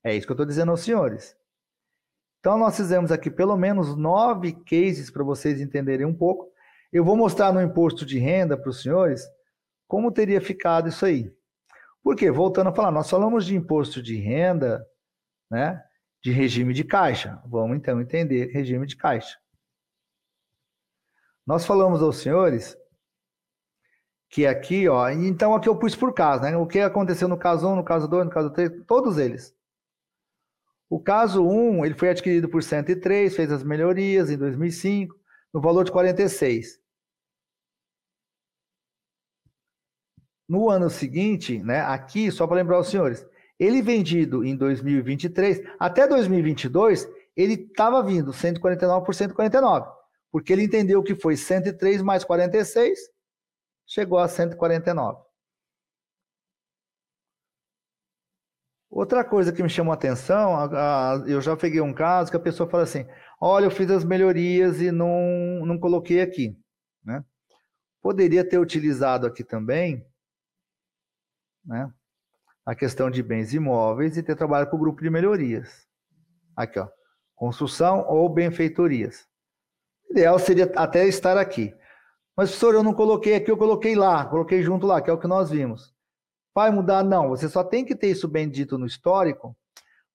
É 0.04 0.14
isso 0.14 0.28
que 0.28 0.32
eu 0.32 0.36
estou 0.36 0.46
dizendo 0.46 0.72
aos 0.72 0.82
senhores. 0.82 1.38
Então, 2.42 2.58
nós 2.58 2.76
fizemos 2.76 3.14
aqui 3.14 3.32
pelo 3.32 3.56
menos 3.56 3.96
nove 3.96 4.52
cases 4.66 5.10
para 5.10 5.24
vocês 5.24 5.62
entenderem 5.62 6.06
um 6.06 6.14
pouco. 6.14 6.52
Eu 6.92 7.06
vou 7.06 7.16
mostrar 7.16 7.54
no 7.54 7.62
imposto 7.62 8.06
de 8.06 8.20
renda 8.20 8.58
para 8.58 8.70
os 8.70 8.82
senhores 8.82 9.26
como 9.88 10.12
teria 10.12 10.42
ficado 10.42 10.90
isso 10.90 11.06
aí. 11.06 11.34
Por 12.04 12.18
quê? 12.18 12.30
Voltando 12.30 12.68
a 12.68 12.76
falar, 12.76 12.92
nós 12.92 13.10
falamos 13.10 13.46
de 13.46 13.56
imposto 13.56 14.02
de 14.02 14.18
renda, 14.18 14.86
né? 15.50 15.82
De 16.22 16.30
regime 16.30 16.74
de 16.74 16.84
caixa. 16.84 17.42
Vamos 17.46 17.78
então 17.78 18.02
entender 18.02 18.52
regime 18.52 18.86
de 18.86 18.98
caixa. 18.98 19.38
Nós 21.46 21.66
falamos 21.66 22.02
aos 22.04 22.18
senhores 22.18 22.78
que 24.30 24.46
aqui, 24.46 24.88
ó, 24.88 25.10
então 25.10 25.56
aqui 25.56 25.70
eu 25.70 25.78
pus 25.78 25.96
por 25.96 26.14
caso, 26.14 26.44
né? 26.44 26.56
O 26.58 26.68
que 26.68 26.80
aconteceu 26.80 27.28
no 27.28 27.38
caso 27.38 27.68
1, 27.68 27.76
no 27.78 27.84
caso 27.84 28.08
2, 28.08 28.26
no 28.26 28.32
caso 28.32 28.50
3, 28.52 28.84
todos 28.86 29.18
eles. 29.18 29.56
O 30.90 31.00
caso 31.00 31.46
1, 31.46 31.86
ele 31.86 31.96
foi 31.96 32.10
adquirido 32.10 32.50
por 32.50 32.64
103, 32.64 33.36
fez 33.36 33.52
as 33.52 33.64
melhorias 33.64 34.30
em 34.30 34.38
2005, 34.38 35.16
no 35.54 35.62
valor 35.62 35.84
de 35.84 35.92
46. 35.92 36.80
No 40.48 40.70
ano 40.70 40.90
seguinte, 40.90 41.62
né, 41.62 41.82
aqui, 41.82 42.32
só 42.32 42.48
para 42.48 42.58
lembrar 42.58 42.80
os 42.80 42.88
senhores, 42.88 43.26
ele 43.60 43.82
vendido 43.82 44.46
em 44.46 44.56
2023, 44.56 45.62
até 45.78 46.08
2022, 46.08 47.08
ele 47.36 47.54
estava 47.54 48.02
vindo 48.02 48.32
149 48.32 49.06
por 49.06 49.14
149, 49.14 49.90
porque 50.32 50.54
ele 50.54 50.64
entendeu 50.64 51.04
que 51.04 51.16
foi 51.16 51.36
103 51.36 52.02
mais 52.02 52.24
46, 52.24 52.98
chegou 53.88 54.20
a 54.20 54.28
149. 54.28 55.26
Outra 58.90 59.24
coisa 59.24 59.52
que 59.52 59.62
me 59.62 59.70
chamou 59.70 59.92
a 59.92 59.96
atenção, 59.96 60.56
a, 60.56 61.14
a, 61.14 61.18
eu 61.28 61.42
já 61.42 61.56
peguei 61.56 61.82
um 61.82 61.94
caso 61.94 62.32
que 62.32 62.38
a 62.38 62.40
pessoa 62.40 62.70
fala 62.70 62.84
assim: 62.84 63.06
olha, 63.40 63.66
eu 63.66 63.72
fiz 63.72 63.90
as 63.92 64.04
melhorias 64.04 64.82
e 64.82 64.92
não, 64.92 65.66
não 65.66 65.80
coloquei 65.80 66.22
aqui. 66.22 66.58
Né? 67.04 67.24
Poderia 68.02 68.48
ter 68.48 68.58
utilizado 68.58 69.28
aqui 69.28 69.44
também 69.44 70.06
né, 71.66 71.92
a 72.66 72.74
questão 72.74 73.12
de 73.12 73.22
bens 73.22 73.54
imóveis 73.54 74.18
e 74.18 74.24
ter 74.24 74.36
trabalhado 74.36 74.70
com 74.72 74.78
o 74.78 74.80
grupo 74.80 75.02
de 75.02 75.10
melhorias. 75.10 75.86
Aqui, 76.56 76.80
ó, 76.80 76.88
construção 77.36 78.06
ou 78.08 78.28
benfeitorias. 78.30 79.28
O 80.10 80.14
ideal 80.14 80.40
seria 80.40 80.72
até 80.76 81.06
estar 81.06 81.38
aqui. 81.38 81.76
Mas, 82.38 82.52
professor, 82.52 82.76
eu 82.76 82.84
não 82.84 82.94
coloquei 82.94 83.34
aqui, 83.34 83.50
eu 83.50 83.58
coloquei 83.58 83.96
lá, 83.96 84.24
coloquei 84.24 84.62
junto 84.62 84.86
lá, 84.86 85.02
que 85.02 85.10
é 85.10 85.14
o 85.14 85.18
que 85.18 85.28
nós 85.28 85.50
vimos. 85.50 85.92
Vai 86.54 86.70
mudar? 86.70 87.04
Não, 87.04 87.30
você 87.30 87.50
só 87.50 87.64
tem 87.64 87.84
que 87.84 87.96
ter 87.96 88.12
isso 88.12 88.28
bem 88.28 88.48
dito 88.48 88.78
no 88.78 88.86
histórico, 88.86 89.58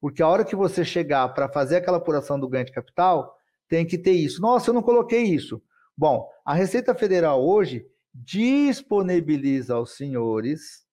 porque 0.01 0.23
a 0.23 0.29
hora 0.29 0.45
que 0.45 0.55
você 0.55 0.85
chegar 0.85 1.29
para 1.31 1.49
fazer 1.49 1.77
aquela 1.77 1.97
apuração 1.97 2.39
do 2.39 2.49
ganho 2.49 2.64
de 2.64 2.70
capital, 2.70 3.37
tem 3.68 3.85
que 3.85 3.99
ter 3.99 4.12
isso. 4.12 4.41
Nossa, 4.41 4.70
eu 4.70 4.75
não 4.75 4.83
coloquei 4.83 5.23
isso. 5.23 5.61
Bom, 5.97 6.29
a 6.45 6.55
Receita 6.55 6.95
Federal 6.95 7.45
hoje 7.45 7.85
disponibiliza 8.14 9.75
aos 9.75 9.97
senhores, 9.97 10.87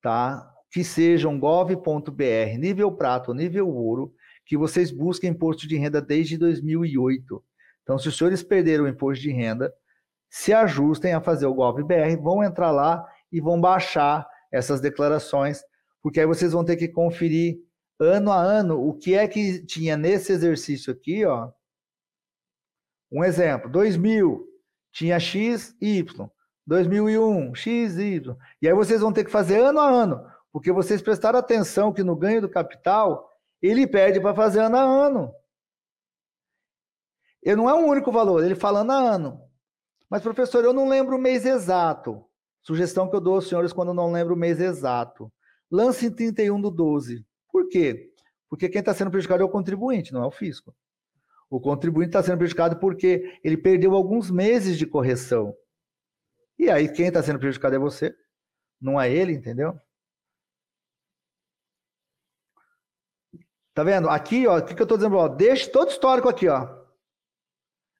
tá? 0.00 0.50
Que 0.72 0.82
sejam 0.82 1.38
gov.br, 1.38 2.58
nível 2.58 2.90
prato, 2.90 3.32
nível 3.32 3.68
ouro, 3.68 4.12
que 4.44 4.56
vocês 4.56 4.90
busquem 4.90 5.30
imposto 5.30 5.68
de 5.68 5.76
renda 5.76 6.00
desde 6.00 6.36
2008. 6.36 7.44
Então, 7.82 7.96
se 7.96 8.08
os 8.08 8.16
senhores 8.16 8.42
perderam 8.42 8.84
o 8.84 8.88
imposto 8.88 9.22
de 9.22 9.30
renda, 9.30 9.72
se 10.32 10.50
ajustem 10.54 11.12
a 11.12 11.20
fazer 11.20 11.44
o 11.44 11.52
GovBR, 11.52 12.16
vão 12.16 12.42
entrar 12.42 12.70
lá 12.70 13.06
e 13.30 13.38
vão 13.38 13.60
baixar 13.60 14.26
essas 14.50 14.80
declarações, 14.80 15.62
porque 16.02 16.18
aí 16.18 16.26
vocês 16.26 16.52
vão 16.52 16.64
ter 16.64 16.76
que 16.76 16.88
conferir 16.88 17.58
ano 18.00 18.32
a 18.32 18.40
ano 18.40 18.82
o 18.82 18.94
que 18.94 19.14
é 19.14 19.28
que 19.28 19.62
tinha 19.66 19.94
nesse 19.94 20.32
exercício 20.32 20.90
aqui, 20.90 21.22
ó. 21.26 21.52
Um 23.12 23.22
exemplo, 23.22 23.70
2000 23.70 24.48
tinha 24.90 25.20
x, 25.20 25.76
y. 25.78 26.30
2001, 26.66 27.54
x, 27.54 27.98
y. 27.98 28.34
E 28.62 28.66
aí 28.66 28.72
vocês 28.72 29.02
vão 29.02 29.12
ter 29.12 29.24
que 29.24 29.30
fazer 29.30 29.60
ano 29.60 29.80
a 29.80 29.86
ano, 29.86 30.26
porque 30.50 30.72
vocês 30.72 31.02
prestaram 31.02 31.38
atenção 31.38 31.92
que 31.92 32.02
no 32.02 32.16
ganho 32.16 32.40
do 32.40 32.48
capital, 32.48 33.30
ele 33.60 33.86
pede 33.86 34.18
para 34.18 34.34
fazer 34.34 34.60
ano 34.60 34.76
a 34.78 34.82
ano. 34.82 35.34
E 37.42 37.54
não 37.54 37.68
é 37.68 37.74
um 37.74 37.86
único 37.86 38.10
valor, 38.10 38.42
ele 38.42 38.54
fala 38.54 38.80
ano 38.80 38.92
a 38.92 38.96
ano. 38.96 39.51
Mas, 40.12 40.20
professor, 40.20 40.62
eu 40.62 40.74
não 40.74 40.90
lembro 40.90 41.16
o 41.16 41.18
mês 41.18 41.46
exato. 41.46 42.22
Sugestão 42.60 43.08
que 43.08 43.16
eu 43.16 43.20
dou 43.20 43.36
aos 43.36 43.48
senhores 43.48 43.72
quando 43.72 43.94
não 43.94 44.12
lembro 44.12 44.34
o 44.34 44.36
mês 44.36 44.60
exato. 44.60 45.32
Lance 45.70 46.04
em 46.04 46.10
31 46.12 46.60
do 46.60 46.70
12. 46.70 47.24
Por 47.50 47.66
quê? 47.70 48.12
Porque 48.46 48.68
quem 48.68 48.80
está 48.80 48.92
sendo 48.92 49.10
prejudicado 49.10 49.42
é 49.42 49.46
o 49.46 49.48
contribuinte, 49.48 50.12
não 50.12 50.22
é 50.22 50.26
o 50.26 50.30
fisco. 50.30 50.76
O 51.48 51.58
contribuinte 51.58 52.10
está 52.10 52.22
sendo 52.22 52.36
prejudicado 52.36 52.78
porque 52.78 53.40
ele 53.42 53.56
perdeu 53.56 53.94
alguns 53.94 54.30
meses 54.30 54.76
de 54.76 54.84
correção. 54.84 55.56
E 56.58 56.68
aí, 56.68 56.92
quem 56.92 57.06
está 57.06 57.22
sendo 57.22 57.38
prejudicado 57.38 57.74
é 57.74 57.78
você, 57.78 58.14
não 58.78 59.00
é 59.00 59.10
ele, 59.10 59.32
entendeu? 59.32 59.80
Tá 63.72 63.82
vendo? 63.82 64.10
Aqui, 64.10 64.46
ó, 64.46 64.58
o 64.58 64.62
que, 64.62 64.74
que 64.74 64.82
eu 64.82 64.84
estou 64.84 64.98
dizendo? 64.98 65.16
Ó, 65.16 65.26
deixe 65.26 65.70
todo 65.70 65.88
histórico 65.88 66.28
aqui, 66.28 66.48
ó. 66.48 66.81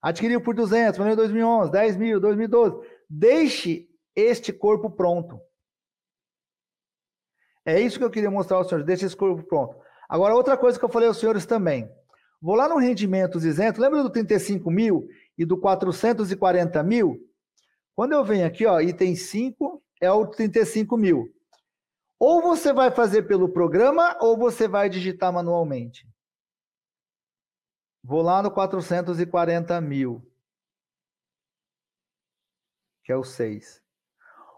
Adquiriu 0.03 0.40
por 0.40 0.55
200, 0.55 0.98
vendeu 0.98 1.12
em 1.12 1.16
2011, 1.16 1.70
10 1.70 1.96
mil, 1.96 2.20
2012. 2.20 2.76
Deixe 3.09 3.88
este 4.16 4.53
corpo 4.53 4.90
pronto. 4.90 5.40
É 7.64 7.80
isso 7.80 7.98
que 7.98 8.05
eu 8.05 8.11
queria 8.11 8.30
mostrar 8.30 8.57
aos 8.57 8.68
senhores. 8.68 8.84
Deixe 8.84 9.07
esse 9.07 9.16
corpo 9.16 9.42
pronto. 9.44 9.76
Agora, 10.09 10.34
outra 10.34 10.57
coisa 10.57 10.78
que 10.78 10.84
eu 10.84 10.88
falei 10.88 11.07
aos 11.07 11.18
senhores 11.18 11.46
também. 11.46 11.88
Vou 12.40 12.57
lá 12.57 12.68
no 12.68 12.78
rendimentos 12.78 13.44
isento. 13.44 13.80
Lembra 13.80 14.03
do 14.03 14.11
35 14.11 14.68
mil 14.68 15.07
e 15.38 15.44
do 15.44 15.57
440 15.57 16.82
mil? 16.82 17.20
Quando 17.94 18.12
eu 18.12 18.24
venho 18.24 18.44
aqui, 18.44 18.66
ó, 18.66 18.80
item 18.80 19.14
5 19.14 19.80
é 20.00 20.11
o 20.11 20.26
35 20.26 20.96
mil. 20.96 21.32
Ou 22.18 22.42
você 22.42 22.72
vai 22.72 22.90
fazer 22.90 23.22
pelo 23.22 23.48
programa 23.48 24.16
ou 24.20 24.36
você 24.36 24.66
vai 24.66 24.88
digitar 24.88 25.32
manualmente. 25.32 26.05
Vou 28.05 28.20
lá 28.22 28.42
no 28.42 28.50
440 28.50 29.80
mil, 29.80 30.20
que 33.05 33.12
é 33.12 33.16
o 33.16 33.22
6. 33.22 33.82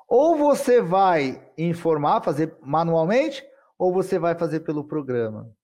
Ou 0.09 0.37
você 0.37 0.81
vai 0.81 1.53
informar, 1.59 2.23
fazer 2.23 2.57
manualmente, 2.63 3.45
ou 3.79 3.93
você 3.93 4.19
vai 4.19 4.37
fazer 4.39 4.61
pelo 4.61 4.87
programa. 4.87 5.55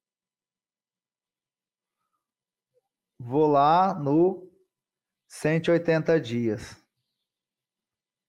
Vou 3.18 3.46
lá 3.46 3.94
no 3.94 4.50
180 5.28 6.20
dias. 6.20 6.82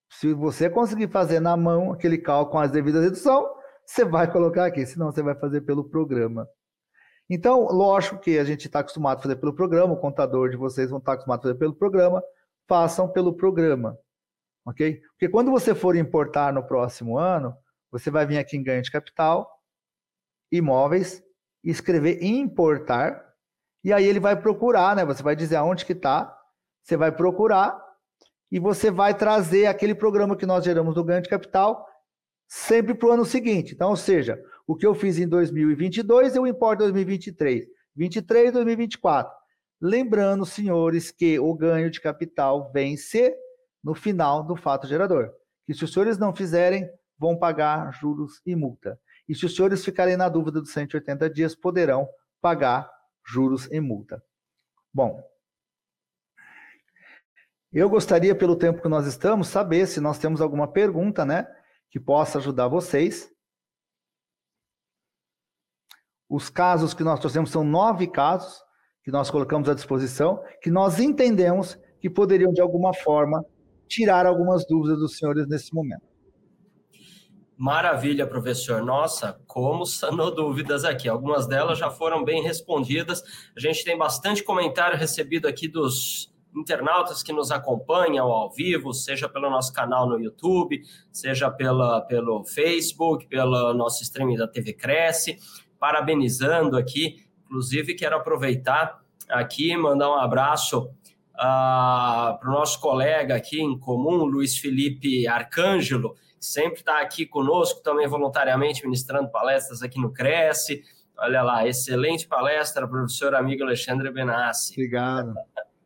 Se 0.09 0.33
você 0.33 0.69
conseguir 0.69 1.09
fazer 1.09 1.39
na 1.39 1.55
mão 1.55 1.93
aquele 1.93 2.17
cálculo 2.17 2.51
com 2.51 2.59
as 2.59 2.71
devidas 2.71 3.03
redução, 3.03 3.49
você 3.85 4.05
vai 4.05 4.31
colocar 4.31 4.65
aqui, 4.65 4.85
senão 4.85 5.11
você 5.11 5.23
vai 5.23 5.33
fazer 5.33 5.61
pelo 5.61 5.89
programa. 5.89 6.47
Então, 7.33 7.63
lógico 7.71 8.19
que 8.19 8.37
a 8.37 8.43
gente 8.43 8.65
está 8.65 8.81
acostumado 8.81 9.19
a 9.19 9.21
fazer 9.21 9.37
pelo 9.37 9.53
programa, 9.53 9.93
o 9.93 9.97
contador 9.97 10.49
de 10.49 10.57
vocês 10.57 10.89
vão 10.89 10.99
estar 10.99 11.13
acostumado 11.13 11.39
a 11.39 11.43
fazer 11.43 11.55
pelo 11.55 11.73
programa, 11.73 12.21
façam 12.67 13.07
pelo 13.07 13.31
programa, 13.33 13.97
ok? 14.65 14.99
Porque 15.11 15.29
quando 15.29 15.49
você 15.49 15.73
for 15.73 15.95
importar 15.95 16.51
no 16.51 16.61
próximo 16.61 17.17
ano, 17.17 17.55
você 17.89 18.11
vai 18.11 18.25
vir 18.25 18.37
aqui 18.37 18.57
em 18.57 18.63
ganho 18.63 18.81
de 18.81 18.91
capital, 18.91 19.49
imóveis, 20.51 21.23
escrever 21.63 22.21
importar, 22.21 23.23
e 23.81 23.93
aí 23.93 24.03
ele 24.03 24.19
vai 24.19 24.35
procurar, 24.35 24.93
né? 24.93 25.05
Você 25.05 25.23
vai 25.23 25.33
dizer 25.33 25.55
aonde 25.55 25.85
que 25.85 25.93
está, 25.93 26.37
você 26.83 26.97
vai 26.97 27.13
procurar, 27.13 27.81
e 28.51 28.59
você 28.59 28.91
vai 28.91 29.13
trazer 29.13 29.67
aquele 29.67 29.95
programa 29.95 30.35
que 30.35 30.45
nós 30.45 30.65
geramos 30.65 30.95
do 30.95 31.03
ganho 31.05 31.21
de 31.21 31.29
capital 31.29 31.87
sempre 32.45 32.93
para 32.93 33.07
o 33.07 33.11
ano 33.13 33.23
seguinte. 33.23 33.73
Então, 33.73 33.91
ou 33.91 33.95
seja, 33.95 34.37
o 34.71 34.75
que 34.77 34.87
eu 34.87 34.95
fiz 34.95 35.19
em 35.19 35.27
2022, 35.27 36.37
eu 36.37 36.47
importo 36.47 36.81
em 36.83 36.85
2023. 36.85 37.65
23, 37.93 38.53
2024. 38.53 39.29
Lembrando, 39.81 40.45
senhores, 40.45 41.11
que 41.11 41.37
o 41.37 41.53
ganho 41.53 41.91
de 41.91 41.99
capital 41.99 42.71
vence 42.71 43.35
no 43.83 43.93
final 43.93 44.41
do 44.45 44.55
fato 44.55 44.87
gerador. 44.87 45.29
Que 45.65 45.73
se 45.73 45.83
os 45.83 45.91
senhores 45.91 46.17
não 46.17 46.33
fizerem, 46.33 46.89
vão 47.19 47.37
pagar 47.37 47.91
juros 47.91 48.41
e 48.45 48.55
multa. 48.55 48.97
E 49.27 49.35
se 49.35 49.45
os 49.45 49.53
senhores 49.53 49.83
ficarem 49.83 50.15
na 50.15 50.29
dúvida 50.29 50.61
dos 50.61 50.71
180 50.71 51.29
dias, 51.29 51.53
poderão 51.53 52.07
pagar 52.39 52.89
juros 53.27 53.67
e 53.73 53.81
multa. 53.81 54.23
Bom, 54.93 55.21
eu 57.73 57.89
gostaria, 57.89 58.33
pelo 58.33 58.55
tempo 58.55 58.81
que 58.81 58.87
nós 58.87 59.05
estamos, 59.05 59.49
saber 59.49 59.85
se 59.85 59.99
nós 59.99 60.17
temos 60.17 60.39
alguma 60.39 60.71
pergunta, 60.71 61.25
né, 61.25 61.45
que 61.89 61.99
possa 61.99 62.37
ajudar 62.37 62.69
vocês. 62.69 63.29
Os 66.31 66.49
casos 66.49 66.93
que 66.93 67.03
nós 67.03 67.19
trouxemos 67.19 67.49
são 67.49 67.61
nove 67.61 68.07
casos 68.07 68.63
que 69.03 69.11
nós 69.11 69.29
colocamos 69.29 69.67
à 69.67 69.73
disposição, 69.73 70.41
que 70.61 70.71
nós 70.71 70.97
entendemos 70.97 71.77
que 71.99 72.09
poderiam, 72.09 72.53
de 72.53 72.61
alguma 72.61 72.93
forma, 72.93 73.43
tirar 73.85 74.25
algumas 74.25 74.65
dúvidas 74.65 74.97
dos 74.97 75.17
senhores 75.17 75.45
nesse 75.45 75.75
momento. 75.75 76.03
Maravilha, 77.57 78.25
professor. 78.25 78.81
Nossa, 78.81 79.41
como 79.45 79.85
sanou 79.85 80.31
dúvidas 80.33 80.85
aqui. 80.85 81.09
Algumas 81.09 81.47
delas 81.47 81.77
já 81.77 81.91
foram 81.91 82.23
bem 82.23 82.41
respondidas. 82.41 83.21
A 83.53 83.59
gente 83.59 83.83
tem 83.83 83.97
bastante 83.97 84.41
comentário 84.41 84.97
recebido 84.97 85.49
aqui 85.49 85.67
dos 85.67 86.33
internautas 86.55 87.21
que 87.21 87.33
nos 87.33 87.51
acompanham 87.51 88.27
ao 88.27 88.49
vivo, 88.49 88.93
seja 88.93 89.27
pelo 89.27 89.49
nosso 89.49 89.73
canal 89.73 90.07
no 90.07 90.17
YouTube, 90.17 90.81
seja 91.11 91.51
pela, 91.51 92.01
pelo 92.01 92.45
Facebook, 92.45 93.27
pelo 93.27 93.73
nosso 93.73 94.01
streaming 94.01 94.37
da 94.37 94.47
TV 94.47 94.71
Cresce 94.71 95.37
parabenizando 95.81 96.77
aqui. 96.77 97.25
Inclusive, 97.45 97.95
quero 97.95 98.15
aproveitar 98.15 99.01
aqui 99.27 99.75
mandar 99.75 100.11
um 100.11 100.19
abraço 100.19 100.83
uh, 100.83 100.89
ah, 101.39 102.37
para 102.39 102.49
o 102.49 102.53
nosso 102.53 102.79
colega 102.79 103.35
aqui 103.35 103.59
em 103.59 103.77
comum, 103.79 104.23
Luiz 104.25 104.57
Felipe 104.57 105.27
Arcângelo, 105.27 106.13
que 106.39 106.45
sempre 106.45 106.81
está 106.81 107.01
aqui 107.01 107.25
conosco, 107.25 107.81
também 107.81 108.07
voluntariamente 108.07 108.83
ministrando 108.83 109.31
palestras 109.31 109.81
aqui 109.81 109.99
no 109.99 110.13
Cresce. 110.13 110.83
Olha 111.17 111.41
lá, 111.41 111.67
excelente 111.67 112.27
palestra, 112.27 112.87
professor 112.87 113.33
amigo 113.33 113.63
Alexandre 113.63 114.11
Benassi. 114.11 114.73
Obrigado. 114.73 115.33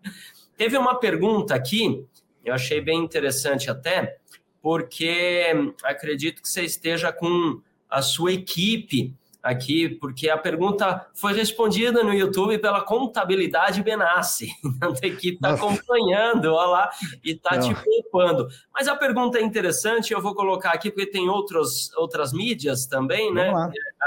Teve 0.58 0.78
uma 0.78 1.00
pergunta 1.00 1.56
aqui, 1.56 2.06
eu 2.44 2.54
achei 2.54 2.82
bem 2.82 3.00
interessante 3.00 3.70
até, 3.70 4.18
porque 4.62 5.46
acredito 5.84 6.42
que 6.42 6.50
você 6.50 6.64
esteja 6.64 7.14
com 7.14 7.62
a 7.90 8.02
sua 8.02 8.34
equipe 8.34 9.16
aqui, 9.46 9.88
porque 9.88 10.28
a 10.28 10.38
pergunta 10.40 11.06
foi 11.14 11.32
respondida 11.34 12.04
no 12.04 12.12
YouTube 12.12 12.58
pela 12.58 12.82
Contabilidade 12.82 13.84
Benassi. 13.84 14.50
Então, 14.76 14.92
equipe 15.04 15.36
está 15.36 15.54
acompanhando, 15.54 16.54
olha 16.54 16.68
lá, 16.68 16.90
e 17.24 17.32
está 17.32 17.58
te 17.58 17.74
poupando. 17.74 18.48
Mas 18.74 18.88
a 18.88 18.96
pergunta 18.96 19.38
é 19.38 19.42
interessante, 19.42 20.12
eu 20.12 20.22
vou 20.22 20.36
colocar 20.36 20.72
aqui, 20.72 20.90
porque 20.90 21.10
tem 21.10 21.30
outros, 21.30 21.94
outras 21.96 22.34
mídias 22.34 22.86
também, 22.88 23.34
né? 23.34 23.52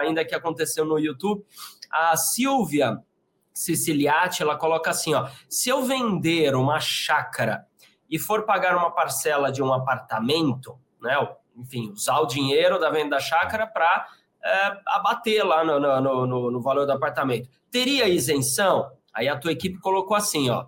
Ainda 0.01 0.25
que 0.25 0.35
aconteceu 0.35 0.85
no 0.85 0.99
YouTube. 0.99 1.43
A 1.91 2.17
Silvia 2.17 2.99
Siciliati, 3.55 4.43
ela 4.43 4.57
coloca 4.57 4.91
assim, 4.91 5.15
ó, 5.15 5.29
se 5.49 5.69
eu 5.71 5.83
vender 5.85 6.55
uma 6.55 6.81
chácara 6.81 7.65
e 8.11 8.19
for 8.19 8.43
pagar 8.45 8.77
uma 8.77 8.91
parcela 8.91 9.51
de 9.51 9.63
um 9.63 9.73
apartamento, 9.73 10.79
né? 11.01 11.17
Enfim, 11.57 11.93
usar 11.93 12.19
o 12.21 12.27
dinheiro 12.27 12.79
da 12.79 12.91
venda 12.91 13.17
da 13.17 13.21
chácara 13.21 13.67
para 13.67 14.07
é, 14.45 14.79
abater 14.87 15.45
lá 15.45 15.65
no, 15.65 15.81
no, 15.81 16.27
no, 16.27 16.51
no, 16.51 16.61
valor 16.61 16.87
do 16.87 16.93
apartamento. 16.93 17.49
Teria 17.71 18.09
isenção? 18.09 18.91
Aí 19.13 19.29
a 19.29 19.37
tua 19.37 19.53
equipe 19.53 19.79
colocou 19.79 20.17
assim, 20.17 20.49
ó. 20.51 20.67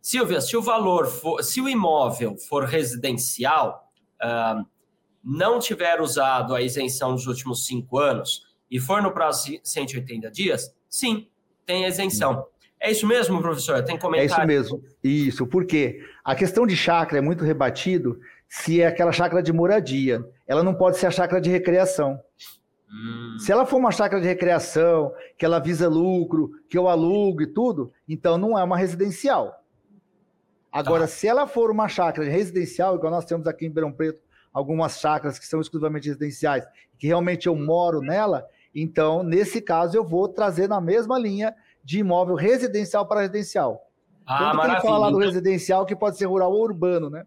Silvia, 0.00 0.40
se 0.40 0.56
o 0.56 0.62
valor 0.62 1.06
for, 1.06 1.42
se 1.42 1.60
o 1.60 1.68
imóvel 1.68 2.36
for 2.36 2.64
residencial, 2.64 3.90
uh, 4.22 4.64
não 5.22 5.58
tiver 5.58 6.00
usado 6.00 6.54
a 6.54 6.60
isenção 6.60 7.12
nos 7.12 7.26
últimos 7.26 7.64
cinco 7.66 7.98
anos 7.98 8.42
e 8.70 8.78
for 8.78 9.02
no 9.02 9.12
prazo 9.12 9.46
de 9.46 9.60
180 9.64 10.30
dias, 10.30 10.74
sim, 10.88 11.28
tem 11.64 11.86
isenção. 11.86 12.46
É 12.78 12.90
isso 12.90 13.06
mesmo, 13.06 13.40
professor? 13.40 13.82
Tem 13.82 13.98
comentário? 13.98 14.30
É 14.30 14.36
isso 14.36 14.46
mesmo. 14.46 14.84
Isso, 15.02 15.46
porque 15.46 16.04
a 16.22 16.34
questão 16.34 16.66
de 16.66 16.76
chácara 16.76 17.16
é 17.16 17.22
muito 17.22 17.42
rebatido 17.42 18.20
se 18.46 18.82
é 18.82 18.86
aquela 18.86 19.10
chácara 19.10 19.42
de 19.42 19.52
moradia. 19.52 20.22
Ela 20.46 20.62
não 20.62 20.74
pode 20.74 20.98
ser 20.98 21.06
a 21.06 21.10
chácara 21.10 21.40
de 21.40 21.48
recreação. 21.48 22.20
Hum. 22.94 23.36
Se 23.38 23.50
ela 23.50 23.66
for 23.66 23.78
uma 23.78 23.90
chácara 23.90 24.22
de 24.22 24.28
recreação, 24.28 25.12
que 25.36 25.44
ela 25.44 25.58
visa 25.58 25.88
lucro, 25.88 26.52
que 26.68 26.78
eu 26.78 26.88
alugo 26.88 27.42
e 27.42 27.46
tudo, 27.46 27.92
então 28.08 28.38
não 28.38 28.56
é 28.56 28.62
uma 28.62 28.76
residencial. 28.76 29.60
Agora, 30.70 31.02
tá. 31.02 31.08
se 31.08 31.26
ela 31.26 31.46
for 31.46 31.70
uma 31.70 31.88
chácara 31.88 32.28
residencial, 32.28 32.94
igual 32.94 33.12
nós 33.12 33.24
temos 33.24 33.46
aqui 33.46 33.64
em 33.64 33.68
Ribeirão 33.68 33.92
Preto, 33.92 34.22
algumas 34.52 35.00
chácaras 35.00 35.38
que 35.38 35.46
são 35.46 35.60
exclusivamente 35.60 36.08
residenciais, 36.08 36.64
que 36.96 37.08
realmente 37.08 37.48
eu 37.48 37.56
moro 37.56 38.00
nela, 38.00 38.46
então, 38.74 39.22
nesse 39.22 39.60
caso, 39.60 39.96
eu 39.96 40.04
vou 40.04 40.28
trazer 40.28 40.68
na 40.68 40.80
mesma 40.80 41.18
linha 41.18 41.54
de 41.82 42.00
imóvel 42.00 42.34
residencial 42.34 43.06
para 43.06 43.20
residencial. 43.20 43.88
Ah, 44.26 44.38
Tanto 44.38 44.56
maravilha. 44.56 44.80
que 44.80 44.86
ele 44.86 44.92
fala 44.92 45.06
lá 45.06 45.10
do 45.10 45.18
residencial, 45.18 45.86
que 45.86 45.94
pode 45.94 46.16
ser 46.16 46.26
rural 46.26 46.50
ou 46.50 46.62
urbano, 46.62 47.08
né? 47.08 47.24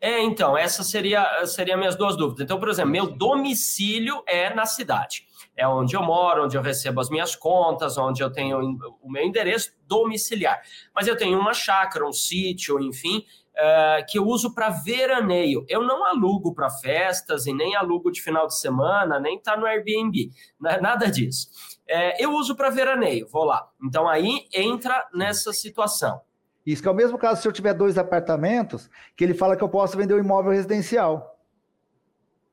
É, 0.00 0.20
então, 0.22 0.56
essas 0.56 0.86
seriam 0.88 1.24
seria 1.46 1.76
minhas 1.76 1.96
duas 1.96 2.16
dúvidas. 2.16 2.44
Então, 2.44 2.58
por 2.58 2.68
exemplo, 2.68 2.90
meu 2.90 3.06
domicílio 3.06 4.22
é 4.26 4.52
na 4.54 4.66
cidade. 4.66 5.26
É 5.56 5.66
onde 5.68 5.94
eu 5.94 6.02
moro, 6.02 6.44
onde 6.44 6.56
eu 6.56 6.62
recebo 6.62 7.00
as 7.00 7.08
minhas 7.08 7.36
contas, 7.36 7.96
onde 7.96 8.22
eu 8.22 8.30
tenho 8.30 8.76
o 9.00 9.10
meu 9.10 9.24
endereço 9.24 9.72
domiciliar. 9.86 10.60
Mas 10.94 11.06
eu 11.06 11.16
tenho 11.16 11.38
uma 11.38 11.54
chácara, 11.54 12.06
um 12.06 12.12
sítio, 12.12 12.80
enfim, 12.80 13.24
uh, 13.54 14.04
que 14.08 14.18
eu 14.18 14.26
uso 14.26 14.52
para 14.52 14.70
veraneio. 14.70 15.64
Eu 15.68 15.82
não 15.82 16.04
alugo 16.04 16.54
para 16.54 16.68
festas 16.70 17.46
e 17.46 17.52
nem 17.52 17.76
alugo 17.76 18.10
de 18.10 18.20
final 18.20 18.46
de 18.46 18.58
semana, 18.58 19.20
nem 19.20 19.38
tá 19.38 19.56
no 19.56 19.66
Airbnb, 19.66 20.30
é 20.66 20.80
nada 20.80 21.10
disso. 21.10 21.48
É, 21.86 22.22
eu 22.22 22.32
uso 22.32 22.56
para 22.56 22.70
veraneio, 22.70 23.28
vou 23.28 23.44
lá. 23.44 23.68
Então 23.82 24.08
aí 24.08 24.46
entra 24.52 25.06
nessa 25.14 25.52
situação. 25.52 26.20
Isso 26.66 26.80
que 26.80 26.88
é 26.88 26.90
o 26.90 26.94
mesmo 26.94 27.18
caso 27.18 27.42
se 27.42 27.48
eu 27.48 27.52
tiver 27.52 27.74
dois 27.74 27.98
apartamentos, 27.98 28.88
que 29.16 29.22
ele 29.22 29.34
fala 29.34 29.56
que 29.56 29.62
eu 29.62 29.68
posso 29.68 29.96
vender 29.96 30.14
o 30.14 30.16
um 30.16 30.20
imóvel 30.20 30.52
residencial. 30.52 31.34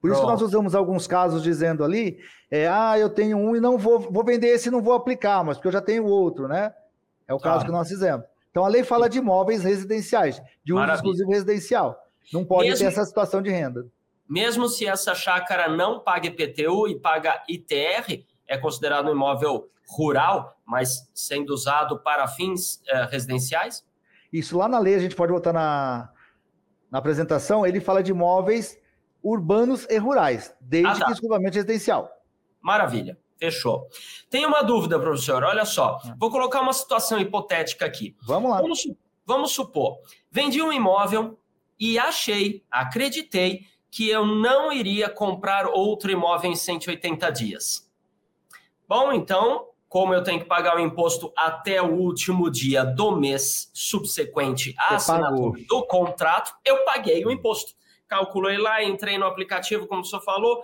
Por 0.02 0.10
Pronto. 0.10 0.14
isso 0.14 0.22
que 0.22 0.32
nós 0.32 0.42
usamos 0.42 0.76
alguns 0.76 1.08
casos 1.08 1.44
dizendo 1.44 1.84
ali, 1.84 2.18
é, 2.50 2.68
ah, 2.68 2.98
eu 2.98 3.10
tenho 3.10 3.38
um 3.38 3.56
e 3.56 3.60
não 3.60 3.78
vou, 3.78 4.00
vou 4.00 4.26
vender 4.26 4.48
esse 4.48 4.68
e 4.68 4.72
não 4.72 4.82
vou 4.82 4.94
aplicar, 4.94 5.44
mas 5.44 5.58
porque 5.58 5.68
eu 5.68 5.72
já 5.72 5.82
tenho 5.82 6.06
outro, 6.06 6.48
né? 6.48 6.74
É 7.28 7.34
o 7.34 7.40
caso 7.40 7.64
ah. 7.64 7.66
que 7.66 7.72
nós 7.72 7.88
fizemos. 7.88 8.26
Então 8.50 8.66
a 8.66 8.68
lei 8.68 8.84
fala 8.84 9.08
de 9.08 9.20
imóveis 9.20 9.64
residenciais, 9.64 10.42
de 10.64 10.74
uso 10.74 10.92
exclusivo 10.92 11.30
residencial. 11.30 11.98
Não 12.34 12.44
pode 12.44 12.68
mesmo, 12.68 12.80
ter 12.80 12.92
essa 12.92 13.06
situação 13.06 13.42
de 13.42 13.50
renda. 13.50 13.86
Mesmo 14.28 14.68
se 14.68 14.88
essa 14.88 15.14
chácara 15.14 15.70
não 15.70 16.00
paga 16.00 16.28
IPTU 16.28 16.88
e 16.88 17.00
paga 17.00 17.42
ITR, 17.48 18.26
é 18.48 18.58
considerado 18.58 19.08
um 19.08 19.12
imóvel 19.12 19.70
rural, 19.88 20.58
mas 20.66 21.10
sendo 21.14 21.54
usado 21.54 22.00
para 22.00 22.28
fins 22.28 22.82
eh, 22.88 23.06
residenciais? 23.12 23.86
Isso 24.32 24.58
lá 24.58 24.68
na 24.68 24.80
lei, 24.80 24.96
a 24.96 25.00
gente 25.00 25.16
pode 25.16 25.32
botar 25.32 25.52
na, 25.54 26.10
na 26.90 27.00
apresentação, 27.00 27.66
ele 27.66 27.80
fala 27.80 28.02
de 28.02 28.12
imóveis 28.12 28.80
urbanos 29.24 29.86
e 29.90 29.98
rurais, 29.98 30.54
desde 30.60 30.90
ah, 30.90 30.96
tá. 30.96 31.06
que 31.06 31.12
exclusivamente 31.12 31.56
residencial. 31.56 32.10
Maravilha. 32.62 33.18
Fechou. 33.38 33.88
Tem 34.30 34.46
uma 34.46 34.62
dúvida, 34.62 35.00
professor. 35.00 35.44
Olha 35.44 35.66
só. 35.66 36.00
Ah. 36.04 36.16
Vou 36.20 36.30
colocar 36.30 36.62
uma 36.62 36.74
situação 36.74 37.20
hipotética 37.20 37.86
aqui. 37.86 38.16
Vamos 38.22 38.52
lá. 38.52 38.62
Vamos, 38.62 38.88
vamos 39.26 39.52
supor. 39.52 40.00
Vendi 40.30 40.62
um 40.62 40.72
imóvel 40.72 41.40
e 41.80 41.98
achei, 41.98 42.64
acreditei, 42.70 43.66
que 43.90 44.08
eu 44.08 44.26
não 44.26 44.72
iria 44.72 45.10
comprar 45.10 45.66
outro 45.66 46.12
imóvel 46.12 46.52
em 46.52 46.56
180 46.56 47.30
dias. 47.32 47.90
Bom, 48.88 49.12
então, 49.12 49.71
como 49.92 50.14
eu 50.14 50.24
tenho 50.24 50.40
que 50.40 50.46
pagar 50.46 50.78
o 50.78 50.80
imposto 50.80 51.34
até 51.36 51.82
o 51.82 51.94
último 51.94 52.50
dia 52.50 52.82
do 52.86 53.12
mês 53.12 53.70
subsequente 53.74 54.74
à 54.80 54.96
assinatura 54.96 55.62
do 55.68 55.86
contrato, 55.86 56.54
eu 56.64 56.86
paguei 56.86 57.26
o 57.26 57.30
imposto 57.30 57.74
calculei 58.08 58.58
lá, 58.58 58.84
entrei 58.84 59.18
no 59.18 59.26
aplicativo, 59.26 59.88
como 59.88 60.02
o 60.02 60.04
senhor 60.04 60.22
falou, 60.22 60.62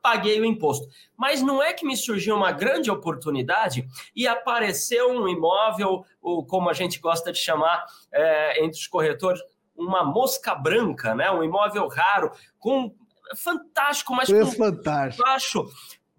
paguei 0.00 0.40
o 0.40 0.44
imposto. 0.44 0.86
Mas 1.16 1.42
não 1.42 1.60
é 1.60 1.72
que 1.72 1.84
me 1.84 1.96
surgiu 1.96 2.36
uma 2.36 2.52
grande 2.52 2.88
oportunidade 2.88 3.84
e 4.14 4.28
apareceu 4.28 5.10
um 5.10 5.26
imóvel, 5.26 6.04
ou 6.22 6.46
como 6.46 6.70
a 6.70 6.72
gente 6.72 7.00
gosta 7.00 7.32
de 7.32 7.38
chamar 7.40 7.84
é, 8.12 8.64
entre 8.64 8.78
os 8.78 8.86
corretores, 8.86 9.40
uma 9.74 10.04
mosca 10.04 10.54
branca, 10.54 11.16
né? 11.16 11.28
Um 11.32 11.42
imóvel 11.42 11.88
raro, 11.88 12.30
com 12.60 12.94
fantástico, 13.42 14.14
mas 14.14 14.28
Preço 14.28 14.52
com 14.52 14.64
fantástico. 14.64 15.24
baixo 15.24 15.66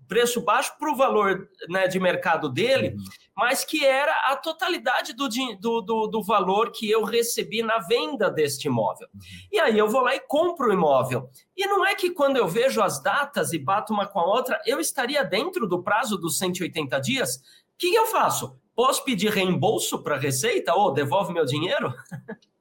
preço 0.07 0.41
baixo 0.41 0.75
para 0.77 0.91
o 0.91 0.95
valor 0.95 1.47
né, 1.69 1.87
de 1.87 1.99
mercado 1.99 2.49
dele, 2.49 2.89
uhum. 2.89 3.03
mas 3.35 3.63
que 3.63 3.85
era 3.85 4.11
a 4.31 4.35
totalidade 4.35 5.13
do, 5.13 5.27
do, 5.59 5.81
do, 5.81 6.07
do, 6.07 6.23
valor 6.23 6.71
que 6.71 6.89
eu 6.89 7.03
recebi 7.03 7.61
na 7.61 7.79
venda 7.79 8.29
deste 8.29 8.67
imóvel. 8.67 9.07
Uhum. 9.13 9.21
E 9.51 9.59
aí 9.59 9.77
eu 9.77 9.87
vou 9.87 10.01
lá 10.01 10.15
e 10.15 10.19
compro 10.19 10.69
o 10.69 10.73
imóvel. 10.73 11.29
E 11.55 11.65
não 11.67 11.85
é 11.85 11.95
que 11.95 12.11
quando 12.11 12.37
eu 12.37 12.47
vejo 12.47 12.81
as 12.81 13.01
datas 13.01 13.53
e 13.53 13.59
bato 13.59 13.93
uma 13.93 14.07
com 14.07 14.19
a 14.19 14.25
outra, 14.25 14.59
eu 14.65 14.79
estaria 14.79 15.23
dentro 15.23 15.67
do 15.67 15.83
prazo 15.83 16.17
dos 16.17 16.37
180 16.37 16.99
dias? 16.99 17.35
O 17.35 17.77
que 17.77 17.93
eu 17.93 18.05
faço? 18.05 18.57
Posso 18.75 19.03
pedir 19.03 19.31
reembolso 19.31 20.03
para 20.03 20.15
a 20.15 20.19
Receita 20.19 20.73
ou 20.73 20.91
devolve 20.91 21.33
meu 21.33 21.45
dinheiro? 21.45 21.93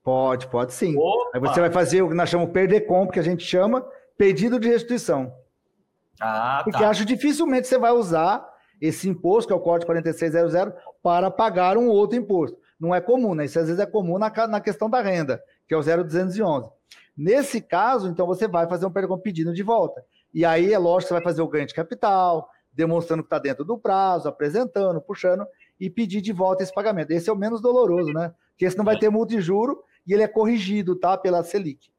Pode, 0.04 0.46
pode 0.48 0.74
sim. 0.74 0.94
Opa. 0.96 1.30
Aí 1.34 1.40
você 1.40 1.60
vai 1.60 1.70
fazer 1.70 2.02
o 2.02 2.08
que 2.08 2.14
nós 2.14 2.28
chamamos 2.28 2.52
perder 2.52 2.82
compra, 2.82 3.14
que 3.14 3.18
a 3.18 3.22
gente 3.22 3.42
chama 3.42 3.84
pedido 4.18 4.60
de 4.60 4.68
restituição. 4.68 5.32
Ah, 6.20 6.60
Porque 6.64 6.78
tá. 6.78 6.88
acho 6.88 7.04
dificilmente 7.04 7.66
você 7.66 7.78
vai 7.78 7.92
usar 7.92 8.46
esse 8.80 9.08
imposto, 9.08 9.48
que 9.48 9.52
é 9.52 9.56
o 9.56 9.60
Código 9.60 9.86
4600, 9.86 10.72
para 11.02 11.30
pagar 11.30 11.76
um 11.76 11.88
outro 11.88 12.18
imposto. 12.18 12.58
Não 12.78 12.94
é 12.94 13.00
comum, 13.00 13.34
né? 13.34 13.44
Isso 13.44 13.58
às 13.58 13.66
vezes 13.66 13.80
é 13.80 13.86
comum 13.86 14.18
na, 14.18 14.30
na 14.46 14.60
questão 14.60 14.90
da 14.90 15.00
renda, 15.00 15.42
que 15.66 15.74
é 15.74 15.76
o 15.76 15.82
0211. 15.82 16.70
Nesse 17.16 17.60
caso, 17.60 18.08
então, 18.08 18.26
você 18.26 18.48
vai 18.48 18.68
fazer 18.68 18.86
um 18.86 19.18
pedido 19.18 19.52
de 19.54 19.62
volta. 19.62 20.04
E 20.32 20.44
aí 20.44 20.72
é 20.72 20.78
lógico 20.78 21.02
que 21.02 21.08
você 21.08 21.14
vai 21.14 21.22
fazer 21.22 21.42
o 21.42 21.48
ganho 21.48 21.66
de 21.66 21.74
capital, 21.74 22.48
demonstrando 22.72 23.22
que 23.22 23.28
está 23.28 23.38
dentro 23.38 23.64
do 23.64 23.78
prazo, 23.78 24.28
apresentando, 24.28 25.00
puxando, 25.00 25.46
e 25.78 25.88
pedir 25.88 26.20
de 26.20 26.32
volta 26.32 26.62
esse 26.62 26.74
pagamento. 26.74 27.12
Esse 27.12 27.30
é 27.30 27.32
o 27.32 27.36
menos 27.36 27.60
doloroso, 27.60 28.12
né? 28.12 28.34
Porque 28.50 28.64
esse 28.64 28.76
não 28.76 28.84
vai 28.84 28.98
ter 28.98 29.10
multa 29.10 29.34
de 29.34 29.40
juro 29.40 29.82
e 30.06 30.12
ele 30.12 30.22
é 30.22 30.28
corrigido, 30.28 30.96
tá? 30.96 31.16
Pela 31.16 31.42
Selic. 31.44 31.93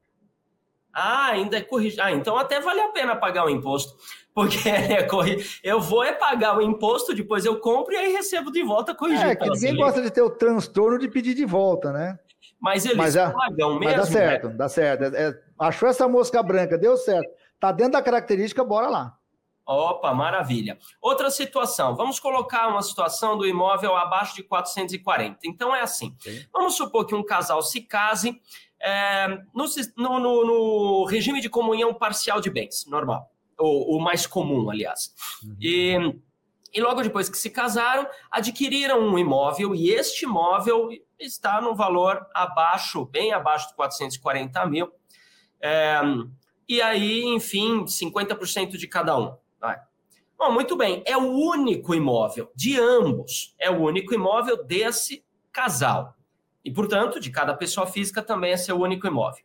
Ah, 0.98 1.26
ainda 1.26 1.58
é 1.58 1.60
corrigido. 1.60 2.00
Ah, 2.00 2.10
então 2.10 2.38
até 2.38 2.58
vale 2.58 2.80
a 2.80 2.88
pena 2.88 3.14
pagar 3.14 3.44
o 3.44 3.50
imposto. 3.50 3.98
Porque 4.34 4.56
é 4.66 5.02
corri... 5.02 5.44
eu 5.62 5.78
vou 5.78 6.02
é 6.02 6.12
pagar 6.12 6.56
o 6.56 6.62
imposto, 6.62 7.14
depois 7.14 7.44
eu 7.44 7.60
compro 7.60 7.92
e 7.92 7.98
aí 7.98 8.12
recebo 8.12 8.50
de 8.50 8.62
volta 8.62 8.94
corrigido. 8.94 9.28
É, 9.28 9.36
que 9.36 9.50
ninguém 9.50 9.76
gosta 9.76 10.00
de 10.00 10.10
ter 10.10 10.22
o 10.22 10.30
transtorno 10.30 10.98
de 10.98 11.06
pedir 11.06 11.34
de 11.34 11.44
volta, 11.44 11.92
né? 11.92 12.18
Mas 12.58 12.86
eles 12.86 12.96
mas 12.96 13.14
é, 13.14 13.28
pagam 13.30 13.78
mesmo. 13.78 13.84
Mas 13.84 13.96
dá 13.96 14.06
certo, 14.06 14.48
né? 14.48 14.54
dá 14.54 14.68
certo. 14.70 15.02
É, 15.04 15.28
é, 15.28 15.40
achou 15.58 15.86
essa 15.86 16.08
mosca 16.08 16.42
branca, 16.42 16.78
deu 16.78 16.96
certo. 16.96 17.28
Tá 17.60 17.70
dentro 17.72 17.92
da 17.92 18.02
característica, 18.02 18.64
bora 18.64 18.88
lá. 18.88 19.15
Opa, 19.66 20.14
maravilha. 20.14 20.78
Outra 21.02 21.28
situação, 21.28 21.96
vamos 21.96 22.20
colocar 22.20 22.68
uma 22.68 22.82
situação 22.82 23.36
do 23.36 23.44
imóvel 23.44 23.96
abaixo 23.96 24.36
de 24.36 24.44
440. 24.44 25.40
Então 25.44 25.74
é 25.74 25.80
assim: 25.80 26.14
Sim. 26.20 26.44
vamos 26.52 26.76
supor 26.76 27.04
que 27.04 27.16
um 27.16 27.24
casal 27.24 27.60
se 27.62 27.80
case 27.80 28.40
é, 28.80 29.26
no, 29.52 29.66
no, 29.96 30.46
no, 30.46 31.04
regime 31.04 31.40
de 31.40 31.48
comunhão 31.48 31.92
parcial 31.92 32.40
de 32.40 32.48
bens, 32.48 32.86
normal, 32.86 33.28
o, 33.58 33.96
o 33.96 34.00
mais 34.00 34.24
comum, 34.24 34.70
aliás. 34.70 35.12
Uhum. 35.42 35.56
E, 35.60 36.16
e 36.72 36.80
logo 36.80 37.02
depois 37.02 37.28
que 37.28 37.36
se 37.36 37.50
casaram, 37.50 38.06
adquiriram 38.30 39.00
um 39.00 39.18
imóvel 39.18 39.74
e 39.74 39.90
este 39.90 40.26
imóvel 40.26 40.90
está 41.18 41.60
no 41.60 41.74
valor 41.74 42.24
abaixo, 42.32 43.04
bem 43.06 43.32
abaixo 43.32 43.68
de 43.68 43.74
440 43.74 44.64
mil. 44.66 44.92
É, 45.60 46.00
e 46.68 46.80
aí, 46.80 47.24
enfim, 47.24 47.84
50% 47.84 48.76
de 48.76 48.86
cada 48.86 49.18
um. 49.18 49.34
Bom, 50.38 50.52
muito 50.52 50.76
bem, 50.76 51.02
é 51.06 51.16
o 51.16 51.30
único 51.30 51.94
imóvel 51.94 52.50
de 52.54 52.78
ambos, 52.78 53.54
é 53.58 53.70
o 53.70 53.80
único 53.80 54.12
imóvel 54.12 54.62
desse 54.62 55.24
casal 55.50 56.14
e, 56.62 56.70
portanto, 56.70 57.18
de 57.18 57.30
cada 57.30 57.54
pessoa 57.54 57.86
física 57.86 58.22
também 58.22 58.52
é 58.52 58.56
seu 58.56 58.78
único 58.78 59.06
imóvel. 59.06 59.42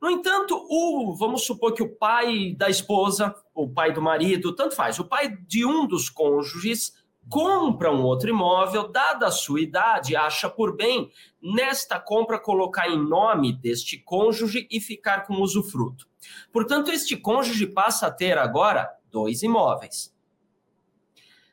No 0.00 0.10
entanto, 0.10 0.56
o, 0.56 1.14
vamos 1.14 1.44
supor 1.44 1.74
que 1.74 1.82
o 1.82 1.94
pai 1.94 2.54
da 2.56 2.70
esposa, 2.70 3.34
o 3.54 3.68
pai 3.68 3.92
do 3.92 4.00
marido, 4.00 4.54
tanto 4.54 4.74
faz, 4.74 4.98
o 4.98 5.04
pai 5.04 5.36
de 5.46 5.66
um 5.66 5.86
dos 5.86 6.08
cônjuges 6.08 6.94
compra 7.28 7.92
um 7.92 8.02
outro 8.02 8.30
imóvel, 8.30 8.88
dada 8.88 9.26
a 9.26 9.30
sua 9.30 9.60
idade, 9.60 10.16
acha 10.16 10.48
por 10.48 10.74
bem, 10.74 11.10
nesta 11.40 12.00
compra, 12.00 12.38
colocar 12.38 12.88
em 12.88 12.98
nome 12.98 13.52
deste 13.52 13.98
cônjuge 13.98 14.66
e 14.70 14.80
ficar 14.80 15.26
com 15.26 15.34
usufruto. 15.34 16.08
Portanto, 16.50 16.90
este 16.90 17.14
cônjuge 17.14 17.66
passa 17.66 18.06
a 18.06 18.10
ter 18.10 18.38
agora 18.38 18.88
dois 19.10 19.42
imóveis. 19.42 20.18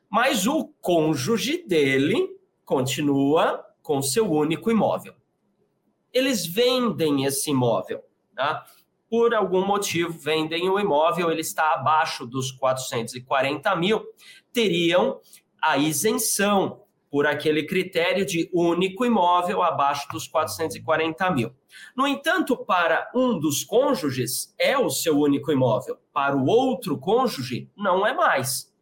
Mas 0.09 0.47
o 0.47 0.67
cônjuge 0.81 1.65
dele 1.67 2.37
continua 2.63 3.65
com 3.81 4.01
seu 4.01 4.31
único 4.31 4.71
imóvel. 4.71 5.13
Eles 6.13 6.45
vendem 6.45 7.25
esse 7.25 7.51
imóvel, 7.51 8.03
tá? 8.35 8.65
por 9.09 9.33
algum 9.33 9.65
motivo 9.65 10.11
vendem 10.11 10.69
o 10.69 10.79
imóvel, 10.79 11.31
ele 11.31 11.41
está 11.41 11.73
abaixo 11.73 12.25
dos 12.25 12.51
440 12.51 13.75
mil, 13.75 14.03
teriam 14.51 15.19
a 15.61 15.77
isenção 15.77 16.83
por 17.09 17.25
aquele 17.25 17.65
critério 17.65 18.25
de 18.25 18.49
único 18.53 19.05
imóvel 19.05 19.63
abaixo 19.63 20.07
dos 20.11 20.27
440 20.27 21.31
mil. 21.31 21.53
No 21.95 22.05
entanto, 22.05 22.57
para 22.57 23.09
um 23.15 23.39
dos 23.39 23.63
cônjuges 23.63 24.53
é 24.59 24.77
o 24.77 24.89
seu 24.89 25.17
único 25.17 25.51
imóvel, 25.51 25.97
para 26.11 26.35
o 26.35 26.45
outro 26.45 26.97
cônjuge 26.97 27.69
não 27.77 28.05
é 28.05 28.13
mais. 28.13 28.75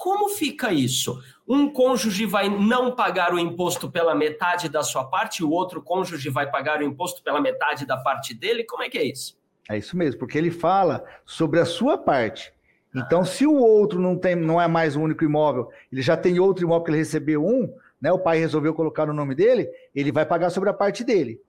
Como 0.00 0.30
fica 0.30 0.72
isso? 0.72 1.22
Um 1.46 1.70
cônjuge 1.70 2.24
vai 2.24 2.48
não 2.48 2.96
pagar 2.96 3.34
o 3.34 3.38
imposto 3.38 3.90
pela 3.90 4.14
metade 4.14 4.66
da 4.66 4.82
sua 4.82 5.04
parte, 5.04 5.44
o 5.44 5.50
outro 5.50 5.82
cônjuge 5.82 6.30
vai 6.30 6.50
pagar 6.50 6.80
o 6.80 6.82
imposto 6.82 7.22
pela 7.22 7.38
metade 7.38 7.84
da 7.84 7.98
parte 7.98 8.32
dele? 8.32 8.64
Como 8.64 8.82
é 8.82 8.88
que 8.88 8.96
é 8.96 9.04
isso? 9.04 9.38
É 9.68 9.76
isso 9.76 9.94
mesmo, 9.98 10.18
porque 10.18 10.38
ele 10.38 10.50
fala 10.50 11.04
sobre 11.26 11.60
a 11.60 11.66
sua 11.66 11.98
parte. 11.98 12.50
Então, 12.96 13.20
ah. 13.20 13.24
se 13.26 13.46
o 13.46 13.54
outro 13.54 14.00
não 14.00 14.16
tem, 14.16 14.34
não 14.34 14.58
é 14.58 14.66
mais 14.66 14.96
o 14.96 15.02
único 15.02 15.22
imóvel, 15.22 15.68
ele 15.92 16.00
já 16.00 16.16
tem 16.16 16.40
outro 16.40 16.64
imóvel 16.64 16.84
que 16.84 16.90
ele 16.92 16.98
recebeu 16.98 17.44
um, 17.44 17.70
né? 18.00 18.10
O 18.10 18.18
pai 18.18 18.38
resolveu 18.38 18.72
colocar 18.72 19.04
no 19.04 19.12
nome 19.12 19.34
dele, 19.34 19.68
ele 19.94 20.10
vai 20.10 20.24
pagar 20.24 20.48
sobre 20.48 20.70
a 20.70 20.72
parte 20.72 21.04
dele. 21.04 21.42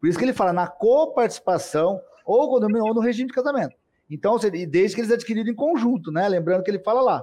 Por 0.00 0.08
isso 0.08 0.18
que 0.18 0.24
ele 0.24 0.32
fala 0.32 0.54
na 0.54 0.66
coparticipação 0.66 2.00
ou 2.24 2.52
ou 2.52 2.94
no 2.94 3.00
regime 3.00 3.28
de 3.28 3.34
casamento. 3.34 3.76
Então, 4.10 4.38
desde 4.38 4.94
que 4.94 5.02
eles 5.02 5.12
adquiriram 5.12 5.50
em 5.50 5.54
conjunto, 5.54 6.10
né? 6.10 6.26
Lembrando 6.26 6.62
que 6.62 6.70
ele 6.70 6.78
fala 6.78 7.02
lá, 7.02 7.22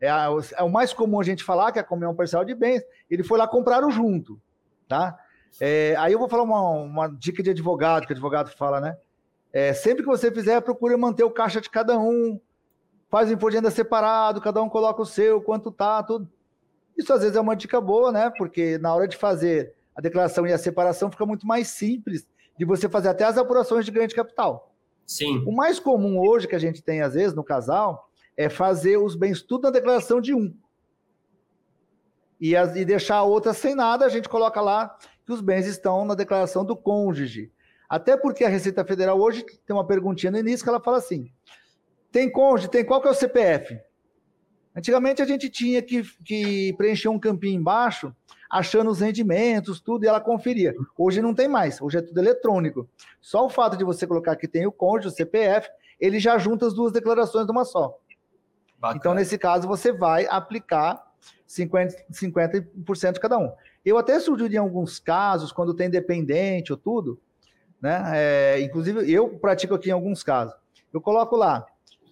é, 0.00 0.08
a, 0.08 0.28
é, 0.56 0.62
o 0.62 0.70
mais 0.70 0.92
comum 0.92 1.20
a 1.20 1.24
gente 1.24 1.44
falar, 1.44 1.70
que 1.72 1.78
é 1.78 1.82
a 1.82 1.84
comunhão 1.84 2.14
parcial 2.14 2.44
de 2.44 2.54
bens, 2.54 2.82
ele 3.10 3.22
foi 3.22 3.38
lá 3.38 3.46
comprar 3.46 3.84
o 3.84 3.90
junto, 3.90 4.40
tá? 4.88 5.18
É, 5.60 5.94
aí 5.98 6.12
eu 6.12 6.18
vou 6.18 6.28
falar 6.28 6.44
uma, 6.44 6.70
uma, 6.70 7.08
dica 7.08 7.42
de 7.42 7.50
advogado, 7.50 8.06
que 8.06 8.12
o 8.12 8.14
advogado 8.14 8.50
fala, 8.50 8.80
né? 8.80 8.96
É, 9.52 9.72
sempre 9.72 10.02
que 10.02 10.08
você 10.08 10.30
fizer, 10.30 10.60
procure 10.60 10.96
manter 10.96 11.24
o 11.24 11.30
caixa 11.30 11.60
de 11.60 11.68
cada 11.68 11.98
um, 11.98 12.40
faz 13.10 13.28
o 13.28 13.32
imposto 13.32 13.50
de 13.50 13.56
renda 13.56 13.70
separado, 13.70 14.40
cada 14.40 14.62
um 14.62 14.68
coloca 14.68 15.02
o 15.02 15.06
seu, 15.06 15.42
quanto 15.42 15.70
tá, 15.72 16.02
tudo. 16.02 16.28
Isso 16.96 17.12
às 17.12 17.20
vezes 17.20 17.36
é 17.36 17.40
uma 17.40 17.56
dica 17.56 17.80
boa, 17.80 18.12
né? 18.12 18.30
Porque 18.38 18.78
na 18.78 18.94
hora 18.94 19.08
de 19.08 19.16
fazer 19.16 19.74
a 19.94 20.00
declaração 20.00 20.46
e 20.46 20.52
a 20.52 20.58
separação 20.58 21.10
fica 21.10 21.26
muito 21.26 21.46
mais 21.46 21.68
simples 21.68 22.26
de 22.56 22.64
você 22.64 22.88
fazer 22.88 23.08
até 23.08 23.24
as 23.24 23.36
apurações 23.36 23.84
de 23.84 23.90
ganho 23.90 24.06
de 24.06 24.14
capital. 24.14 24.72
Sim. 25.04 25.42
O 25.46 25.52
mais 25.52 25.80
comum 25.80 26.20
hoje 26.20 26.46
que 26.46 26.54
a 26.54 26.58
gente 26.58 26.82
tem, 26.82 27.02
às 27.02 27.14
vezes, 27.14 27.34
no 27.34 27.42
casal, 27.42 28.09
é 28.36 28.48
fazer 28.48 28.96
os 28.96 29.14
bens 29.14 29.42
tudo 29.42 29.62
na 29.62 29.70
declaração 29.70 30.20
de 30.20 30.34
um. 30.34 30.54
E, 32.40 32.56
as, 32.56 32.74
e 32.74 32.84
deixar 32.84 33.16
a 33.16 33.22
outra 33.22 33.52
sem 33.52 33.74
nada, 33.74 34.06
a 34.06 34.08
gente 34.08 34.28
coloca 34.28 34.60
lá 34.60 34.96
que 35.26 35.32
os 35.32 35.40
bens 35.40 35.66
estão 35.66 36.04
na 36.04 36.14
declaração 36.14 36.64
do 36.64 36.74
cônjuge. 36.74 37.52
Até 37.88 38.16
porque 38.16 38.44
a 38.44 38.48
Receita 38.48 38.84
Federal 38.84 39.20
hoje 39.20 39.44
tem 39.66 39.74
uma 39.74 39.86
perguntinha 39.86 40.32
no 40.32 40.38
início 40.38 40.64
que 40.64 40.68
ela 40.70 40.80
fala 40.80 40.98
assim: 40.98 41.30
tem 42.10 42.30
cônjuge, 42.30 42.70
tem 42.70 42.84
qual 42.84 43.00
que 43.02 43.08
é 43.08 43.10
o 43.10 43.14
CPF? 43.14 43.78
Antigamente 44.74 45.20
a 45.20 45.26
gente 45.26 45.50
tinha 45.50 45.82
que, 45.82 46.02
que 46.24 46.72
preencher 46.74 47.08
um 47.08 47.18
campinho 47.18 47.58
embaixo, 47.58 48.14
achando 48.48 48.90
os 48.90 49.00
rendimentos, 49.00 49.80
tudo, 49.80 50.04
e 50.04 50.08
ela 50.08 50.20
conferia. 50.20 50.74
Hoje 50.96 51.20
não 51.20 51.34
tem 51.34 51.48
mais, 51.48 51.80
hoje 51.80 51.98
é 51.98 52.02
tudo 52.02 52.18
eletrônico. 52.18 52.88
Só 53.20 53.44
o 53.44 53.50
fato 53.50 53.76
de 53.76 53.84
você 53.84 54.06
colocar 54.06 54.36
que 54.36 54.48
tem 54.48 54.66
o 54.66 54.72
cônjuge, 54.72 55.08
o 55.08 55.16
CPF, 55.16 55.68
ele 56.00 56.18
já 56.18 56.38
junta 56.38 56.66
as 56.66 56.74
duas 56.74 56.92
declarações 56.92 57.46
numa 57.46 57.64
só. 57.64 57.98
Bacana. 58.80 58.98
Então, 58.98 59.14
nesse 59.14 59.36
caso, 59.36 59.68
você 59.68 59.92
vai 59.92 60.26
aplicar 60.26 61.04
50%, 61.46 61.94
50 62.10 63.12
de 63.12 63.20
cada 63.20 63.38
um. 63.38 63.52
Eu 63.84 63.98
até 63.98 64.18
sugeri 64.18 64.54
em 64.54 64.58
alguns 64.58 64.98
casos, 64.98 65.52
quando 65.52 65.74
tem 65.74 65.90
dependente 65.90 66.72
ou 66.72 66.78
tudo, 66.78 67.20
né? 67.80 68.02
É, 68.14 68.60
inclusive, 68.60 69.10
eu 69.10 69.28
pratico 69.38 69.74
aqui 69.74 69.90
em 69.90 69.92
alguns 69.92 70.22
casos. 70.22 70.54
Eu 70.92 71.00
coloco 71.00 71.36
lá 71.36 71.66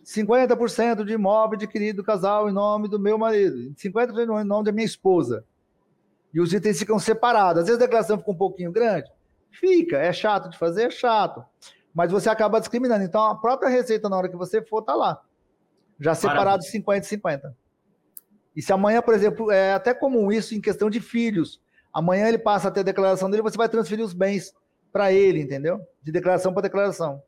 50% 0.05 1.05
de 1.05 1.13
imóvel 1.13 1.57
adquirido 1.57 1.97
do 1.97 2.05
casal 2.05 2.49
em 2.49 2.53
nome 2.53 2.89
do 2.89 2.99
meu 2.99 3.19
marido, 3.19 3.75
50% 3.75 4.43
em 4.43 4.45
nome 4.45 4.65
da 4.65 4.73
minha 4.73 4.87
esposa. 4.87 5.45
E 6.33 6.41
os 6.41 6.53
itens 6.53 6.79
ficam 6.79 6.99
separados. 6.99 7.63
Às 7.63 7.69
vezes 7.69 7.81
a 7.81 7.85
declaração 7.85 8.19
fica 8.19 8.31
um 8.31 8.37
pouquinho 8.37 8.71
grande. 8.71 9.11
Fica, 9.51 9.99
é 9.99 10.13
chato 10.13 10.51
de 10.51 10.59
fazer, 10.59 10.85
é 10.85 10.91
chato. 10.91 11.45
Mas 11.95 12.11
você 12.11 12.29
acaba 12.29 12.61
discriminando. 12.61 13.05
Então 13.05 13.23
a 13.25 13.35
própria 13.35 13.69
receita, 13.69 14.09
na 14.09 14.17
hora 14.17 14.29
que 14.29 14.37
você 14.37 14.63
for, 14.63 14.83
tá 14.83 14.95
lá. 14.95 15.21
Já 15.99 16.15
separado 16.15 16.63
50 16.63 17.05
e 17.05 17.09
50. 17.09 17.57
E 18.57 18.63
se 18.63 18.73
amanhã, 18.73 19.03
por 19.03 19.15
exemplo, 19.15 19.51
é 19.51 19.75
até 19.75 19.95
comum 19.95 20.33
isso 20.33 20.55
em 20.55 20.61
questão 20.61 20.91
de 20.91 21.01
filhos. 21.01 21.61
Amanhã 21.93 22.29
ele 22.29 22.39
passa 22.39 22.69
a 22.69 22.71
ter 22.71 22.81
a 22.81 22.85
declaração 22.85 23.31
dele, 23.31 23.43
você 23.43 23.57
vai 23.57 23.69
transferir 23.69 24.05
os 24.05 24.13
bens 24.13 24.53
para 24.93 25.13
ele, 25.13 25.41
entendeu? 25.41 25.81
De 26.03 26.13
declaração 26.13 26.53
para 26.53 26.63
declaração. 26.63 27.23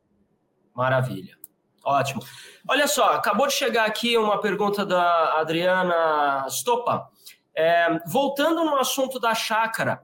Maravilha. 0.73 1.35
Ótimo. 1.83 2.21
Olha 2.67 2.87
só, 2.87 3.13
acabou 3.13 3.47
de 3.47 3.53
chegar 3.53 3.85
aqui 3.85 4.17
uma 4.17 4.39
pergunta 4.39 4.85
da 4.85 5.39
Adriana 5.39 6.45
Stopa. 6.49 7.09
É, 7.55 7.99
voltando 8.07 8.63
no 8.63 8.77
assunto 8.77 9.19
da 9.19 9.33
chácara, 9.33 10.01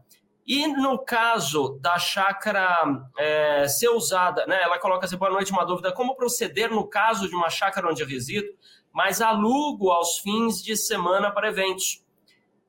e 0.48 0.66
no 0.68 0.98
caso 0.98 1.78
da 1.82 2.00
chácara 2.00 2.78
é, 3.18 3.68
ser 3.68 3.90
usada, 3.90 4.46
né, 4.46 4.62
ela 4.64 4.80
coloca 4.80 5.06
assim, 5.06 5.18
boa 5.18 5.30
noite, 5.30 5.52
uma 5.52 5.66
dúvida, 5.66 5.92
como 5.92 6.16
proceder 6.16 6.72
no 6.72 6.88
caso 6.88 7.28
de 7.28 7.36
uma 7.36 7.50
chácara 7.50 7.90
onde 7.90 8.04
resido, 8.06 8.48
mas 8.94 9.22
alugo 9.22 9.92
aos 9.92 10.20
fins 10.20 10.64
de 10.64 10.78
semana 10.78 11.32
para 11.32 11.50
eventos? 11.50 12.02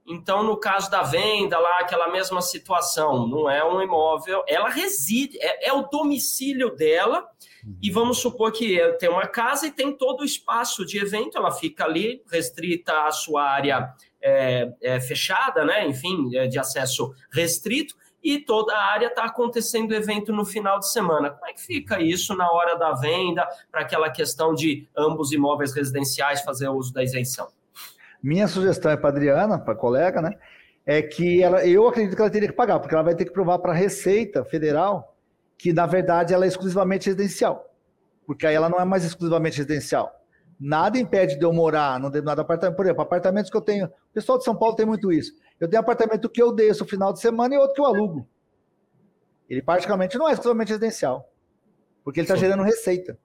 Então, 0.08 0.42
no 0.42 0.56
caso 0.56 0.90
da 0.90 1.02
venda, 1.02 1.58
lá, 1.58 1.80
aquela 1.80 2.08
mesma 2.08 2.40
situação, 2.40 3.26
não 3.26 3.50
é 3.50 3.62
um 3.62 3.82
imóvel, 3.82 4.42
ela 4.48 4.70
reside, 4.70 5.36
é, 5.38 5.68
é 5.68 5.72
o 5.72 5.82
domicílio 5.82 6.74
dela, 6.74 7.28
e 7.82 7.90
vamos 7.90 8.18
supor 8.18 8.50
que 8.50 8.80
tem 8.98 9.10
uma 9.10 9.26
casa 9.26 9.66
e 9.66 9.70
tem 9.70 9.92
todo 9.92 10.22
o 10.22 10.24
espaço 10.24 10.86
de 10.86 10.98
evento, 10.98 11.36
ela 11.36 11.50
fica 11.50 11.84
ali 11.84 12.22
restrita 12.30 13.06
à 13.06 13.10
sua 13.10 13.42
área 13.42 13.92
é, 14.22 14.72
é, 14.80 15.00
fechada, 15.00 15.62
né? 15.64 15.86
Enfim, 15.86 16.34
é, 16.34 16.46
de 16.46 16.58
acesso 16.58 17.12
restrito, 17.30 17.94
e 18.22 18.38
toda 18.38 18.74
a 18.74 18.84
área 18.86 19.08
está 19.08 19.24
acontecendo 19.24 19.94
evento 19.94 20.32
no 20.32 20.44
final 20.44 20.78
de 20.78 20.90
semana. 20.90 21.30
Como 21.30 21.46
é 21.46 21.52
que 21.52 21.60
fica 21.60 22.00
isso 22.00 22.34
na 22.34 22.50
hora 22.50 22.76
da 22.76 22.92
venda, 22.92 23.46
para 23.70 23.82
aquela 23.82 24.10
questão 24.10 24.54
de 24.54 24.88
ambos 24.96 25.32
imóveis 25.32 25.72
residenciais 25.74 26.40
fazer 26.40 26.68
uso 26.68 26.92
da 26.92 27.02
isenção? 27.02 27.48
Minha 28.22 28.48
sugestão 28.48 28.90
é 28.90 28.96
para 28.96 29.10
a 29.10 29.12
Adriana, 29.12 29.58
para 29.58 29.74
a 29.74 29.76
colega, 29.76 30.20
né? 30.20 30.32
É 30.84 31.02
que 31.02 31.42
ela, 31.42 31.66
eu 31.66 31.86
acredito 31.86 32.16
que 32.16 32.22
ela 32.22 32.30
teria 32.30 32.48
que 32.48 32.54
pagar, 32.54 32.80
porque 32.80 32.94
ela 32.94 33.04
vai 33.04 33.14
ter 33.14 33.24
que 33.24 33.32
provar 33.32 33.58
para 33.58 33.72
a 33.72 33.74
Receita 33.74 34.44
Federal 34.44 35.14
que, 35.56 35.72
na 35.72 35.86
verdade, 35.86 36.32
ela 36.32 36.44
é 36.44 36.48
exclusivamente 36.48 37.06
residencial. 37.06 37.74
Porque 38.26 38.46
aí 38.46 38.54
ela 38.54 38.68
não 38.68 38.78
é 38.78 38.84
mais 38.84 39.04
exclusivamente 39.04 39.58
residencial. 39.58 40.14
Nada 40.58 40.98
impede 40.98 41.38
de 41.38 41.44
eu 41.44 41.52
morar 41.52 42.00
num 42.00 42.08
determinado 42.08 42.40
apartamento. 42.40 42.76
Por 42.76 42.84
exemplo, 42.84 43.02
apartamentos 43.02 43.50
que 43.50 43.56
eu 43.56 43.60
tenho. 43.60 43.86
O 43.86 44.12
pessoal 44.12 44.38
de 44.38 44.44
São 44.44 44.56
Paulo 44.56 44.74
tem 44.74 44.84
muito 44.84 45.12
isso. 45.12 45.32
Eu 45.60 45.68
tenho 45.68 45.80
apartamento 45.80 46.28
que 46.28 46.42
eu 46.42 46.52
desço 46.52 46.82
no 46.82 46.88
final 46.88 47.12
de 47.12 47.20
semana 47.20 47.54
e 47.54 47.58
outro 47.58 47.74
que 47.74 47.80
eu 47.80 47.86
alugo. 47.86 48.28
Ele 49.48 49.62
praticamente 49.62 50.18
não 50.18 50.28
é 50.28 50.32
exclusivamente 50.32 50.70
residencial. 50.70 51.30
Porque 52.04 52.20
ele 52.20 52.24
está 52.24 52.36
gerando 52.36 52.62
receita. 52.62 53.16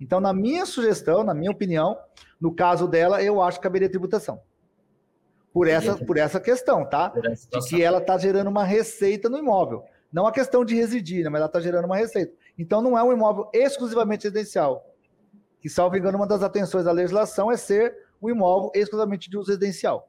Então, 0.00 0.20
na 0.20 0.32
minha 0.32 0.66
sugestão, 0.66 1.22
na 1.22 1.34
minha 1.34 1.50
opinião, 1.50 1.96
no 2.40 2.54
caso 2.54 2.86
dela, 2.86 3.22
eu 3.22 3.40
acho 3.40 3.58
que 3.58 3.62
caberia 3.62 3.88
tributação. 3.88 4.40
Por 5.52 5.68
essa, 5.68 5.96
por 5.96 6.16
essa 6.16 6.40
questão, 6.40 6.84
tá? 6.84 7.08
De 7.08 7.68
que 7.68 7.82
ela 7.82 7.98
está 7.98 8.18
gerando 8.18 8.48
uma 8.48 8.64
receita 8.64 9.28
no 9.28 9.38
imóvel. 9.38 9.84
Não 10.12 10.26
a 10.26 10.32
questão 10.32 10.64
de 10.64 10.74
residir, 10.74 11.24
né? 11.24 11.30
mas 11.30 11.38
ela 11.38 11.46
está 11.46 11.60
gerando 11.60 11.86
uma 11.86 11.96
receita. 11.96 12.32
Então 12.58 12.82
não 12.82 12.98
é 12.98 13.02
um 13.02 13.12
imóvel 13.12 13.48
exclusivamente 13.52 14.24
residencial. 14.24 14.84
Que, 15.60 15.68
salvo 15.68 15.96
engano, 15.96 16.18
uma 16.18 16.26
das 16.26 16.42
atenções 16.42 16.84
da 16.84 16.92
legislação 16.92 17.50
é 17.50 17.56
ser 17.56 17.96
um 18.20 18.28
imóvel 18.28 18.70
exclusivamente 18.74 19.30
de 19.30 19.38
uso 19.38 19.48
residencial. 19.48 20.08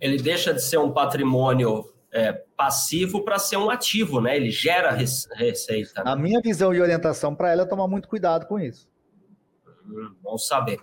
Ele 0.00 0.18
deixa 0.18 0.52
de 0.52 0.62
ser 0.62 0.78
um 0.78 0.92
patrimônio 0.92 1.93
é, 2.14 2.32
passivo 2.56 3.24
para 3.24 3.40
ser 3.40 3.56
um 3.56 3.68
ativo, 3.68 4.20
né? 4.20 4.36
Ele 4.36 4.50
gera 4.50 4.92
receita. 4.92 6.02
A 6.02 6.14
minha 6.14 6.40
visão 6.40 6.72
e 6.72 6.80
orientação 6.80 7.34
para 7.34 7.50
ela 7.50 7.62
é 7.62 7.66
tomar 7.66 7.88
muito 7.88 8.08
cuidado 8.08 8.46
com 8.46 8.58
isso. 8.58 8.88
Hum, 9.84 10.14
vamos 10.22 10.46
saber. 10.46 10.80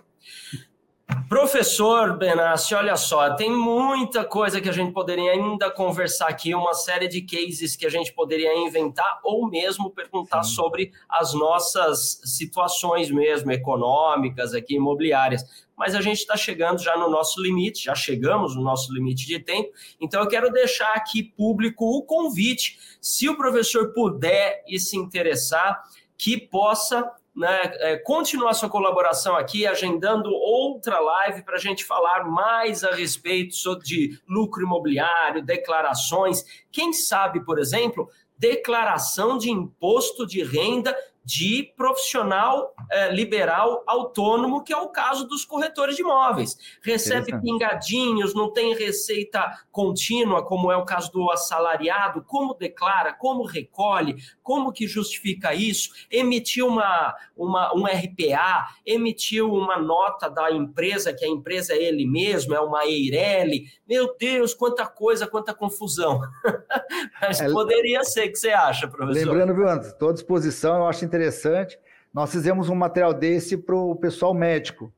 Professor 1.28 2.16
Benassi, 2.16 2.74
olha 2.74 2.96
só, 2.96 3.34
tem 3.34 3.50
muita 3.50 4.24
coisa 4.24 4.60
que 4.60 4.68
a 4.68 4.72
gente 4.72 4.92
poderia 4.92 5.32
ainda 5.32 5.70
conversar 5.70 6.28
aqui, 6.28 6.54
uma 6.54 6.74
série 6.74 7.08
de 7.08 7.22
cases 7.22 7.74
que 7.74 7.86
a 7.86 7.88
gente 7.88 8.12
poderia 8.12 8.54
inventar 8.54 9.20
ou 9.24 9.48
mesmo 9.48 9.90
perguntar 9.90 10.42
Sim. 10.42 10.54
sobre 10.54 10.92
as 11.08 11.32
nossas 11.32 12.20
situações 12.24 13.10
mesmo 13.10 13.50
econômicas 13.50 14.54
aqui, 14.54 14.74
imobiliárias. 14.74 15.42
Mas 15.76 15.94
a 15.94 16.00
gente 16.00 16.18
está 16.18 16.36
chegando 16.36 16.82
já 16.82 16.96
no 16.96 17.08
nosso 17.08 17.42
limite, 17.42 17.84
já 17.84 17.94
chegamos 17.94 18.54
no 18.54 18.62
nosso 18.62 18.92
limite 18.92 19.26
de 19.26 19.38
tempo, 19.38 19.70
então 20.00 20.20
eu 20.20 20.28
quero 20.28 20.52
deixar 20.52 20.92
aqui 20.92 21.22
público 21.22 21.84
o 21.84 22.02
convite, 22.02 22.78
se 23.00 23.28
o 23.28 23.36
professor 23.36 23.92
puder 23.92 24.62
e 24.68 24.78
se 24.78 24.96
interessar, 24.96 25.82
que 26.16 26.38
possa 26.38 27.10
né, 27.34 27.72
é, 27.76 27.96
continuar 27.96 28.54
sua 28.54 28.68
colaboração 28.68 29.36
aqui, 29.36 29.66
agendando 29.66 30.30
outra 30.30 31.00
live 31.00 31.42
para 31.42 31.56
a 31.56 31.60
gente 31.60 31.84
falar 31.84 32.24
mais 32.24 32.84
a 32.84 32.90
respeito 32.90 33.78
de 33.78 34.18
lucro 34.28 34.62
imobiliário, 34.62 35.42
declarações. 35.42 36.44
Quem 36.70 36.92
sabe, 36.92 37.44
por 37.44 37.58
exemplo, 37.58 38.08
declaração 38.38 39.38
de 39.38 39.50
imposto 39.50 40.26
de 40.26 40.42
renda 40.42 40.96
de 41.24 41.72
profissional 41.76 42.74
é, 42.90 43.10
liberal 43.12 43.82
autônomo, 43.86 44.62
que 44.62 44.72
é 44.72 44.76
o 44.76 44.88
caso 44.88 45.26
dos 45.26 45.44
corretores 45.44 45.96
de 45.96 46.02
imóveis. 46.02 46.56
Recebe 46.82 47.40
pingadinhos, 47.40 48.34
não 48.34 48.52
tem 48.52 48.74
receita 48.74 49.58
contínua, 49.70 50.44
como 50.44 50.70
é 50.70 50.76
o 50.76 50.84
caso 50.84 51.12
do 51.12 51.30
assalariado, 51.30 52.22
como 52.22 52.54
declara, 52.54 53.12
como 53.12 53.44
recolhe, 53.44 54.16
como 54.42 54.72
que 54.72 54.86
justifica 54.86 55.54
isso, 55.54 55.90
emitiu 56.10 56.66
uma, 56.66 57.14
uma, 57.36 57.74
um 57.74 57.84
RPA, 57.84 58.68
emitiu 58.84 59.52
uma 59.52 59.78
nota 59.78 60.28
da 60.28 60.50
empresa, 60.50 61.12
que 61.12 61.24
a 61.24 61.28
empresa 61.28 61.72
é 61.72 61.82
ele 61.82 62.06
mesmo, 62.06 62.54
é 62.54 62.60
uma 62.60 62.84
Eireli. 62.84 63.66
Meu 63.88 64.16
Deus, 64.18 64.54
quanta 64.54 64.86
coisa, 64.86 65.26
quanta 65.26 65.54
confusão. 65.54 66.20
Mas 67.20 67.40
é, 67.40 67.50
poderia 67.50 68.04
ser, 68.04 68.28
o 68.28 68.32
que 68.32 68.38
você 68.38 68.50
acha, 68.50 68.88
professor? 68.88 69.28
Lembrando, 69.28 69.54
viu, 69.54 69.68
Anderson, 69.68 69.90
estou 69.90 70.08
à 70.10 70.12
disposição, 70.12 70.76
eu 70.76 70.86
acho 70.86 71.04
interessante. 71.16 71.78
Nós 72.12 72.30
fizemos 72.30 72.68
um 72.68 72.74
material 72.74 73.12
desse 73.12 73.56
para 73.56 73.76
o 73.76 73.94
pessoal 73.96 74.32
médico, 74.34 74.92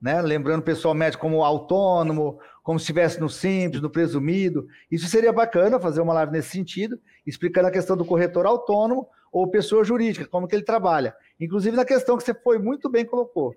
né? 0.00 0.20
Lembrando 0.20 0.60
o 0.60 0.64
pessoal 0.64 0.94
médico 0.94 1.20
como 1.20 1.44
autônomo, 1.44 2.38
como 2.62 2.78
se 2.78 2.84
estivesse 2.84 3.20
no 3.20 3.28
simples, 3.28 3.82
no 3.82 3.90
presumido. 3.90 4.66
Isso 4.90 5.06
seria 5.06 5.32
bacana 5.32 5.78
fazer 5.78 6.00
uma 6.00 6.12
live 6.14 6.32
nesse 6.32 6.50
sentido, 6.50 6.98
explicando 7.26 7.68
a 7.68 7.70
questão 7.70 7.96
do 7.96 8.04
corretor 8.04 8.46
autônomo 8.46 9.08
ou 9.30 9.50
pessoa 9.50 9.84
jurídica, 9.84 10.26
como 10.26 10.46
que 10.46 10.54
ele 10.54 10.64
trabalha. 10.64 11.14
Inclusive 11.40 11.76
na 11.76 11.84
questão 11.84 12.16
que 12.16 12.22
você 12.22 12.34
foi 12.34 12.58
muito 12.58 12.90
bem 12.90 13.04
colocou, 13.04 13.54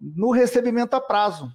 no 0.00 0.30
recebimento 0.30 0.94
a 0.94 1.00
prazo. 1.00 1.50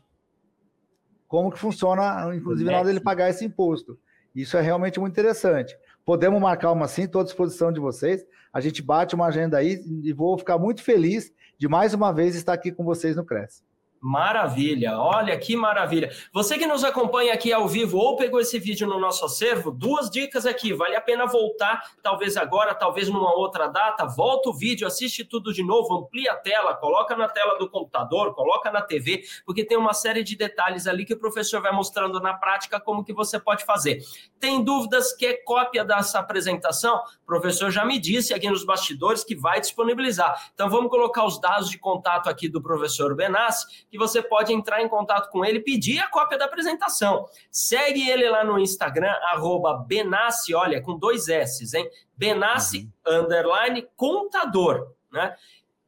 Como 1.27 1.51
que 1.51 1.57
funciona, 1.57 2.35
inclusive, 2.35 2.69
na 2.69 2.77
hora 2.77 2.87
dele 2.87 2.99
pagar 2.99 3.29
esse 3.29 3.45
imposto. 3.45 3.97
Isso 4.35 4.57
é 4.57 4.61
realmente 4.61 4.99
muito 4.99 5.13
interessante. 5.13 5.77
Podemos 6.05 6.41
marcar 6.41 6.71
uma 6.71 6.85
assim, 6.85 7.03
estou 7.03 7.21
à 7.21 7.23
disposição 7.23 7.71
de 7.71 7.79
vocês. 7.79 8.25
A 8.51 8.59
gente 8.59 8.81
bate 8.81 9.15
uma 9.15 9.27
agenda 9.27 9.57
aí 9.57 9.83
e 10.03 10.11
vou 10.11 10.37
ficar 10.37 10.57
muito 10.57 10.81
feliz 10.83 11.31
de 11.57 11.67
mais 11.67 11.93
uma 11.93 12.11
vez 12.11 12.35
estar 12.35 12.53
aqui 12.53 12.71
com 12.71 12.83
vocês 12.83 13.15
no 13.15 13.25
Cresce. 13.25 13.63
Maravilha, 14.01 14.97
olha 14.97 15.37
que 15.37 15.55
maravilha. 15.55 16.11
Você 16.33 16.57
que 16.57 16.65
nos 16.65 16.83
acompanha 16.83 17.35
aqui 17.35 17.53
ao 17.53 17.67
vivo 17.67 17.99
ou 17.99 18.15
pegou 18.15 18.39
esse 18.39 18.57
vídeo 18.57 18.87
no 18.87 18.99
nosso 18.99 19.23
acervo, 19.23 19.69
duas 19.69 20.09
dicas 20.09 20.47
aqui. 20.47 20.73
Vale 20.73 20.95
a 20.95 21.01
pena 21.01 21.27
voltar, 21.27 21.87
talvez 22.01 22.35
agora, 22.35 22.73
talvez 22.73 23.07
numa 23.07 23.31
outra 23.35 23.67
data. 23.67 24.07
Volta 24.07 24.49
o 24.49 24.53
vídeo, 24.53 24.87
assiste 24.87 25.23
tudo 25.23 25.53
de 25.53 25.63
novo, 25.63 25.93
amplia 25.93 26.31
a 26.31 26.35
tela, 26.35 26.73
coloca 26.73 27.15
na 27.15 27.29
tela 27.29 27.59
do 27.59 27.69
computador, 27.69 28.33
coloca 28.33 28.71
na 28.71 28.81
TV, 28.81 29.21
porque 29.45 29.63
tem 29.63 29.77
uma 29.77 29.93
série 29.93 30.23
de 30.23 30.35
detalhes 30.35 30.87
ali 30.87 31.05
que 31.05 31.13
o 31.13 31.19
professor 31.19 31.61
vai 31.61 31.71
mostrando 31.71 32.19
na 32.19 32.33
prática 32.33 32.79
como 32.79 33.03
que 33.03 33.13
você 33.13 33.39
pode 33.39 33.63
fazer. 33.65 33.99
Tem 34.39 34.63
dúvidas? 34.63 35.13
Quer 35.13 35.43
cópia 35.43 35.85
dessa 35.85 36.17
apresentação? 36.17 36.95
O 37.21 37.25
professor 37.27 37.69
já 37.69 37.85
me 37.85 37.99
disse 37.99 38.33
aqui 38.33 38.49
nos 38.49 38.65
bastidores 38.65 39.23
que 39.23 39.35
vai 39.35 39.61
disponibilizar. 39.61 40.49
Então 40.55 40.67
vamos 40.71 40.89
colocar 40.89 41.23
os 41.23 41.39
dados 41.39 41.69
de 41.69 41.77
contato 41.77 42.27
aqui 42.27 42.49
do 42.49 42.59
professor 42.59 43.15
Benassi 43.15 43.90
que 43.91 43.97
você 43.97 44.21
pode 44.21 44.53
entrar 44.53 44.81
em 44.81 44.87
contato 44.87 45.29
com 45.29 45.43
ele 45.43 45.57
e 45.59 45.63
pedir 45.63 45.99
a 45.99 46.07
cópia 46.07 46.37
da 46.37 46.45
apresentação. 46.45 47.25
Segue 47.51 48.09
ele 48.09 48.29
lá 48.29 48.41
no 48.41 48.57
Instagram, 48.57 49.11
arroba 49.33 49.83
Benassi, 49.85 50.55
olha, 50.55 50.81
com 50.81 50.97
dois 50.97 51.27
S's, 51.27 51.73
hein? 51.73 51.85
Benassi, 52.15 52.89
uhum. 53.05 53.25
underline, 53.25 53.85
contador, 53.97 54.93
né? 55.11 55.35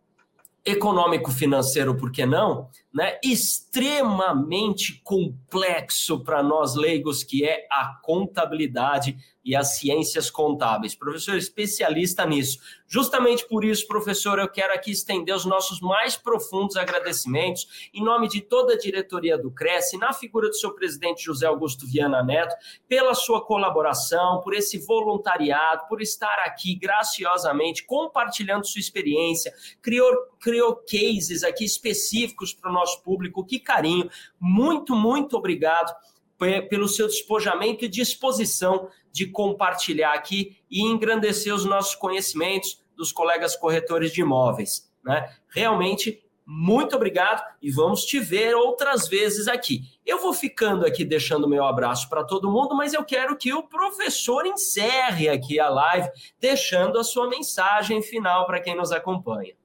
econômico-financeiro, 0.65 1.95
por 1.95 2.11
que 2.11 2.25
não? 2.25 2.69
Né, 2.93 3.19
extremamente 3.23 5.01
complexo 5.03 6.23
para 6.23 6.41
nós 6.41 6.75
leigos, 6.75 7.23
que 7.23 7.45
é 7.45 7.67
a 7.71 7.99
contabilidade 8.03 9.17
e 9.47 9.55
as 9.55 9.77
ciências 9.77 10.29
contábeis. 10.29 10.93
Professor 10.93 11.37
especialista 11.37 12.25
nisso. 12.25 12.59
Justamente 12.85 13.47
por 13.47 13.63
isso, 13.63 13.87
professor, 13.87 14.39
eu 14.39 14.49
quero 14.49 14.73
aqui 14.73 14.91
estender 14.91 15.33
os 15.33 15.45
nossos 15.45 15.79
mais 15.79 16.17
profundos 16.17 16.75
agradecimentos 16.75 17.89
em 17.93 18.03
nome 18.03 18.27
de 18.27 18.41
toda 18.41 18.73
a 18.73 18.77
diretoria 18.77 19.37
do 19.37 19.49
Cresce, 19.49 19.97
na 19.97 20.11
figura 20.11 20.49
do 20.49 20.55
seu 20.55 20.73
presidente 20.73 21.23
José 21.23 21.47
Augusto 21.47 21.87
Viana 21.87 22.21
Neto, 22.21 22.53
pela 22.89 23.13
sua 23.13 23.43
colaboração, 23.45 24.41
por 24.41 24.53
esse 24.53 24.77
voluntariado, 24.79 25.87
por 25.87 26.01
estar 26.01 26.39
aqui 26.45 26.75
graciosamente 26.75 27.85
compartilhando 27.85 28.67
sua 28.67 28.81
experiência, 28.81 29.53
criou, 29.81 30.13
criou 30.41 30.75
cases 30.75 31.43
aqui 31.43 31.63
específicos 31.63 32.53
para 32.53 32.69
o 32.69 32.73
nosso 32.73 33.01
público. 33.01 33.45
Que 33.45 33.59
carinho. 33.59 34.09
Muito, 34.39 34.93
muito 34.93 35.37
obrigado 35.37 35.93
pelo 36.38 36.88
seu 36.88 37.07
despojamento 37.07 37.83
e 37.83 37.88
disposição 37.88 38.89
de 39.11 39.27
compartilhar 39.27 40.13
aqui 40.13 40.57
e 40.69 40.81
engrandecer 40.81 41.53
os 41.53 41.65
nossos 41.65 41.95
conhecimentos 41.95 42.83
dos 42.95 43.11
colegas 43.11 43.55
corretores 43.55 44.11
de 44.11 44.21
imóveis. 44.21 44.91
Né? 45.03 45.35
Realmente, 45.49 46.23
muito 46.45 46.95
obrigado 46.95 47.43
e 47.61 47.71
vamos 47.71 48.05
te 48.05 48.19
ver 48.19 48.55
outras 48.55 49.07
vezes 49.07 49.47
aqui. 49.47 49.81
Eu 50.05 50.19
vou 50.19 50.33
ficando 50.33 50.85
aqui 50.85 51.03
deixando 51.03 51.47
meu 51.47 51.65
abraço 51.65 52.07
para 52.07 52.23
todo 52.23 52.51
mundo, 52.51 52.75
mas 52.75 52.93
eu 52.93 53.03
quero 53.03 53.35
que 53.35 53.53
o 53.53 53.63
professor 53.63 54.45
encerre 54.45 55.27
aqui 55.27 55.59
a 55.59 55.69
live, 55.69 56.09
deixando 56.39 56.99
a 56.99 57.03
sua 57.03 57.27
mensagem 57.27 58.01
final 58.01 58.45
para 58.45 58.61
quem 58.61 58.75
nos 58.75 58.91
acompanha. 58.91 59.55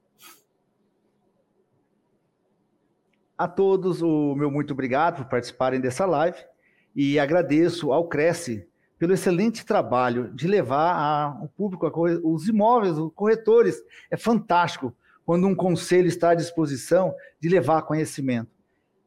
A 3.39 3.47
todos, 3.49 4.03
o 4.03 4.35
meu 4.35 4.51
muito 4.51 4.73
obrigado 4.73 5.17
por 5.17 5.27
participarem 5.27 5.81
dessa 5.81 6.05
live 6.05 6.52
e 6.95 7.19
agradeço 7.19 7.93
ao 7.93 8.09
Cresce 8.09 8.67
pelo 8.99 9.15
excelente 9.15 9.67
trabalho 9.67 10.33
de 10.33 10.47
levar 10.47 10.95
ao 11.41 11.49
público 11.49 11.91
os 12.23 12.49
imóveis, 12.49 12.97
os 12.97 13.13
corretores. 13.13 13.83
É 14.11 14.17
fantástico 14.17 14.95
quando 15.25 15.47
um 15.47 15.55
conselho 15.55 16.07
está 16.07 16.31
à 16.31 16.35
disposição 16.35 17.15
de 17.41 17.49
levar 17.49 17.83
conhecimento. 17.83 18.51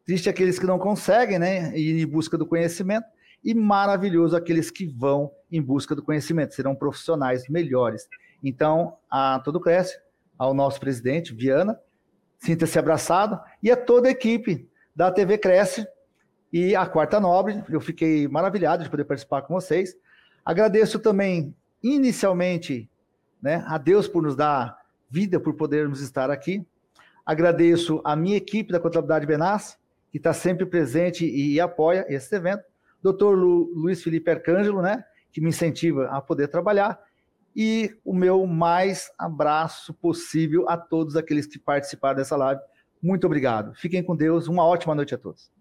Triste 0.06 0.30
aqueles 0.30 0.60
que 0.60 0.66
não 0.66 0.78
conseguem 0.78 1.40
né, 1.40 1.78
ir 1.78 2.02
em 2.02 2.06
busca 2.06 2.38
do 2.38 2.46
conhecimento, 2.46 3.06
e 3.44 3.54
maravilhoso 3.54 4.36
aqueles 4.36 4.72
que 4.72 4.88
vão 4.88 5.32
em 5.52 5.62
busca 5.62 5.96
do 5.96 6.04
conhecimento, 6.04 6.56
serão 6.56 6.76
profissionais 6.76 7.48
melhores. 7.48 8.08
Então, 8.44 8.98
a 9.10 9.40
todo 9.40 9.60
Cresce, 9.60 9.98
ao 10.38 10.54
nosso 10.54 10.80
presidente, 10.80 11.34
Viana, 11.34 11.80
sinta-se 12.38 12.78
abraçado, 12.78 13.40
e 13.62 13.72
a 13.72 13.78
toda 13.78 14.08
a 14.08 14.12
equipe 14.12 14.68
da 14.96 15.12
TV 15.12 15.38
Cresce, 15.38 15.88
e 16.52 16.76
a 16.76 16.86
Quarta 16.86 17.20
Nobre, 17.20 17.64
eu 17.70 17.82
fiquei 17.82 18.28
maravilhado 18.28 18.84
de 18.84 18.89
poder 18.89 19.06
participar 19.06 19.41
com 19.41 19.54
vocês. 19.54 19.96
Agradeço 20.43 21.00
também, 21.00 21.56
inicialmente, 21.84 22.89
né, 23.41 23.64
a 23.68 23.78
Deus 23.78 24.08
por 24.08 24.24
nos 24.24 24.36
dar 24.36 24.78
vida, 25.10 25.39
por 25.39 25.54
podermos 25.56 26.02
estar 26.02 26.30
aqui. 26.32 26.66
Agradeço 27.26 28.02
a 28.04 28.16
minha 28.16 28.38
equipe 28.38 28.72
da 28.72 28.80
Contabilidade 28.80 29.26
Benas, 29.26 29.78
que 30.12 30.18
está 30.18 30.34
sempre 30.34 30.66
presente 30.66 31.26
e, 31.26 31.60
apoia 31.60 32.06
esse 32.08 32.36
evento. 32.36 32.64
Doutor 33.02 33.38
Lu, 33.38 33.72
Luiz 33.76 34.02
Felipe 34.02 34.32
Arcângelo, 34.32 34.82
né, 34.82 35.04
que 35.32 35.41
me 35.41 35.50
incentiva 35.50 36.08
a 36.08 36.22
poder 36.22 36.48
trabalhar. 36.48 37.00
E 37.56 37.98
o 38.04 38.14
meu 38.14 38.46
mais 38.46 39.12
abraço 39.18 39.93
possível 39.93 40.70
a 40.70 40.78
todos 40.78 41.16
aqueles 41.16 41.48
que 41.48 41.58
participaram 41.58 42.18
dessa 42.18 42.36
live. 42.36 42.62
Muito 43.02 43.26
obrigado. 43.26 43.74
Fiquem 43.76 44.04
com 44.04 44.16
Deus. 44.16 44.48
Uma 44.48 44.66
ótima 44.66 44.93
noite 44.93 45.16
a 45.16 45.18
todos. 45.18 45.52